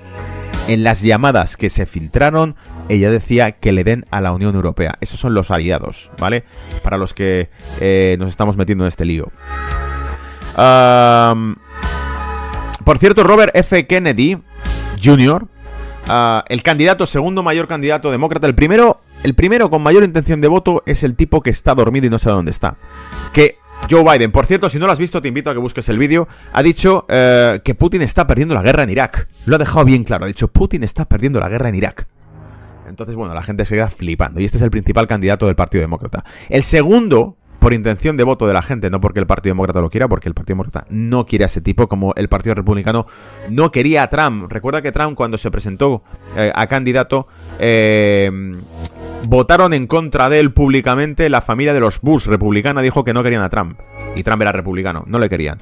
En 0.67 0.83
las 0.83 1.03
llamadas 1.03 1.57
que 1.57 1.71
se 1.71 1.87
filtraron, 1.87 2.57
ella 2.89 3.11
decía 3.11 3.53
que 3.53 3.73
le 3.73 3.85
den 3.85 4.07
a 4.11 4.21
la 4.21 4.33
Unión 4.33 4.55
Europea. 4.55 4.97
Esos 5.01 5.21
son 5.21 5.35
los 5.35 5.51
aliados, 5.51 6.11
¿vale? 6.19 6.45
Para 6.83 6.97
los 6.97 7.15
que 7.15 7.51
eh, 7.81 8.17
nos 8.19 8.31
estamos 8.31 8.57
metiendo 8.57 8.85
en 8.85 8.89
este 8.89 9.05
lío. 9.05 9.31
por 12.85 12.99
cierto, 12.99 13.23
Robert 13.25 13.55
F. 13.55 13.87
Kennedy 13.87 14.39
Jr., 15.03 15.47
ah, 16.09 16.45
el 16.49 16.63
candidato, 16.63 17.07
segundo 17.07 17.43
mayor 17.43 17.69
candidato 17.69 18.11
demócrata, 18.11 18.47
el 18.47 18.55
primero 18.55 19.01
el 19.25 19.35
primero 19.35 19.71
con 19.71 19.83
mayor 19.83 20.05
intención 20.05 20.43
de 20.43 20.49
voto 20.49 20.83
es 20.85 21.03
el 21.03 21.17
tipo 21.17 21.41
que 21.41 21.49
está 21.49 21.75
dormido 21.75 22.07
y 22.07 22.11
no 22.11 22.19
sabe 22.19 22.37
dónde 22.37 22.51
está. 22.51 22.77
Que 23.33 23.57
Joe 23.91 24.05
Biden, 24.05 24.31
por 24.31 24.45
cierto, 24.45 24.69
si 24.69 24.79
no 24.79 24.85
lo 24.85 24.93
has 24.93 24.99
visto, 24.99 25.23
te 25.23 25.29
invito 25.29 25.49
a 25.49 25.55
que 25.55 25.59
busques 25.59 25.89
el 25.89 25.99
vídeo. 25.99 26.29
Ha 26.53 26.63
dicho 26.63 27.07
eh, 27.09 27.59
que 27.65 27.75
Putin 27.75 28.03
está 28.03 28.27
perdiendo 28.27 28.55
la 28.55 28.61
guerra 28.61 28.83
en 28.83 28.91
Irak. 28.91 29.27
Lo 29.47 29.57
ha 29.57 29.59
dejado 29.59 29.87
bien 29.87 30.05
claro. 30.05 30.27
Ha 30.27 30.29
dicho, 30.29 30.49
Putin 30.49 30.85
está 30.85 31.07
perdiendo 31.07 31.41
la 31.41 31.49
guerra 31.49 31.71
en 31.71 31.75
Irak. 31.75 32.07
Entonces, 32.87 33.17
bueno, 33.17 33.33
la 33.33 33.43
gente 33.43 33.65
se 33.65 33.77
queda 33.77 33.89
flipando. 33.89 34.41
Y 34.41 34.45
este 34.45 34.59
es 34.59 34.63
el 34.63 34.71
principal 34.71 35.09
candidato 35.09 35.47
del 35.47 35.57
Partido 35.57 35.81
Demócrata. 35.81 36.23
El 36.51 36.63
segundo, 36.63 37.39
por 37.61 37.73
intención 37.73 38.19
de 38.19 38.25
voto 38.25 38.47
de 38.47 38.53
la 38.53 38.61
gente, 38.61 38.91
no 38.91 39.01
porque 39.01 39.21
el 39.21 39.27
Partido 39.27 39.53
Demócrata 39.53 39.81
lo 39.81 39.89
quiera, 39.89 40.07
porque 40.07 40.29
el 40.29 40.35
Partido 40.35 40.57
Demócrata 40.57 40.87
no 40.91 41.25
quiere 41.25 41.45
a 41.45 41.47
ese 41.47 41.63
tipo, 41.63 41.89
como 41.89 42.13
el 42.15 42.29
Partido 42.29 42.55
Republicano 42.55 43.07
no 43.49 43.73
quería 43.73 44.03
a 44.03 44.11
Trump. 44.11 44.53
Recuerda 44.53 44.83
que 44.83 44.93
Trump, 44.93 45.17
cuando 45.17 45.39
se 45.39 45.51
presentó 45.51 46.03
eh, 46.37 46.53
a 46.55 46.67
candidato, 46.67 47.27
eh, 47.59 48.31
votaron 49.29 49.73
en 49.75 49.87
contra 49.87 50.29
de 50.29 50.41
él 50.41 50.53
públicamente 50.53 51.29
la 51.29 51.41
familia 51.41 51.75
de 51.75 51.81
los 51.81 52.01
Bush 52.01 52.27
republicana 52.27 52.83
dijo 52.83 53.05
que 53.05 53.13
no 53.13 53.23
querían 53.23 53.43
a 53.43 53.49
Trump. 53.49 53.79
Y 54.17 54.23
Trump 54.23 54.43
era 54.43 54.53
republicano, 54.53 55.05
no 55.07 55.19
le 55.19 55.29
querían. 55.29 55.59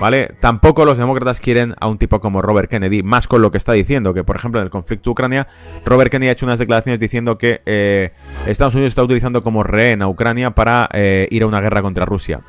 ¿Vale? 0.00 0.34
Tampoco 0.40 0.84
los 0.84 0.98
demócratas 0.98 1.40
quieren 1.40 1.74
a 1.80 1.88
un 1.88 1.96
tipo 1.96 2.20
como 2.20 2.42
Robert 2.42 2.68
Kennedy, 2.68 3.02
más 3.02 3.26
con 3.26 3.40
lo 3.40 3.50
que 3.50 3.56
está 3.56 3.72
diciendo, 3.72 4.12
que 4.12 4.24
por 4.24 4.36
ejemplo 4.36 4.60
en 4.60 4.64
el 4.64 4.70
conflicto 4.70 5.10
Ucrania, 5.10 5.48
Robert 5.86 6.10
Kennedy 6.10 6.28
ha 6.28 6.32
hecho 6.32 6.44
unas 6.44 6.58
declaraciones 6.58 7.00
diciendo 7.00 7.38
que 7.38 7.62
eh, 7.64 8.10
Estados 8.46 8.74
Unidos 8.74 8.90
está 8.90 9.02
utilizando 9.02 9.42
como 9.42 9.62
rehén 9.62 10.02
a 10.02 10.08
Ucrania 10.08 10.50
para 10.50 10.88
eh, 10.92 11.26
ir 11.30 11.44
a 11.44 11.46
una 11.46 11.60
guerra 11.60 11.80
contra 11.80 12.04
Rusia. 12.04 12.42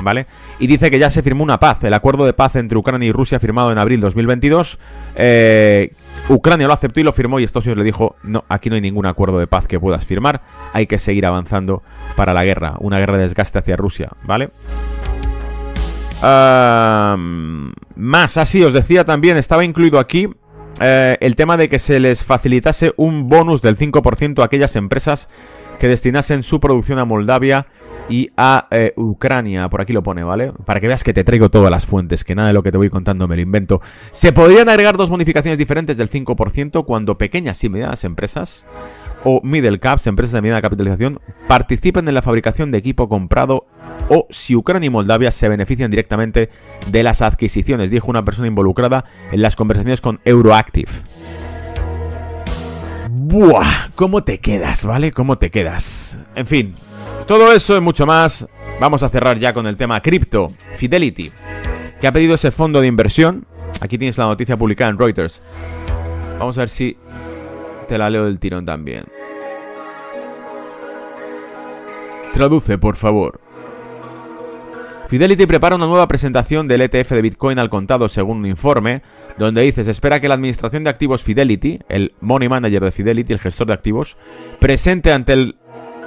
¿Vale? 0.00 0.26
Y 0.58 0.66
dice 0.66 0.90
que 0.90 0.98
ya 0.98 1.10
se 1.10 1.22
firmó 1.22 1.42
una 1.42 1.58
paz, 1.58 1.84
el 1.84 1.92
acuerdo 1.92 2.24
de 2.24 2.32
paz 2.32 2.56
entre 2.56 2.78
Ucrania 2.78 3.08
y 3.08 3.12
Rusia 3.12 3.38
firmado 3.38 3.70
en 3.72 3.78
abril 3.78 4.00
2022. 4.00 4.78
Eh, 5.16 5.92
Ucrania 6.28 6.66
lo 6.66 6.72
aceptó 6.72 6.98
y 6.98 7.04
lo 7.04 7.12
firmó 7.12 7.38
y 7.38 7.44
Estados 7.44 7.66
Unidos 7.66 7.78
le 7.78 7.84
dijo, 7.84 8.16
no, 8.24 8.44
aquí 8.48 8.68
no 8.68 8.74
hay 8.74 8.80
ningún 8.80 9.06
acuerdo 9.06 9.38
de 9.38 9.46
paz 9.46 9.68
que 9.68 9.78
puedas 9.78 10.04
firmar, 10.04 10.42
hay 10.72 10.86
que 10.86 10.98
seguir 10.98 11.24
avanzando 11.24 11.82
para 12.16 12.34
la 12.34 12.44
guerra, 12.44 12.74
una 12.80 12.98
guerra 12.98 13.16
de 13.16 13.24
desgaste 13.24 13.58
hacia 13.58 13.76
Rusia, 13.76 14.10
¿vale? 14.24 14.50
más, 17.94 18.36
así 18.38 18.64
os 18.64 18.74
decía 18.74 19.04
también, 19.04 19.36
estaba 19.36 19.64
incluido 19.64 19.98
aquí 19.98 20.28
eh, 20.80 21.16
el 21.20 21.36
tema 21.36 21.56
de 21.56 21.68
que 21.68 21.78
se 21.78 22.00
les 22.00 22.24
facilitase 22.24 22.92
un 22.96 23.28
bonus 23.28 23.62
del 23.62 23.76
5% 23.76 24.40
a 24.40 24.46
aquellas 24.46 24.76
empresas 24.76 25.28
que 25.78 25.88
destinasen 25.88 26.42
su 26.42 26.58
producción 26.58 26.98
a 26.98 27.04
Moldavia 27.04 27.66
y 28.08 28.30
a 28.36 28.68
eh, 28.70 28.92
Ucrania. 28.96 29.68
Por 29.68 29.80
aquí 29.80 29.92
lo 29.92 30.02
pone, 30.02 30.24
¿vale? 30.24 30.52
Para 30.64 30.80
que 30.80 30.88
veas 30.88 31.04
que 31.04 31.12
te 31.12 31.24
traigo 31.24 31.50
todas 31.50 31.70
las 31.70 31.86
fuentes, 31.86 32.24
que 32.24 32.34
nada 32.34 32.48
de 32.48 32.54
lo 32.54 32.62
que 32.62 32.72
te 32.72 32.78
voy 32.78 32.90
contando 32.90 33.28
me 33.28 33.36
lo 33.36 33.42
invento. 33.42 33.80
Se 34.12 34.32
podrían 34.32 34.68
agregar 34.68 34.96
dos 34.96 35.10
bonificaciones 35.10 35.58
diferentes 35.58 35.96
del 35.96 36.10
5% 36.10 36.84
cuando 36.84 37.18
pequeñas 37.18 37.62
y 37.64 37.68
medianas 37.68 38.04
empresas 38.04 38.66
o 39.24 39.40
middle 39.42 39.80
caps, 39.80 40.06
empresas 40.06 40.34
de 40.34 40.42
mediana 40.42 40.62
capitalización, 40.62 41.20
participen 41.48 42.06
en 42.06 42.14
la 42.14 42.22
fabricación 42.22 42.70
de 42.70 42.78
equipo 42.78 43.08
comprado 43.08 43.66
o 44.08 44.26
si 44.30 44.54
Ucrania 44.54 44.86
y 44.86 44.90
Moldavia 44.90 45.30
se 45.30 45.48
benefician 45.48 45.90
directamente 45.90 46.50
de 46.90 47.02
las 47.02 47.22
adquisiciones, 47.22 47.90
dijo 47.90 48.08
una 48.08 48.24
persona 48.24 48.46
involucrada 48.46 49.04
en 49.32 49.42
las 49.42 49.56
conversaciones 49.56 50.00
con 50.00 50.20
Euroactive. 50.24 50.92
Buah, 53.10 53.90
¿cómo 53.96 54.22
te 54.22 54.38
quedas, 54.38 54.84
vale? 54.84 55.10
¿Cómo 55.10 55.38
te 55.38 55.50
quedas? 55.50 56.20
En 56.36 56.46
fin, 56.46 56.76
todo 57.26 57.52
eso 57.52 57.76
y 57.76 57.80
mucho 57.80 58.06
más. 58.06 58.46
Vamos 58.80 59.02
a 59.02 59.08
cerrar 59.08 59.38
ya 59.38 59.52
con 59.52 59.66
el 59.66 59.76
tema 59.76 60.00
cripto. 60.00 60.52
Fidelity, 60.76 61.32
que 62.00 62.06
ha 62.06 62.12
pedido 62.12 62.34
ese 62.34 62.50
fondo 62.50 62.80
de 62.80 62.86
inversión. 62.86 63.46
Aquí 63.80 63.98
tienes 63.98 64.18
la 64.18 64.24
noticia 64.26 64.56
publicada 64.56 64.90
en 64.90 64.98
Reuters. 64.98 65.42
Vamos 66.38 66.56
a 66.58 66.62
ver 66.62 66.68
si 66.68 66.96
te 67.88 67.98
la 67.98 68.10
leo 68.10 68.24
del 68.24 68.38
tirón 68.38 68.64
también. 68.64 69.04
Traduce, 72.32 72.78
por 72.78 72.96
favor. 72.96 73.40
Fidelity 75.08 75.46
prepara 75.46 75.76
una 75.76 75.86
nueva 75.86 76.08
presentación 76.08 76.66
del 76.66 76.82
ETF 76.82 77.12
de 77.12 77.22
Bitcoin 77.22 77.58
al 77.60 77.70
contado 77.70 78.08
según 78.08 78.38
un 78.38 78.46
informe, 78.46 79.02
donde 79.38 79.62
dice 79.62 79.84
se 79.84 79.92
espera 79.92 80.20
que 80.20 80.28
la 80.28 80.34
administración 80.34 80.82
de 80.82 80.90
activos 80.90 81.22
Fidelity, 81.22 81.78
el 81.88 82.12
money 82.20 82.48
manager 82.48 82.84
de 82.84 82.90
Fidelity, 82.90 83.32
el 83.32 83.38
gestor 83.38 83.68
de 83.68 83.74
activos, 83.74 84.16
presente 84.58 85.12
ante 85.12 85.32
el 85.32 85.56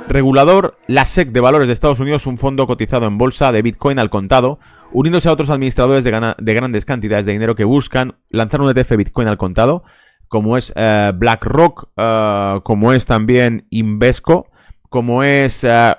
regulador, 0.09 0.77
la 0.87 1.05
SEC 1.05 1.31
de 1.31 1.39
Valores 1.39 1.67
de 1.67 1.73
Estados 1.73 1.99
Unidos, 1.99 2.25
un 2.25 2.37
fondo 2.37 2.67
cotizado 2.67 3.05
en 3.05 3.17
bolsa 3.17 3.51
de 3.51 3.61
Bitcoin 3.61 3.99
al 3.99 4.09
contado, 4.09 4.59
uniéndose 4.91 5.29
a 5.29 5.31
otros 5.31 5.51
administradores 5.51 6.03
de, 6.03 6.35
de 6.37 6.53
grandes 6.53 6.83
cantidades 6.83 7.25
de 7.25 7.33
dinero 7.33 7.55
que 7.55 7.63
buscan 7.63 8.17
lanzar 8.29 8.61
un 8.61 8.69
ETF 8.69 8.97
Bitcoin 8.97 9.27
al 9.27 9.37
contado, 9.37 9.83
como 10.27 10.57
es 10.57 10.73
eh, 10.75 11.11
BlackRock, 11.15 11.89
eh, 11.95 12.59
como 12.63 12.91
es 12.91 13.05
también 13.05 13.67
Invesco, 13.69 14.47
como 14.89 15.23
es 15.23 15.63
eh, 15.63 15.95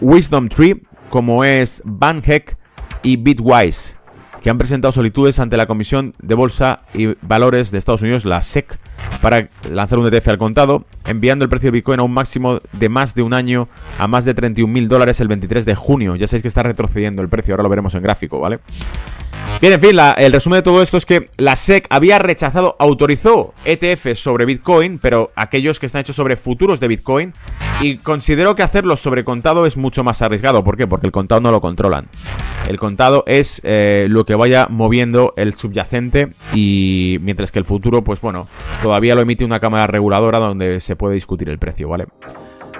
Wisdom 0.00 0.48
Tree, 0.48 0.82
como 1.10 1.44
es 1.44 1.82
Banheck 1.84 2.56
y 3.02 3.16
Bitwise, 3.16 3.98
que 4.40 4.50
han 4.50 4.58
presentado 4.58 4.92
solicitudes 4.92 5.40
ante 5.40 5.56
la 5.56 5.66
Comisión 5.66 6.14
de 6.20 6.34
Bolsa 6.34 6.82
y 6.94 7.14
Valores 7.22 7.72
de 7.72 7.78
Estados 7.78 8.02
Unidos, 8.02 8.24
la 8.24 8.42
SEC, 8.42 8.78
para 9.20 9.48
lanzar 9.68 9.98
un 9.98 10.06
ETF 10.06 10.28
al 10.28 10.38
contado, 10.38 10.84
enviando 11.04 11.44
el 11.44 11.48
precio 11.48 11.68
de 11.68 11.72
Bitcoin 11.72 12.00
a 12.00 12.02
un 12.02 12.12
máximo 12.12 12.60
de 12.72 12.88
más 12.88 13.14
de 13.14 13.22
un 13.22 13.34
año 13.34 13.68
a 13.98 14.06
más 14.06 14.24
de 14.24 14.34
31 14.34 14.72
mil 14.72 14.88
dólares 14.88 15.20
el 15.20 15.28
23 15.28 15.64
de 15.64 15.74
junio. 15.74 16.16
Ya 16.16 16.26
sabéis 16.26 16.42
que 16.42 16.48
está 16.48 16.62
retrocediendo 16.62 17.22
el 17.22 17.28
precio, 17.28 17.54
ahora 17.54 17.62
lo 17.62 17.68
veremos 17.68 17.94
en 17.94 18.02
gráfico, 18.02 18.40
¿vale? 18.40 18.60
Bien, 19.60 19.74
en 19.74 19.80
fin, 19.80 19.98
el 20.16 20.32
resumen 20.32 20.58
de 20.58 20.62
todo 20.62 20.80
esto 20.80 20.96
es 20.96 21.04
que 21.04 21.28
la 21.36 21.54
SEC 21.54 21.86
había 21.90 22.18
rechazado, 22.18 22.76
autorizó 22.78 23.52
ETF 23.66 24.14
sobre 24.14 24.46
Bitcoin, 24.46 24.98
pero 24.98 25.32
aquellos 25.36 25.78
que 25.78 25.84
están 25.84 26.00
hechos 26.00 26.16
sobre 26.16 26.36
futuros 26.36 26.80
de 26.80 26.88
Bitcoin, 26.88 27.34
y 27.82 27.98
considero 27.98 28.54
que 28.54 28.62
hacerlos 28.62 29.00
sobre 29.00 29.22
contado 29.22 29.66
es 29.66 29.76
mucho 29.76 30.02
más 30.02 30.22
arriesgado. 30.22 30.64
¿Por 30.64 30.78
qué? 30.78 30.86
Porque 30.86 31.06
el 31.06 31.12
contado 31.12 31.42
no 31.42 31.50
lo 31.50 31.60
controlan. 31.60 32.08
El 32.70 32.78
contado 32.78 33.24
es 33.26 33.60
eh, 33.64 34.06
lo 34.08 34.24
que 34.24 34.36
vaya 34.36 34.68
moviendo 34.70 35.34
el 35.36 35.54
subyacente 35.54 36.28
y 36.54 37.18
mientras 37.20 37.50
que 37.50 37.58
el 37.58 37.64
futuro, 37.64 38.04
pues 38.04 38.20
bueno, 38.20 38.46
todavía 38.80 39.16
lo 39.16 39.22
emite 39.22 39.44
una 39.44 39.58
cámara 39.58 39.88
reguladora 39.88 40.38
donde 40.38 40.78
se 40.78 40.94
puede 40.94 41.14
discutir 41.14 41.48
el 41.48 41.58
precio, 41.58 41.88
¿vale? 41.88 42.06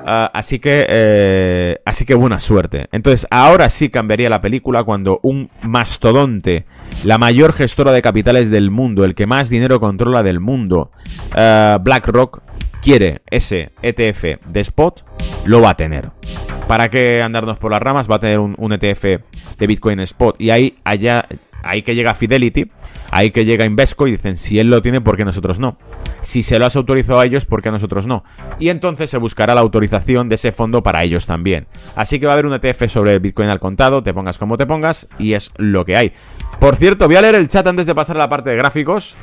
Ah, 0.07 0.30
así 0.32 0.61
que, 0.61 0.86
eh, 0.88 1.78
así 1.84 2.05
que 2.05 2.14
buena 2.14 2.38
suerte. 2.38 2.86
Entonces, 2.93 3.26
ahora 3.32 3.68
sí 3.68 3.88
cambiaría 3.88 4.30
la 4.30 4.41
película 4.41 4.84
cuando 4.84 5.18
un 5.24 5.51
mastodonte, 5.62 6.66
la 7.03 7.18
mayor 7.18 7.53
gestora 7.53 7.91
de 7.91 8.01
capitales 8.01 8.49
del 8.49 8.70
mundo, 8.70 9.05
el 9.05 9.16
que 9.16 9.26
más 9.26 9.51
dinero 9.51 9.80
controla 9.80 10.22
del 10.22 10.38
mundo, 10.38 10.93
eh, 11.34 11.78
BlackRock, 11.80 12.43
quiere 12.80 13.22
ese 13.28 13.72
ETF 13.82 14.38
de 14.47 14.61
spot, 14.61 15.05
lo 15.47 15.61
va 15.61 15.70
a 15.70 15.76
tener. 15.76 16.12
¿Para 16.71 16.89
qué 16.89 17.21
andarnos 17.21 17.59
por 17.59 17.73
las 17.73 17.83
ramas? 17.83 18.09
Va 18.09 18.14
a 18.14 18.18
tener 18.21 18.39
un, 18.39 18.73
ETF 18.73 19.03
de 19.59 19.66
Bitcoin 19.66 19.99
spot. 19.99 20.41
Y 20.41 20.51
ahí, 20.51 20.77
allá, 20.85 21.27
ahí 21.64 21.83
que 21.83 21.97
llega 21.97 22.14
Fidelity, 22.14 22.71
ahí 23.11 23.33
que 23.33 23.45
llega 23.45 23.64
Invesco 23.64 24.07
y 24.07 24.12
dicen, 24.12 24.37
si 24.37 24.61
él 24.61 24.71
lo 24.71 24.81
tiene, 24.81 25.01
¿por 25.01 25.16
qué 25.16 25.25
nosotros 25.25 25.59
no? 25.59 25.77
Si 26.21 26.45
se 26.45 26.61
lo 26.61 26.66
has 26.66 26.77
autorizado 26.77 27.18
a 27.18 27.27
ellos, 27.27 27.45
¿por 27.45 27.61
qué 27.61 27.71
a 27.71 27.73
nosotros 27.73 28.07
no? 28.07 28.23
Y 28.61 28.68
entonces 28.68 29.11
se 29.11 29.18
buscará 29.18 29.53
la 29.57 29.62
autorización 29.62 30.29
de 30.29 30.37
ese 30.37 30.53
fondo 30.53 30.81
para 30.81 31.03
ellos 31.03 31.27
también. 31.27 31.66
Así 31.97 32.21
que 32.21 32.27
va 32.27 32.35
a 32.35 32.35
haber 32.35 32.47
un 32.47 32.55
ETF 32.55 32.87
sobre 32.87 33.18
Bitcoin 33.18 33.49
al 33.49 33.59
contado, 33.59 34.05
te 34.05 34.14
pongas 34.14 34.39
como 34.39 34.57
te 34.57 34.64
pongas, 34.64 35.09
y 35.18 35.33
es 35.33 35.51
lo 35.57 35.85
que 35.85 35.97
hay. 35.97 36.12
Por 36.61 36.77
cierto, 36.77 37.09
voy 37.09 37.16
a 37.16 37.23
leer 37.23 37.35
el 37.35 37.49
chat 37.49 37.66
antes 37.66 37.87
de 37.87 37.97
pasar 37.97 38.14
a 38.14 38.21
la 38.21 38.29
parte 38.29 38.49
de 38.49 38.55
gráficos. 38.55 39.16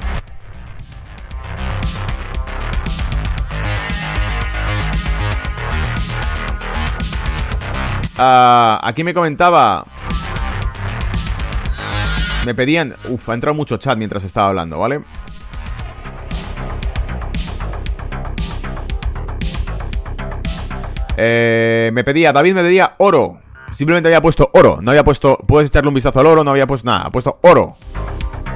Ah, 8.18 8.80
aquí 8.84 9.04
me 9.04 9.14
comentaba 9.14 9.86
me 12.48 12.56
pedían... 12.56 12.96
Uf, 13.10 13.28
ha 13.28 13.34
entrado 13.34 13.54
mucho 13.54 13.76
chat 13.76 13.98
mientras 13.98 14.24
estaba 14.24 14.48
hablando, 14.48 14.80
¿vale? 14.80 15.02
Eh, 21.18 21.92
me 21.94 22.06
pedía, 22.06 22.32
David 22.32 22.54
me 22.54 22.62
pedía 22.62 22.96
oro. 23.00 23.42
Simplemente 23.74 24.08
había 24.08 24.22
puesto 24.22 24.50
oro. 24.54 24.80
No 24.82 24.92
había 24.92 25.04
puesto, 25.04 25.38
puedes 25.46 25.70
echarle 25.70 25.90
un 25.90 25.96
vistazo 25.96 26.22
al 26.22 26.28
oro, 26.28 26.46
no 26.46 26.52
había 26.52 26.68
puesto 26.68 26.86
nada. 26.86 27.08
Ha 27.08 27.12
puesto 27.12 27.38
oro. 27.44 27.76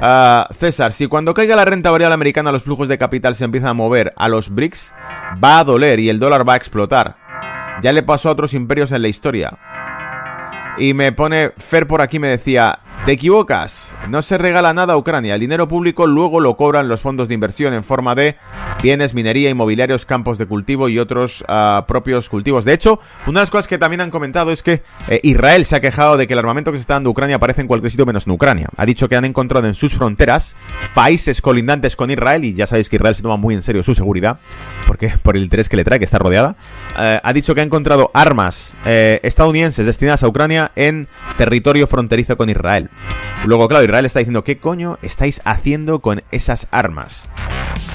Ah, 0.00 0.48
César, 0.58 0.94
si 0.94 1.06
cuando 1.06 1.34
caiga 1.34 1.54
la 1.54 1.66
renta 1.66 1.90
variable 1.90 2.14
americana 2.14 2.50
los 2.50 2.62
flujos 2.62 2.88
de 2.88 2.96
capital 2.96 3.34
se 3.34 3.44
empiezan 3.44 3.68
a 3.68 3.74
mover 3.74 4.14
a 4.16 4.30
los 4.30 4.48
BRICS, 4.48 4.94
va 5.44 5.58
a 5.58 5.64
doler 5.64 6.00
y 6.00 6.08
el 6.08 6.18
dólar 6.18 6.48
va 6.48 6.54
a 6.54 6.56
explotar. 6.56 7.21
Ya 7.82 7.92
le 7.92 8.02
pasó 8.02 8.28
a 8.28 8.32
otros 8.32 8.54
imperios 8.54 8.92
en 8.92 9.02
la 9.02 9.08
historia. 9.08 9.58
Y 10.78 10.94
me 10.94 11.12
pone 11.12 11.52
Fer 11.58 11.86
por 11.86 12.00
aquí, 12.00 12.18
me 12.18 12.28
decía, 12.28 12.78
te 13.04 13.12
equivocas, 13.12 13.94
no 14.08 14.22
se 14.22 14.38
regala 14.38 14.72
nada 14.72 14.92
a 14.92 14.96
Ucrania, 14.96 15.34
el 15.34 15.40
dinero 15.40 15.66
público 15.66 16.06
luego 16.06 16.38
lo 16.38 16.56
cobran 16.56 16.86
los 16.86 17.00
fondos 17.00 17.26
de 17.26 17.34
inversión 17.34 17.74
en 17.74 17.82
forma 17.82 18.14
de 18.14 18.36
bienes, 18.80 19.12
minería, 19.12 19.50
inmobiliarios, 19.50 20.04
campos 20.04 20.38
de 20.38 20.46
cultivo 20.46 20.88
y 20.88 21.00
otros 21.00 21.44
ah, 21.48 21.84
propios 21.88 22.28
cultivos. 22.28 22.64
De 22.64 22.72
hecho, 22.72 23.00
una 23.26 23.40
de 23.40 23.42
las 23.42 23.50
cosas 23.50 23.66
que 23.66 23.78
también 23.78 24.00
han 24.02 24.10
comentado 24.10 24.52
es 24.52 24.62
que 24.62 24.82
eh, 25.08 25.20
Israel 25.24 25.64
se 25.64 25.76
ha 25.76 25.80
quejado 25.80 26.16
de 26.16 26.28
que 26.28 26.34
el 26.34 26.38
armamento 26.38 26.70
que 26.70 26.78
se 26.78 26.82
está 26.82 26.94
dando 26.94 27.10
a 27.10 27.12
Ucrania 27.12 27.36
aparece 27.36 27.60
en 27.60 27.66
cualquier 27.66 27.90
sitio 27.90 28.06
menos 28.06 28.26
en 28.26 28.32
Ucrania. 28.32 28.68
Ha 28.76 28.86
dicho 28.86 29.08
que 29.08 29.16
han 29.16 29.24
encontrado 29.24 29.66
en 29.66 29.74
sus 29.74 29.94
fronteras 29.94 30.54
países 30.94 31.40
colindantes 31.40 31.96
con 31.96 32.10
Israel, 32.10 32.44
y 32.44 32.54
ya 32.54 32.68
sabéis 32.68 32.88
que 32.88 32.96
Israel 32.96 33.16
se 33.16 33.22
toma 33.22 33.36
muy 33.36 33.54
en 33.54 33.62
serio 33.62 33.82
su 33.82 33.94
seguridad, 33.94 34.38
porque 34.86 35.12
por 35.22 35.36
el 35.36 35.42
interés 35.42 35.68
que 35.68 35.76
le 35.76 35.84
trae, 35.84 35.98
que 35.98 36.04
está 36.04 36.18
rodeada. 36.18 36.54
Eh, 36.98 37.20
ha 37.22 37.32
dicho 37.32 37.54
que 37.54 37.62
ha 37.62 37.64
encontrado 37.64 38.12
armas 38.14 38.76
eh, 38.84 39.18
estadounidenses 39.24 39.86
destinadas 39.86 40.22
a 40.22 40.28
Ucrania 40.28 40.70
en 40.76 41.08
territorio 41.36 41.86
fronterizo 41.88 42.36
con 42.36 42.48
Israel. 42.48 42.90
Luego, 43.44 43.66
claro, 43.68 43.84
Israel 43.84 44.04
está 44.04 44.20
diciendo, 44.20 44.44
¿qué 44.44 44.58
coño 44.58 44.98
estáis 45.02 45.42
haciendo 45.44 46.00
con 46.00 46.22
esas 46.30 46.68
armas? 46.70 47.28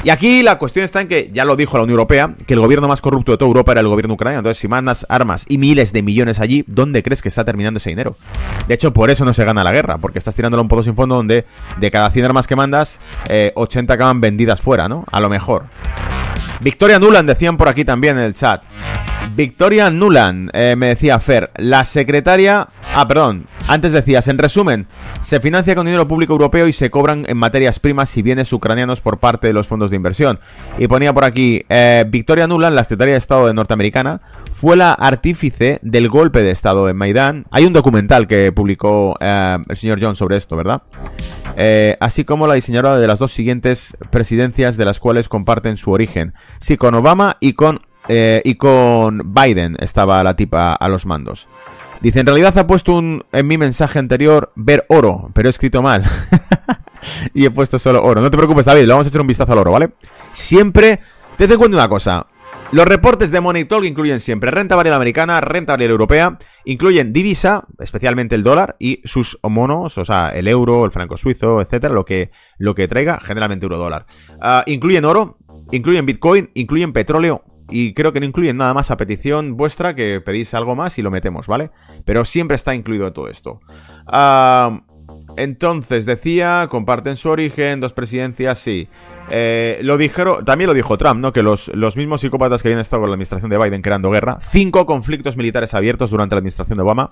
Y 0.03 0.09
aquí 0.09 0.43
la 0.43 0.57
cuestión 0.57 0.83
está 0.83 1.01
en 1.01 1.07
que, 1.07 1.29
ya 1.31 1.45
lo 1.45 1.55
dijo 1.55 1.77
la 1.77 1.83
Unión 1.83 1.95
Europea, 1.99 2.35
que 2.45 2.53
el 2.53 2.59
gobierno 2.59 2.87
más 2.87 3.01
corrupto 3.01 3.31
de 3.31 3.37
toda 3.37 3.47
Europa 3.47 3.71
era 3.71 3.81
el 3.81 3.87
gobierno 3.87 4.13
ucraniano. 4.13 4.39
Entonces, 4.39 4.59
si 4.59 4.67
mandas 4.67 5.05
armas 5.09 5.45
y 5.47 5.57
miles 5.57 5.93
de 5.93 6.03
millones 6.03 6.39
allí, 6.39 6.63
¿dónde 6.67 7.01
crees 7.01 7.21
que 7.21 7.29
está 7.29 7.45
terminando 7.45 7.77
ese 7.77 7.89
dinero? 7.89 8.15
De 8.67 8.73
hecho, 8.73 8.93
por 8.93 9.09
eso 9.09 9.25
no 9.25 9.33
se 9.33 9.45
gana 9.45 9.63
la 9.63 9.71
guerra, 9.71 9.97
porque 9.97 10.19
estás 10.19 10.35
tirándolo 10.35 10.61
un 10.61 10.69
pozo 10.69 10.83
sin 10.83 10.95
fondo 10.95 11.15
donde 11.15 11.45
de 11.77 11.91
cada 11.91 12.09
100 12.09 12.25
armas 12.25 12.45
que 12.45 12.55
mandas, 12.55 12.99
80 13.55 13.93
eh, 13.93 13.95
acaban 13.95 14.21
vendidas 14.21 14.61
fuera, 14.61 14.87
¿no? 14.87 15.05
A 15.11 15.19
lo 15.19 15.29
mejor. 15.29 15.65
Victoria 16.59 16.99
Nuland 16.99 17.27
decían 17.27 17.57
por 17.57 17.67
aquí 17.67 17.85
también 17.85 18.17
en 18.17 18.25
el 18.25 18.33
chat. 18.33 18.63
Victoria 19.35 19.89
Nuland, 19.89 20.49
eh, 20.53 20.75
me 20.77 20.87
decía 20.87 21.19
Fer, 21.19 21.51
la 21.57 21.85
secretaria... 21.85 22.67
Ah, 22.95 23.07
perdón, 23.07 23.45
antes 23.67 23.93
decías, 23.93 24.27
en 24.27 24.37
resumen, 24.37 24.87
se 25.21 25.39
financia 25.39 25.75
con 25.75 25.85
dinero 25.85 26.07
público 26.07 26.33
europeo 26.33 26.67
y 26.67 26.73
se 26.73 26.89
cobran 26.89 27.25
en 27.27 27.37
materias 27.37 27.79
primas 27.79 28.15
y 28.17 28.21
bienes 28.23 28.51
ucranianos 28.51 29.01
por 29.01 29.19
parte 29.19 29.47
de 29.47 29.53
los 29.53 29.67
fondos 29.67 29.91
de 29.91 29.95
inversión. 29.95 30.39
Y 30.79 30.87
ponía 30.87 31.13
por 31.13 31.25
aquí, 31.25 31.63
eh, 31.69 32.05
Victoria 32.07 32.47
Nuland, 32.47 32.75
la 32.75 32.83
secretaria 32.83 33.13
de 33.13 33.19
Estado 33.19 33.47
de 33.47 33.53
norteamericana, 33.53 34.21
fue 34.51 34.75
la 34.75 34.93
artífice 34.93 35.79
del 35.83 36.09
golpe 36.09 36.41
de 36.41 36.51
Estado 36.51 36.89
en 36.89 36.97
Maidán. 36.97 37.45
Hay 37.51 37.65
un 37.65 37.73
documental 37.73 38.27
que 38.27 38.51
publicó 38.51 39.15
eh, 39.19 39.57
el 39.67 39.77
señor 39.77 39.99
John 40.01 40.15
sobre 40.15 40.37
esto, 40.37 40.55
¿verdad? 40.55 40.81
así 41.99 42.23
como 42.23 42.45
la 42.45 42.53
diseñadora 42.53 42.99
de 42.99 43.07
las 43.07 43.17
dos 43.17 43.31
siguientes 43.31 43.97
presidencias 44.11 44.77
de 44.77 44.85
las 44.85 44.99
cuales 44.99 45.27
comparten 45.27 45.77
su 45.77 45.89
origen. 45.91 46.35
Sí, 46.59 46.77
con 46.77 46.93
Obama 46.93 47.37
y 47.39 47.53
con 47.53 47.81
eh, 48.07 48.41
y 48.43 48.55
con 48.55 49.33
Biden 49.33 49.75
estaba 49.79 50.23
la 50.23 50.35
tipa 50.35 50.73
a 50.73 50.87
los 50.89 51.05
mandos. 51.05 51.47
Dice, 52.01 52.19
en 52.19 52.27
realidad 52.27 52.57
ha 52.57 52.67
puesto 52.67 52.93
un, 52.93 53.23
en 53.31 53.47
mi 53.47 53.57
mensaje 53.57 53.99
anterior 53.99 54.51
ver 54.55 54.85
oro, 54.89 55.31
pero 55.33 55.49
he 55.49 55.51
escrito 55.51 55.81
mal. 55.81 56.03
y 57.33 57.45
he 57.45 57.51
puesto 57.51 57.79
solo 57.79 58.03
oro. 58.03 58.21
No 58.21 58.29
te 58.29 58.37
preocupes, 58.37 58.65
David, 58.65 58.83
le 58.83 58.93
vamos 58.93 59.07
a 59.07 59.09
echar 59.09 59.21
un 59.21 59.27
vistazo 59.27 59.53
al 59.53 59.59
oro, 59.59 59.71
¿vale? 59.71 59.91
Siempre, 60.31 60.99
te 61.37 61.47
doy 61.47 61.57
cuenta 61.57 61.77
una 61.77 61.89
cosa. 61.89 62.27
Los 62.71 62.85
reportes 62.85 63.31
de 63.31 63.39
Money 63.39 63.63
Talk 63.63 63.85
incluyen 63.85 64.19
siempre 64.19 64.51
renta 64.51 64.75
variable 64.75 64.97
americana, 64.97 65.39
renta 65.39 65.73
variable 65.73 65.93
europea, 65.93 66.37
incluyen 66.65 67.13
divisa, 67.13 67.65
especialmente 67.79 68.35
el 68.35 68.43
dólar, 68.43 68.75
y 68.77 69.01
sus 69.05 69.39
monos, 69.43 69.97
o 69.97 70.03
sea, 70.03 70.29
el 70.29 70.49
euro, 70.49 70.83
el 70.83 70.91
franco 70.91 71.15
suizo, 71.15 71.61
etcétera, 71.61 71.93
lo 71.93 72.03
que, 72.03 72.29
lo 72.57 72.75
que 72.75 72.89
traiga, 72.89 73.19
generalmente 73.21 73.65
euro 73.65 73.77
dólar. 73.77 74.05
Ah, 74.41 74.63
incluyen 74.65 75.05
oro, 75.05 75.37
incluyen 75.71 76.05
bitcoin, 76.05 76.51
incluyen 76.55 76.91
petróleo, 76.91 77.45
y 77.69 77.93
creo 77.93 78.13
que 78.13 78.19
no 78.19 78.25
incluyen 78.25 78.57
nada 78.57 78.73
más 78.73 78.91
a 78.91 78.97
petición 78.97 79.57
vuestra 79.57 79.95
que 79.95 80.21
pedís 80.21 80.53
algo 80.53 80.75
más 80.75 80.97
y 80.97 81.01
lo 81.01 81.11
metemos, 81.11 81.47
¿vale? 81.47 81.71
Pero 82.05 82.25
siempre 82.25 82.55
está 82.55 82.73
incluido 82.75 83.11
todo 83.13 83.27
esto. 83.27 83.59
Ah, 84.07 84.81
entonces, 85.35 86.05
decía, 86.05 86.67
comparten 86.69 87.17
su 87.17 87.29
origen, 87.29 87.79
dos 87.79 87.93
presidencias, 87.93 88.57
sí. 88.57 88.87
Eh, 89.29 89.79
lo 89.83 89.97
dijeron, 89.97 90.45
también 90.45 90.67
lo 90.67 90.73
dijo 90.73 90.97
Trump, 90.97 91.19
¿no? 91.19 91.33
Que 91.33 91.43
los, 91.43 91.67
los, 91.75 91.97
mismos 91.97 92.21
psicópatas 92.21 92.61
que 92.61 92.69
habían 92.69 92.79
estado 92.79 93.01
con 93.01 93.09
la 93.09 93.15
administración 93.15 93.49
de 93.49 93.57
Biden 93.57 93.81
creando 93.81 94.09
guerra, 94.09 94.39
cinco 94.41 94.85
conflictos 94.85 95.35
militares 95.37 95.73
abiertos 95.73 96.09
durante 96.09 96.35
la 96.35 96.39
administración 96.39 96.77
de 96.77 96.83
Obama 96.83 97.11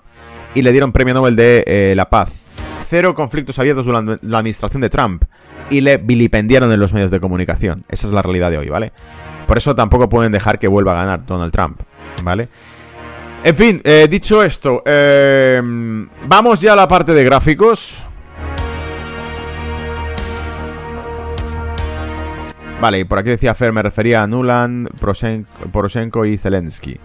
y 0.54 0.62
le 0.62 0.72
dieron 0.72 0.92
premio 0.92 1.14
Nobel 1.14 1.36
de 1.36 1.64
eh, 1.66 1.94
la 1.94 2.08
paz. 2.08 2.44
Cero 2.88 3.14
conflictos 3.14 3.58
abiertos 3.58 3.84
durante 3.84 4.18
la 4.26 4.38
administración 4.38 4.80
de 4.80 4.88
Trump 4.88 5.24
y 5.70 5.80
le 5.80 5.98
vilipendiaron 5.98 6.72
en 6.72 6.80
los 6.80 6.92
medios 6.92 7.10
de 7.10 7.20
comunicación. 7.20 7.84
Esa 7.88 8.06
es 8.06 8.12
la 8.12 8.22
realidad 8.22 8.50
de 8.50 8.58
hoy, 8.58 8.68
¿vale? 8.68 8.92
Por 9.46 9.58
eso 9.58 9.74
tampoco 9.74 10.08
pueden 10.08 10.32
dejar 10.32 10.58
que 10.58 10.68
vuelva 10.68 10.92
a 10.92 11.04
ganar 11.04 11.26
Donald 11.26 11.52
Trump, 11.52 11.80
¿vale? 12.22 12.48
En 13.44 13.54
fin, 13.54 13.80
eh, 13.84 14.08
dicho 14.10 14.42
esto, 14.42 14.82
eh, 14.84 15.60
vamos 16.26 16.60
ya 16.60 16.72
a 16.72 16.76
la 16.76 16.88
parte 16.88 17.14
de 17.14 17.22
gráficos. 17.22 18.02
Vale, 22.80 23.00
y 23.00 23.04
por 23.04 23.18
aquí 23.18 23.30
decía 23.30 23.54
Fer, 23.54 23.72
me 23.72 23.82
refería 23.82 24.22
a 24.22 24.26
Nuland, 24.26 24.88
Poroshenko 25.72 26.26
y 26.26 26.36
Zelensky. 26.36 26.98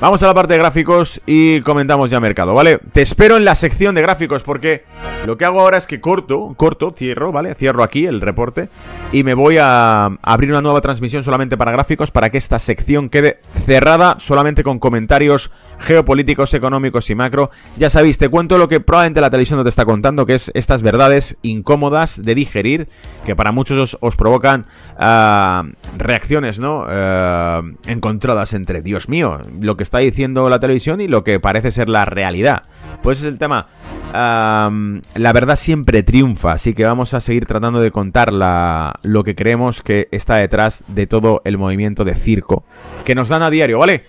Vamos 0.00 0.20
a 0.24 0.26
la 0.26 0.34
parte 0.34 0.54
de 0.54 0.58
gráficos 0.58 1.22
y 1.26 1.60
comentamos 1.60 2.10
ya 2.10 2.18
mercado, 2.18 2.54
¿vale? 2.54 2.80
Te 2.92 3.02
espero 3.02 3.36
en 3.36 3.44
la 3.44 3.54
sección 3.54 3.94
de 3.94 4.02
gráficos 4.02 4.42
porque 4.42 4.84
lo 5.24 5.36
que 5.36 5.44
hago 5.44 5.60
ahora 5.60 5.78
es 5.78 5.86
que 5.86 6.00
corto, 6.00 6.54
corto, 6.56 6.92
cierro, 6.96 7.30
¿vale? 7.30 7.54
Cierro 7.54 7.84
aquí 7.84 8.06
el 8.06 8.20
reporte 8.20 8.68
y 9.12 9.22
me 9.22 9.34
voy 9.34 9.58
a 9.60 10.06
abrir 10.22 10.50
una 10.50 10.60
nueva 10.60 10.80
transmisión 10.80 11.22
solamente 11.22 11.56
para 11.56 11.70
gráficos 11.70 12.10
para 12.10 12.30
que 12.30 12.38
esta 12.38 12.58
sección 12.58 13.08
quede 13.08 13.38
cerrada 13.54 14.16
solamente 14.18 14.64
con 14.64 14.80
comentarios 14.80 15.52
geopolíticos, 15.78 16.54
económicos 16.54 17.10
y 17.10 17.14
macro. 17.14 17.50
Ya 17.76 17.90
sabéis, 17.90 18.18
te 18.18 18.28
cuento 18.28 18.58
lo 18.58 18.68
que 18.68 18.80
probablemente 18.80 19.20
la 19.20 19.30
televisión 19.30 19.58
no 19.58 19.64
te 19.64 19.70
está 19.70 19.84
contando, 19.84 20.26
que 20.26 20.34
es 20.34 20.50
estas 20.54 20.82
verdades 20.82 21.36
incómodas 21.42 22.22
de 22.22 22.34
digerir, 22.34 22.88
que 23.24 23.36
para 23.36 23.52
muchos 23.52 23.96
os, 24.00 24.16
provocan 24.16 24.66
ah, 24.98 25.64
reacciones, 25.96 26.60
¿no? 26.60 26.84
Ah, 26.86 27.62
encontradas 27.86 28.54
entre, 28.54 28.82
Dios 28.82 29.08
mío, 29.08 29.40
lo 29.60 29.76
que 29.76 29.82
está 29.82 29.98
diciendo 29.98 30.48
la 30.48 30.60
televisión 30.60 31.00
y 31.00 31.08
lo 31.08 31.24
que 31.24 31.40
parece 31.40 31.70
ser 31.70 31.88
la 31.88 32.04
realidad. 32.04 32.64
Pues 33.02 33.18
es 33.18 33.24
el 33.24 33.38
tema. 33.38 33.68
La 34.12 35.32
verdad 35.32 35.56
siempre 35.56 36.02
triunfa, 36.02 36.52
así 36.52 36.74
que 36.74 36.84
vamos 36.84 37.14
a 37.14 37.20
seguir 37.20 37.46
tratando 37.46 37.80
de 37.80 37.90
contar 37.90 38.32
la, 38.32 38.94
lo 39.02 39.24
que 39.24 39.34
creemos 39.34 39.82
que 39.82 40.08
está 40.10 40.36
detrás 40.36 40.84
de 40.88 41.06
todo 41.06 41.40
el 41.44 41.56
movimiento 41.56 42.04
de 42.04 42.14
circo 42.14 42.64
que 43.04 43.14
nos 43.14 43.28
dan 43.28 43.42
a 43.42 43.50
diario, 43.50 43.78
¿vale? 43.78 44.04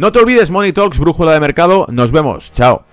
No 0.00 0.12
te 0.12 0.18
olvides, 0.18 0.50
Money 0.50 0.72
Talks, 0.72 0.98
brújula 0.98 1.34
de 1.34 1.40
mercado. 1.40 1.86
Nos 1.90 2.10
vemos. 2.10 2.50
Chao. 2.54 2.86